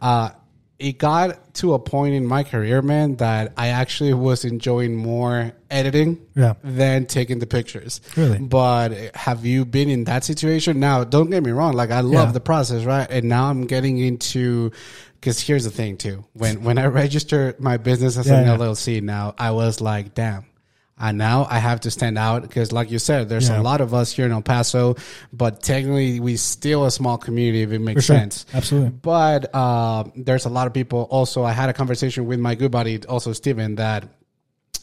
uh, 0.00 0.30
it 0.78 0.98
got 0.98 1.54
to 1.54 1.74
a 1.74 1.78
point 1.78 2.14
in 2.14 2.24
my 2.24 2.44
career, 2.44 2.80
man, 2.82 3.16
that 3.16 3.52
I 3.56 3.68
actually 3.68 4.14
was 4.14 4.44
enjoying 4.44 4.94
more 4.94 5.52
editing 5.70 6.18
Yeah. 6.36 6.54
than 6.62 7.06
taking 7.06 7.40
the 7.40 7.46
pictures. 7.48 8.00
Really? 8.16 8.38
But 8.38 8.92
have 9.16 9.44
you 9.44 9.64
been 9.64 9.88
in 9.90 10.04
that 10.04 10.22
situation? 10.24 10.78
Now, 10.78 11.02
don't 11.04 11.30
get 11.30 11.42
me 11.42 11.50
wrong. 11.50 11.72
Like, 11.72 11.90
I 11.90 12.00
love 12.00 12.28
Yeah. 12.28 12.32
the 12.32 12.40
process, 12.40 12.84
right? 12.84 13.08
And 13.10 13.28
now 13.28 13.50
I'm 13.50 13.66
getting 13.66 13.98
into, 13.98 14.70
because 15.20 15.40
here's 15.40 15.64
the 15.64 15.70
thing 15.70 15.96
too. 15.96 16.24
When 16.34 16.62
when 16.62 16.78
I 16.78 16.86
registered 16.86 17.58
my 17.58 17.76
business 17.76 18.16
as 18.16 18.28
Yeah, 18.28 18.38
an. 18.40 18.48
LLC, 18.60 19.00
now 19.00 19.34
I 19.36 19.50
was 19.50 19.80
like, 19.80 20.14
damn. 20.14 20.44
And 21.00 21.16
now 21.18 21.46
I 21.48 21.58
have 21.58 21.80
to 21.80 21.90
stand 21.90 22.18
out 22.18 22.42
because, 22.42 22.72
like 22.72 22.90
you 22.90 22.98
said, 22.98 23.28
there's 23.28 23.48
Yeah. 23.48 23.60
a 23.60 23.62
lot 23.62 23.80
of 23.80 23.94
us 23.94 24.12
here 24.12 24.26
in 24.26 24.32
El 24.32 24.42
Paso, 24.42 24.96
but 25.32 25.62
technically 25.62 26.18
we 26.20 26.36
still 26.36 26.84
a 26.86 26.90
small 26.90 27.18
community 27.18 27.62
if 27.62 27.70
it 27.72 27.78
makes 27.78 28.04
sure. 28.04 28.16
sense. 28.16 28.46
Absolutely. 28.52 28.90
But 28.90 29.54
uh, 29.54 30.04
there's 30.16 30.44
a 30.44 30.48
lot 30.48 30.66
of 30.66 30.74
people. 30.74 31.06
Also, 31.10 31.44
I 31.44 31.52
had 31.52 31.68
a 31.68 31.72
conversation 31.72 32.26
with 32.26 32.40
my 32.40 32.54
good 32.56 32.70
buddy, 32.72 33.00
also 33.06 33.32
Steven, 33.32 33.76
that 33.76 34.08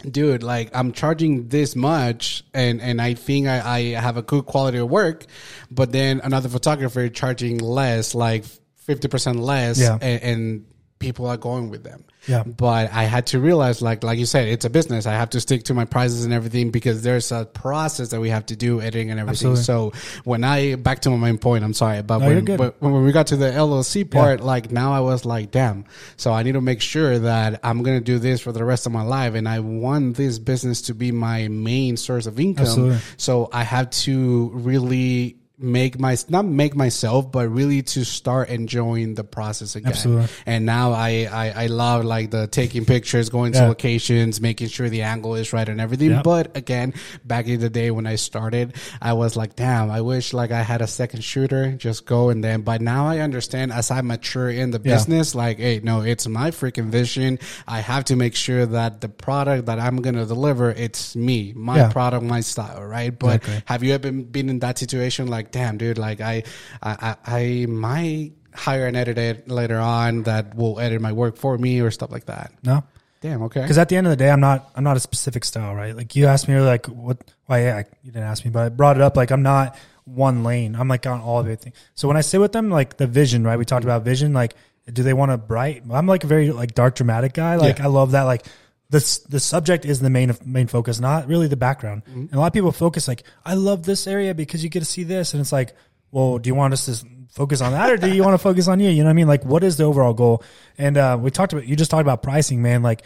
dude, 0.10 0.44
like 0.44 0.70
I'm 0.76 0.92
charging 0.92 1.48
this 1.50 1.76
much, 1.76 2.44
and 2.54 2.82
and 2.82 3.02
I 3.02 3.14
think 3.16 3.48
I, 3.48 3.78
I 3.78 3.80
have 4.00 4.18
a 4.18 4.22
good 4.22 4.46
quality 4.46 4.78
of 4.78 4.90
work, 4.90 5.26
but 5.72 5.92
then 5.92 6.22
another 6.24 6.50
photographer 6.50 7.10
charging 7.10 7.58
less, 7.60 8.14
like 8.16 8.46
fifty 8.78 9.08
percent 9.08 9.40
less, 9.40 9.80
Yeah. 9.80 9.98
and, 10.02 10.22
and 10.24 10.66
people 11.00 11.26
are 11.28 11.38
going 11.38 11.70
with 11.70 11.84
them. 11.84 12.04
Yeah. 12.28 12.44
But 12.44 12.92
I 12.92 13.04
had 13.04 13.28
to 13.28 13.40
realize, 13.40 13.82
like 13.82 14.04
like 14.04 14.20
you 14.20 14.26
said, 14.26 14.48
it's 14.48 14.66
a 14.66 14.70
business. 14.70 15.06
I 15.06 15.14
have 15.14 15.30
to 15.32 15.40
stick 15.40 15.64
to 15.64 15.74
my 15.74 15.86
prices 15.86 16.26
and 16.26 16.34
everything 16.34 16.72
because 16.72 17.02
there's 17.02 17.32
a 17.32 17.46
process 17.46 18.10
that 18.10 18.20
we 18.20 18.30
have 18.30 18.46
to 18.48 18.56
do, 18.56 18.82
editing 18.82 19.12
and 19.12 19.20
everything. 19.20 19.52
Absolutely. 19.52 19.94
So 19.94 20.22
when 20.24 20.44
I 20.44 20.76
back 20.76 21.02
to 21.02 21.10
my 21.10 21.18
main 21.18 21.38
point, 21.38 21.64
I'm 21.64 21.74
sorry, 21.74 22.02
but 22.02 22.20
No, 22.20 22.28
when, 22.28 22.46
but 22.58 22.82
when 22.82 23.04
we 23.04 23.12
got 23.12 23.28
to 23.28 23.38
the 23.38 23.52
LLC 23.52 24.10
part, 24.10 24.42
like 24.42 24.72
now 24.72 24.94
I 24.94 25.00
was 25.00 25.26
like, 25.26 25.52
damn. 25.52 25.86
So 26.18 26.34
I 26.34 26.44
need 26.44 26.54
to 26.54 26.62
make 26.62 26.82
sure 26.82 27.20
that 27.20 27.60
I'm 27.64 27.84
gonna 27.84 28.02
do 28.02 28.20
this 28.20 28.42
for 28.42 28.52
the 28.52 28.64
rest 28.64 28.86
of 28.86 28.92
my 28.92 29.04
life, 29.04 29.36
and 29.36 29.48
I 29.48 29.60
want 29.60 30.18
this 30.18 30.40
business 30.40 30.84
to 30.84 30.94
be 30.94 31.12
my 31.12 31.48
main 31.48 31.98
source 31.98 32.26
of 32.26 32.40
income. 32.40 32.66
Absolutely. 32.66 33.00
So 33.18 33.50
I 33.52 33.64
have 33.64 33.90
to 33.92 34.52
really 34.54 35.38
make 35.58 35.98
my 35.98 36.18
not 36.28 36.44
make 36.46 36.76
myself 36.76 37.32
but 37.32 37.48
really 37.48 37.82
to 37.82 38.04
start 38.04 38.50
enjoying 38.50 39.14
the 39.14 39.24
process 39.24 39.78
again 39.78 39.92
Absolutely. 39.92 40.28
and 40.46 40.66
now 40.66 40.92
I, 40.92 41.30
I 41.32 41.64
i 41.64 41.68
love 41.68 42.04
like 42.04 42.30
the 42.30 42.48
taking 42.48 42.84
pictures 42.84 43.30
going 43.30 43.54
to 43.54 43.66
locations 43.68 44.42
making 44.42 44.68
sure 44.68 44.90
the 44.90 45.04
angle 45.04 45.36
is 45.36 45.54
right 45.54 45.68
and 45.70 45.80
everything 45.80 46.10
Yeah. 46.12 46.22
but 46.24 46.58
again 46.58 46.94
back 47.24 47.48
in 47.48 47.62
the 47.62 47.70
day 47.70 47.90
when 47.90 48.06
i 48.06 48.16
started 48.16 48.76
i 49.02 49.14
was 49.14 49.38
like 49.38 49.56
damn 49.56 49.90
i 49.92 50.02
wish 50.02 50.34
like 50.34 50.52
i 50.52 50.62
had 50.62 50.82
a 50.82 50.88
second 50.88 51.24
shooter 51.24 51.72
just 51.72 52.06
go 52.06 52.28
and 52.30 52.44
then 52.44 52.62
but 52.62 52.82
now 52.82 53.08
i 53.08 53.20
understand 53.20 53.72
as 53.72 53.92
i 53.92 54.02
mature 54.02 54.50
in 54.50 54.72
the 54.72 54.82
Yeah. 54.84 54.96
business 54.96 55.36
like 55.36 55.58
hey 55.60 55.80
no 55.82 56.02
it's 56.02 56.28
my 56.28 56.52
freaking 56.52 56.90
vision 56.90 57.40
i 57.66 57.80
have 57.80 58.04
to 58.06 58.18
make 58.18 58.36
sure 58.36 58.66
that 58.66 59.00
the 59.00 59.08
product 59.08 59.68
that 59.68 59.80
i'm 59.80 60.02
gonna 60.02 60.26
deliver 60.26 60.70
it's 60.72 61.16
me 61.16 61.54
my 61.56 61.78
Yeah. 61.78 61.92
product 61.94 62.24
my 62.26 62.42
style 62.42 62.84
right 62.84 63.18
but 63.18 63.42
have 63.66 63.84
you 63.84 63.94
ever 63.94 64.12
been 64.12 64.50
in 64.50 64.60
that 64.60 64.78
situation 64.78 65.28
like 65.28 65.45
damn 65.52 65.78
dude 65.78 65.98
like 65.98 66.22
i 66.22 66.44
i 66.82 67.16
i, 67.26 67.38
I 67.42 67.66
might 67.68 68.32
hire 68.54 68.88
an 68.88 68.96
editor 68.96 69.42
later 69.48 69.78
on 69.78 70.24
that 70.24 70.56
will 70.56 70.80
edit 70.80 71.02
my 71.02 71.12
work 71.12 71.38
for 71.38 71.58
me 71.58 71.82
or 71.82 71.92
stuff 71.92 72.12
like 72.12 72.26
that 72.26 72.52
No, 72.64 72.84
damn 73.22 73.42
okay 73.44 73.62
because 73.62 73.78
at 73.78 73.90
the 73.90 73.98
end 73.98 74.08
of 74.08 74.12
the 74.12 74.18
day, 74.18 74.30
I'm 74.30 74.40
not 74.40 74.70
I'm 74.76 74.84
not 74.84 74.96
a 74.98 75.00
specific 75.00 75.44
style, 75.44 75.76
right? 75.76 75.96
Like 75.96 76.16
you 76.16 76.28
asked 76.28 76.48
me, 76.48 76.60
like 76.60 76.86
what? 76.88 77.18
Why? 77.48 77.62
yeah, 77.64 77.84
you 78.04 78.12
didn't 78.12 78.24
ask 78.28 78.46
me, 78.46 78.52
but 78.52 78.64
I 78.66 78.70
brought 78.70 78.96
it 78.96 79.02
up. 79.02 79.18
Like 79.18 79.32
I'm 79.32 79.44
not 79.44 79.76
one 80.06 80.44
lane. 80.44 80.76
I'm 80.76 80.88
like 80.88 81.06
on 81.06 81.20
all 81.20 81.40
of 81.40 81.46
everything. 81.48 81.74
So 81.96 82.08
when 82.08 82.16
I 82.18 82.22
sit 82.22 82.40
with 82.40 82.52
them, 82.54 82.70
like 82.70 82.98
the 82.98 83.08
vision, 83.08 83.44
right? 83.44 83.58
We 83.58 83.66
talked 83.66 83.84
about 83.84 84.04
vision. 84.04 84.32
Like, 84.34 84.56
do 84.92 85.04
they 85.04 85.14
want 85.14 85.32
a 85.32 85.38
bright? 85.38 85.84
I'm 85.90 86.08
like 86.08 86.24
a 86.24 86.28
very 86.28 86.52
like 86.52 86.76
dark 86.76 86.96
dramatic 86.96 87.34
guy. 87.34 87.56
Like 87.56 87.80
Yeah. 87.80 87.86
I 87.86 87.88
love 87.88 88.12
that. 88.12 88.24
Like 88.24 88.46
the 88.90 89.20
the 89.30 89.40
subject 89.40 89.86
is 89.86 90.00
the 90.00 90.10
main 90.10 90.32
main 90.46 90.68
focus, 90.68 91.00
not 91.00 91.28
really 91.28 91.48
the 91.48 91.58
background. 91.58 92.04
And 92.06 92.34
a 92.34 92.40
lot 92.40 92.48
of 92.48 92.54
people 92.54 92.72
focus 92.72 93.08
like 93.08 93.24
I 93.46 93.56
love 93.56 93.84
this 93.84 94.08
area 94.08 94.34
because 94.34 94.64
you 94.64 94.70
get 94.70 94.80
to 94.80 94.86
see 94.86 95.04
this, 95.04 95.34
and 95.34 95.42
it's 95.42 95.52
like, 95.52 95.76
well, 96.12 96.38
do 96.38 96.48
you 96.48 96.56
want 96.56 96.74
us 96.74 96.86
to 96.86 97.06
focus 97.32 97.62
on 97.62 97.74
that, 97.74 97.90
or 97.92 97.98
do 97.98 98.14
you 98.14 98.24
want 98.24 98.34
to 98.36 98.38
focus 98.38 98.68
on 98.68 98.80
you? 98.80 98.90
You 98.90 99.04
know 99.04 99.08
what 99.08 99.12
I 99.12 99.14
mean? 99.14 99.28
Like, 99.28 99.44
what 99.44 99.64
is 99.64 99.78
the 99.78 99.84
overall 99.84 100.14
goal? 100.14 100.44
And 100.78 100.98
uh, 100.98 101.18
we 101.20 101.32
talked 101.32 101.54
about 101.54 101.68
you 101.68 101.76
just 101.76 101.92
talked 101.92 102.02
about 102.02 102.22
pricing, 102.22 102.62
man. 102.62 102.84
Like 102.84 103.04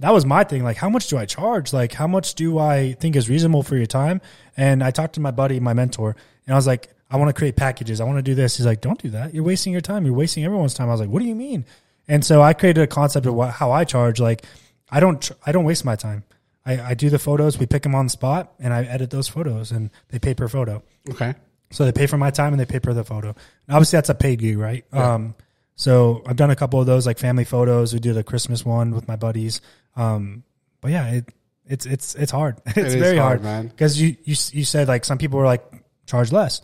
that 0.00 0.12
was 0.12 0.24
my 0.24 0.44
thing. 0.44 0.64
Like, 0.64 0.76
how 0.76 0.88
much 0.88 1.08
do 1.08 1.18
I 1.18 1.26
charge? 1.26 1.72
Like, 1.72 1.92
how 1.92 2.06
much 2.06 2.34
do 2.34 2.58
I 2.58 2.94
think 2.94 3.16
is 3.16 3.28
reasonable 3.28 3.62
for 3.62 3.76
your 3.76 3.86
time? 3.86 4.20
And 4.56 4.82
I 4.82 4.90
talked 4.90 5.14
to 5.14 5.20
my 5.20 5.30
buddy, 5.30 5.60
my 5.60 5.74
mentor, 5.74 6.16
and 6.46 6.54
I 6.54 6.56
was 6.56 6.66
like, 6.66 6.88
I 7.10 7.16
want 7.16 7.28
to 7.28 7.34
create 7.34 7.56
packages. 7.56 8.00
I 8.00 8.04
want 8.04 8.18
to 8.18 8.22
do 8.22 8.34
this. 8.34 8.56
He's 8.56 8.66
like, 8.66 8.80
don't 8.80 9.00
do 9.00 9.10
that. 9.10 9.34
You're 9.34 9.44
wasting 9.44 9.72
your 9.72 9.82
time. 9.82 10.04
You're 10.06 10.14
wasting 10.14 10.44
everyone's 10.44 10.74
time. 10.74 10.88
I 10.88 10.92
was 10.92 11.00
like, 11.00 11.10
what 11.10 11.20
do 11.20 11.28
you 11.28 11.34
mean? 11.34 11.64
And 12.08 12.24
so 12.24 12.40
I 12.40 12.54
created 12.54 12.82
a 12.82 12.86
concept 12.86 13.26
of 13.26 13.34
what, 13.34 13.50
how 13.50 13.72
I 13.72 13.84
charge. 13.84 14.20
Like, 14.20 14.44
I 14.90 15.00
don't, 15.00 15.30
I 15.46 15.52
don't 15.52 15.64
waste 15.64 15.84
my 15.84 15.96
time. 15.96 16.24
I, 16.66 16.80
I 16.80 16.94
do 16.94 17.08
the 17.10 17.18
photos. 17.18 17.58
We 17.58 17.66
pick 17.66 17.82
them 17.82 17.94
on 17.94 18.06
the 18.06 18.10
spot, 18.10 18.52
and 18.58 18.72
I 18.74 18.84
edit 18.84 19.10
those 19.10 19.28
photos, 19.28 19.70
and 19.72 19.90
they 20.08 20.18
pay 20.18 20.34
per 20.34 20.48
photo. 20.48 20.82
okay 21.10 21.34
So 21.70 21.84
they 21.84 21.92
pay 21.92 22.06
for 22.06 22.18
my 22.18 22.30
time 22.30 22.52
and 22.52 22.60
they 22.60 22.66
pay 22.66 22.80
for 22.80 22.92
the 22.92 23.04
photo. 23.04 23.28
And 23.28 23.76
obviously 23.76 23.96
that's 23.96 24.08
a 24.08 24.14
paid 24.14 24.40
gig, 24.40 24.58
right? 24.58 24.84
Um, 24.92 25.34
so 25.76 26.22
I've 26.26 26.36
done 26.36 26.50
a 26.50 26.56
couple 26.56 26.80
of 26.80 26.86
those 26.86 27.06
like 27.06 27.18
family 27.18 27.44
photos. 27.44 27.94
We 27.94 28.00
did 28.00 28.16
a 28.16 28.22
Christmas 28.24 28.64
one 28.64 28.90
with 28.92 29.06
my 29.08 29.16
buddies. 29.16 29.60
Um, 29.96 30.42
but 30.80 30.90
yeah, 30.90 31.10
it, 31.12 31.28
it's, 31.66 31.86
it's, 31.86 32.14
it's 32.16 32.32
hard. 32.32 32.60
It's 32.66 32.76
is 32.76 32.94
very 32.96 33.16
hard, 33.16 33.42
man. 33.42 33.70
Cause 33.76 33.96
you, 33.96 34.16
you, 34.24 34.34
you 34.52 34.64
said 34.64 34.88
like 34.88 35.04
some 35.04 35.16
people 35.18 35.38
were 35.38 35.46
like 35.46 35.64
charge 36.06 36.32
less, 36.32 36.60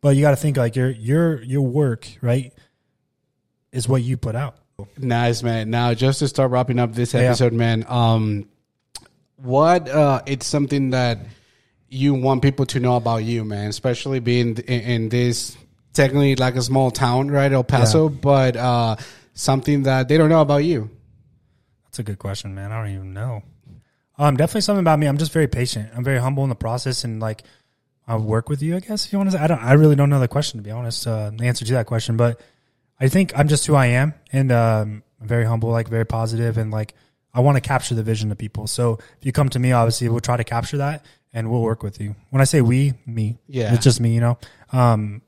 but 0.00 0.16
you 0.16 0.22
got 0.22 0.30
to 0.30 0.36
think 0.36 0.56
like 0.56 0.74
your, 0.76 0.90
your, 0.90 1.40
your 1.42 1.62
work, 1.62 2.08
right? 2.20 2.52
Is 3.70 3.88
what 3.88 4.02
you 4.02 4.16
put 4.16 4.34
out. 4.34 4.56
Nice, 4.96 5.42
man. 5.42 5.70
Now, 5.70 5.92
just 5.94 6.20
to 6.20 6.28
start 6.28 6.50
wrapping 6.50 6.78
up 6.78 6.94
this 6.94 7.14
Yeah. 7.14 7.20
episode, 7.20 7.52
man, 7.52 7.84
um, 7.88 8.48
what 9.36 9.88
uh, 9.88 10.22
it's 10.26 10.46
something 10.46 10.90
that 10.90 11.18
you 11.88 12.14
want 12.14 12.42
people 12.42 12.66
to 12.66 12.80
know 12.80 12.96
about 12.96 13.18
you, 13.24 13.44
man, 13.44 13.68
especially 13.70 14.20
being 14.20 14.56
in, 14.58 14.80
in 14.80 15.08
this 15.08 15.56
technically 15.94 16.36
like 16.36 16.54
a 16.54 16.62
small 16.62 16.90
town, 16.90 17.28
right, 17.30 17.50
El 17.50 17.64
Paso, 17.64 18.08
but 18.08 18.56
uh, 18.56 18.96
something 19.34 19.82
that 19.84 20.08
they 20.08 20.16
don't 20.16 20.28
know 20.28 20.40
about 20.42 20.58
you. 20.58 20.90
That's 21.86 21.98
a 21.98 22.02
good 22.02 22.18
question, 22.18 22.54
man. 22.54 22.70
I 22.70 22.82
don't 22.82 22.92
even 22.94 23.12
know. 23.14 23.42
Um, 24.16 24.36
definitely 24.36 24.60
something 24.62 24.80
about 24.82 24.98
me. 24.98 25.06
I'm 25.06 25.18
just 25.18 25.32
very 25.32 25.46
patient. 25.48 25.90
I'm 25.96 26.04
very 26.04 26.18
humble 26.18 26.42
in 26.42 26.50
the 26.50 26.56
process, 26.56 27.04
and 27.04 27.20
like 27.20 27.42
I 28.06 28.16
work 28.16 28.48
with 28.48 28.62
you. 28.62 28.76
I 28.76 28.80
guess 28.80 29.06
if 29.06 29.12
you 29.12 29.18
want 29.18 29.30
to. 29.30 29.36
Say. 29.36 29.42
I 29.42 29.46
don't. 29.46 29.62
I 29.62 29.72
really 29.72 29.96
don't 29.96 30.10
know 30.10 30.20
the 30.20 30.28
question 30.28 30.58
to 30.58 30.64
be 30.64 30.70
honest. 30.70 31.06
Uh, 31.06 31.30
the 31.36 31.46
answer 31.46 31.64
to 31.64 31.72
that 31.74 31.86
question, 31.86 32.16
but 32.16 32.40
I 33.00 33.08
think 33.08 33.32
I'm 33.38 33.48
just 33.48 33.66
who 33.66 33.74
I 33.74 33.86
am, 33.86 34.14
and 34.32 34.50
um, 34.52 35.02
I'm 35.20 35.28
very 35.28 35.44
humble, 35.44 35.70
like 35.70 35.88
very 35.88 36.06
positive, 36.06 36.58
and 36.58 36.70
like 36.70 36.94
I 37.32 37.40
want 37.40 37.56
to 37.56 37.60
capture 37.60 37.94
the 37.94 38.02
vision 38.02 38.32
of 38.32 38.38
people. 38.38 38.66
So 38.66 38.98
if 39.18 39.26
you 39.26 39.32
come 39.32 39.48
to 39.50 39.58
me, 39.58 39.72
obviously 39.72 40.08
we'll 40.08 40.20
try 40.20 40.36
to 40.36 40.44
capture 40.44 40.78
that, 40.78 41.04
and 41.32 41.50
we'll 41.50 41.62
work 41.62 41.82
with 41.82 42.00
you. 42.00 42.16
When 42.30 42.40
I 42.40 42.44
say 42.44 42.60
we, 42.60 42.94
me, 43.06 43.38
Yeah. 43.46 43.74
it's 43.74 43.84
just 43.84 44.00
me. 44.00 44.14
You 44.14 44.20
know. 44.20 44.38
Um, 44.72 45.22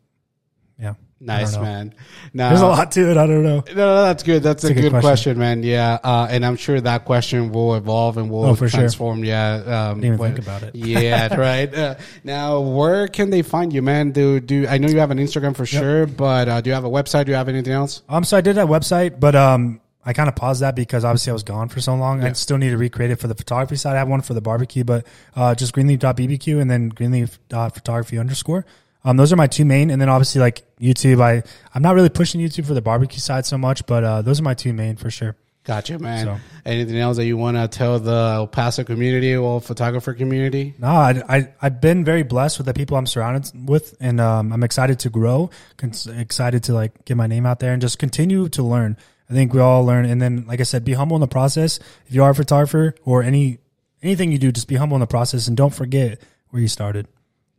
yeah. 0.79 0.95
Nice, 1.23 1.55
man. 1.57 1.93
Now, 2.33 2.49
There's 2.49 2.63
a 2.63 2.67
lot 2.67 2.93
to 2.93 3.11
it. 3.11 3.19
I 3.19 3.27
don't 3.27 3.43
know. 3.43 3.63
No, 3.69 3.75
no, 3.75 4.03
that's 4.05 4.23
good. 4.23 4.43
That's 4.43 4.65
a, 4.65 4.69
a 4.69 4.73
good, 4.73 4.81
good 4.85 4.91
question. 4.93 5.03
question. 5.03 5.39
man. 5.39 5.63
Yeah, 5.63 5.99
uh, 6.03 6.27
and 6.31 6.47
I'm 6.47 6.57
sure 6.57 6.81
that 6.81 7.05
question 7.05 7.53
will 7.53 7.75
evolve 7.75 8.17
and 8.17 8.31
will 8.31 8.47
Oh, 8.47 8.55
for 8.55 8.71
sure. 8.71 8.81
transform. 8.81 9.23
Yeah, 9.23 9.55
um, 9.91 10.01
Didn't 10.01 10.05
even 10.15 10.19
when- 10.19 10.35
think 10.35 10.47
about 10.47 10.63
it. 10.63 10.75
yeah, 10.75 11.35
right. 11.37 11.73
Uh, 11.75 11.97
now, 12.25 12.61
where 12.61 13.07
can 13.07 13.29
they 13.29 13.43
find 13.43 13.71
you, 13.71 13.83
man? 13.83 14.13
Do 14.13 14.41
do 14.41 14.67
I 14.67 14.79
know 14.79 14.89
you 14.89 14.99
have 15.01 15.11
an 15.11 15.19
Instagram 15.19 15.55
for 15.55 15.67
sure, 15.67 16.07
but 16.07 16.49
uh, 16.49 16.61
do 16.63 16.71
you 16.71 16.75
have 16.75 16.85
a 16.85 16.91
website? 16.91 17.27
Do 17.27 17.33
you 17.33 17.37
have 17.37 17.51
anything 17.51 17.75
else? 17.75 18.03
Um, 18.09 18.25
so 18.25 18.39
I 18.39 18.41
did 18.41 18.57
that 18.57 18.69
website, 18.69 19.21
but 19.21 19.35
um, 19.35 19.83
I 20.03 20.15
kind 20.15 20.29
of 20.31 20.37
paused 20.37 20.63
that 20.63 20.75
because 20.75 21.05
obviously 21.05 21.33
I 21.33 21.35
was 21.35 21.43
gone 21.43 21.69
for 21.69 21.83
so 21.83 21.95
long. 21.97 22.25
I 22.25 22.33
still 22.33 22.57
need 22.57 22.71
to 22.71 22.79
recreate 22.79 23.11
it 23.11 23.17
for 23.17 23.29
the 23.29 23.35
photography 23.35 23.77
side. 23.77 23.95
I 23.95 23.99
have 23.99 24.09
one 24.09 24.23
for 24.23 24.33
the 24.33 24.41
barbecue, 24.41 24.85
but 24.85 25.07
uh, 25.37 25.55
just 25.55 25.75
greenleaf.bbq 25.75 26.59
and 26.63 26.71
then 26.71 26.89
greenleaf.photography 26.89 28.17
underscore. 28.19 28.65
Um, 29.05 29.17
those 29.17 29.33
are 29.33 29.37
my 29.37 29.47
two 29.47 29.65
main, 29.65 29.91
and 29.91 30.01
then 30.01 30.09
obviously 30.09 30.41
like 30.41 30.63
YouTube. 30.79 31.21
I 31.23 31.43
I'm 31.75 31.83
not 31.83 31.95
really 31.95 32.11
pushing 32.11 32.41
YouTube 32.41 32.67
for 32.67 32.75
the 32.75 32.83
barbecue 32.83 33.19
side 33.21 33.47
so 33.47 33.57
much, 33.57 33.87
but 33.87 34.05
uh, 34.05 34.23
those 34.23 34.41
are 34.41 34.43
my 34.43 34.55
two 34.55 34.73
main 34.73 34.97
for 34.97 35.11
sure. 35.11 35.37
Gotcha, 35.65 35.99
man. 35.99 36.25
So- 36.27 36.39
Anything 36.67 36.99
else 36.99 37.17
that 37.19 37.25
you 37.27 37.37
want 37.37 37.57
to 37.57 37.69
tell 37.69 37.99
the 37.99 38.33
El 38.35 38.47
Paso 38.47 38.83
community 38.85 39.35
or 39.37 39.61
photographer 39.61 40.13
community? 40.15 40.75
No, 40.79 40.89
I, 40.89 41.23
I 41.29 41.49
I've 41.63 41.81
been 41.81 42.05
very 42.05 42.23
blessed 42.23 42.59
with 42.59 42.67
the 42.67 42.75
people 42.75 42.97
I'm 42.97 43.07
surrounded 43.07 43.51
with, 43.69 43.95
and 44.01 44.21
um, 44.21 44.53
I'm 44.53 44.63
excited 44.63 44.99
to 45.01 45.11
grow, 45.11 45.51
cons- 45.77 46.07
excited 46.07 46.65
to 46.65 46.75
like 46.75 47.05
get 47.05 47.17
my 47.17 47.27
name 47.27 47.47
out 47.47 47.61
there 47.61 47.73
and 47.73 47.81
just 47.81 47.99
continue 47.99 48.49
to 48.51 48.63
learn. 48.63 48.97
I 49.29 49.33
think 49.33 49.55
we 49.55 49.61
all 49.61 49.85
learn, 49.85 50.05
and 50.07 50.21
then 50.21 50.45
like 50.47 50.61
I 50.61 50.65
said, 50.65 50.85
be 50.85 50.93
humble 50.95 51.17
in 51.17 51.21
the 51.21 51.29
process. 51.29 51.79
If 52.07 52.15
you 52.15 52.23
are 52.25 52.31
a 52.31 52.35
photographer 52.35 52.95
or 53.05 53.23
any 53.23 53.59
anything 54.03 54.33
you 54.33 54.39
do, 54.39 54.51
just 54.53 54.67
be 54.69 54.77
humble 54.77 54.97
in 54.97 55.01
the 55.01 55.07
process 55.07 55.47
and 55.47 55.57
don't 55.57 55.75
forget 55.75 56.21
where 56.51 56.61
you 56.61 56.69
started. 56.69 57.07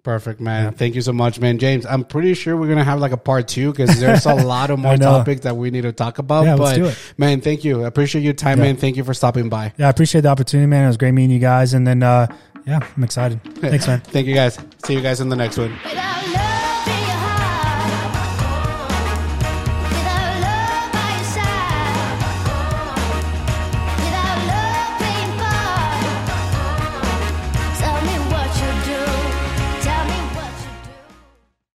Perfect, 0.03 0.39
man. 0.41 0.73
Thank 0.73 0.95
you 0.95 1.01
so 1.01 1.13
much, 1.13 1.39
man. 1.39 1.59
James, 1.59 1.85
I'm 1.85 2.03
pretty 2.03 2.33
sure 2.33 2.57
we're 2.57 2.67
gonna 2.69 2.83
have 2.83 2.99
like 2.99 3.11
a 3.11 3.17
part 3.17 3.47
two 3.47 3.71
because 3.71 3.99
there's 3.99 4.25
a 4.25 4.33
lot 4.53 4.71
of 4.71 4.79
more 4.79 4.93
I 4.93 4.97
topics 4.97 5.41
that 5.41 5.55
we 5.55 5.69
need 5.69 5.81
to 5.81 5.91
talk 5.91 6.17
about. 6.17 6.45
Yeah, 6.45 6.55
but 6.55 6.63
let's 6.63 6.77
do 6.77 6.85
it. 6.85 7.13
man, 7.19 7.39
thank 7.41 7.63
you. 7.63 7.83
I 7.83 7.87
appreciate 7.87 8.21
your 8.23 8.33
time, 8.33 8.57
Yeah. 8.57 8.65
man. 8.65 8.77
Thank 8.77 8.97
you 8.97 9.03
for 9.03 9.13
stopping 9.13 9.47
by. 9.49 9.73
Yeah, 9.77 9.87
I 9.87 9.89
appreciate 9.91 10.21
the 10.21 10.29
opportunity, 10.29 10.65
man. 10.67 10.85
It 10.85 10.87
was 10.87 10.97
great 10.97 11.11
meeting 11.11 11.29
you 11.31 11.39
guys, 11.39 11.75
and 11.75 11.85
then 11.85 12.01
uh, 12.01 12.25
yeah, 12.65 12.79
I'm 12.97 13.03
excited. 13.03 13.41
Thanks, 13.57 13.85
man. 13.85 14.01
Thank 14.01 14.25
you 14.25 14.33
guys. 14.33 14.57
See 14.85 14.95
you 14.95 15.01
guys 15.01 15.21
in 15.21 15.29
the 15.29 15.35
next 15.35 15.57
one. 15.57 15.71
Without 15.83 16.50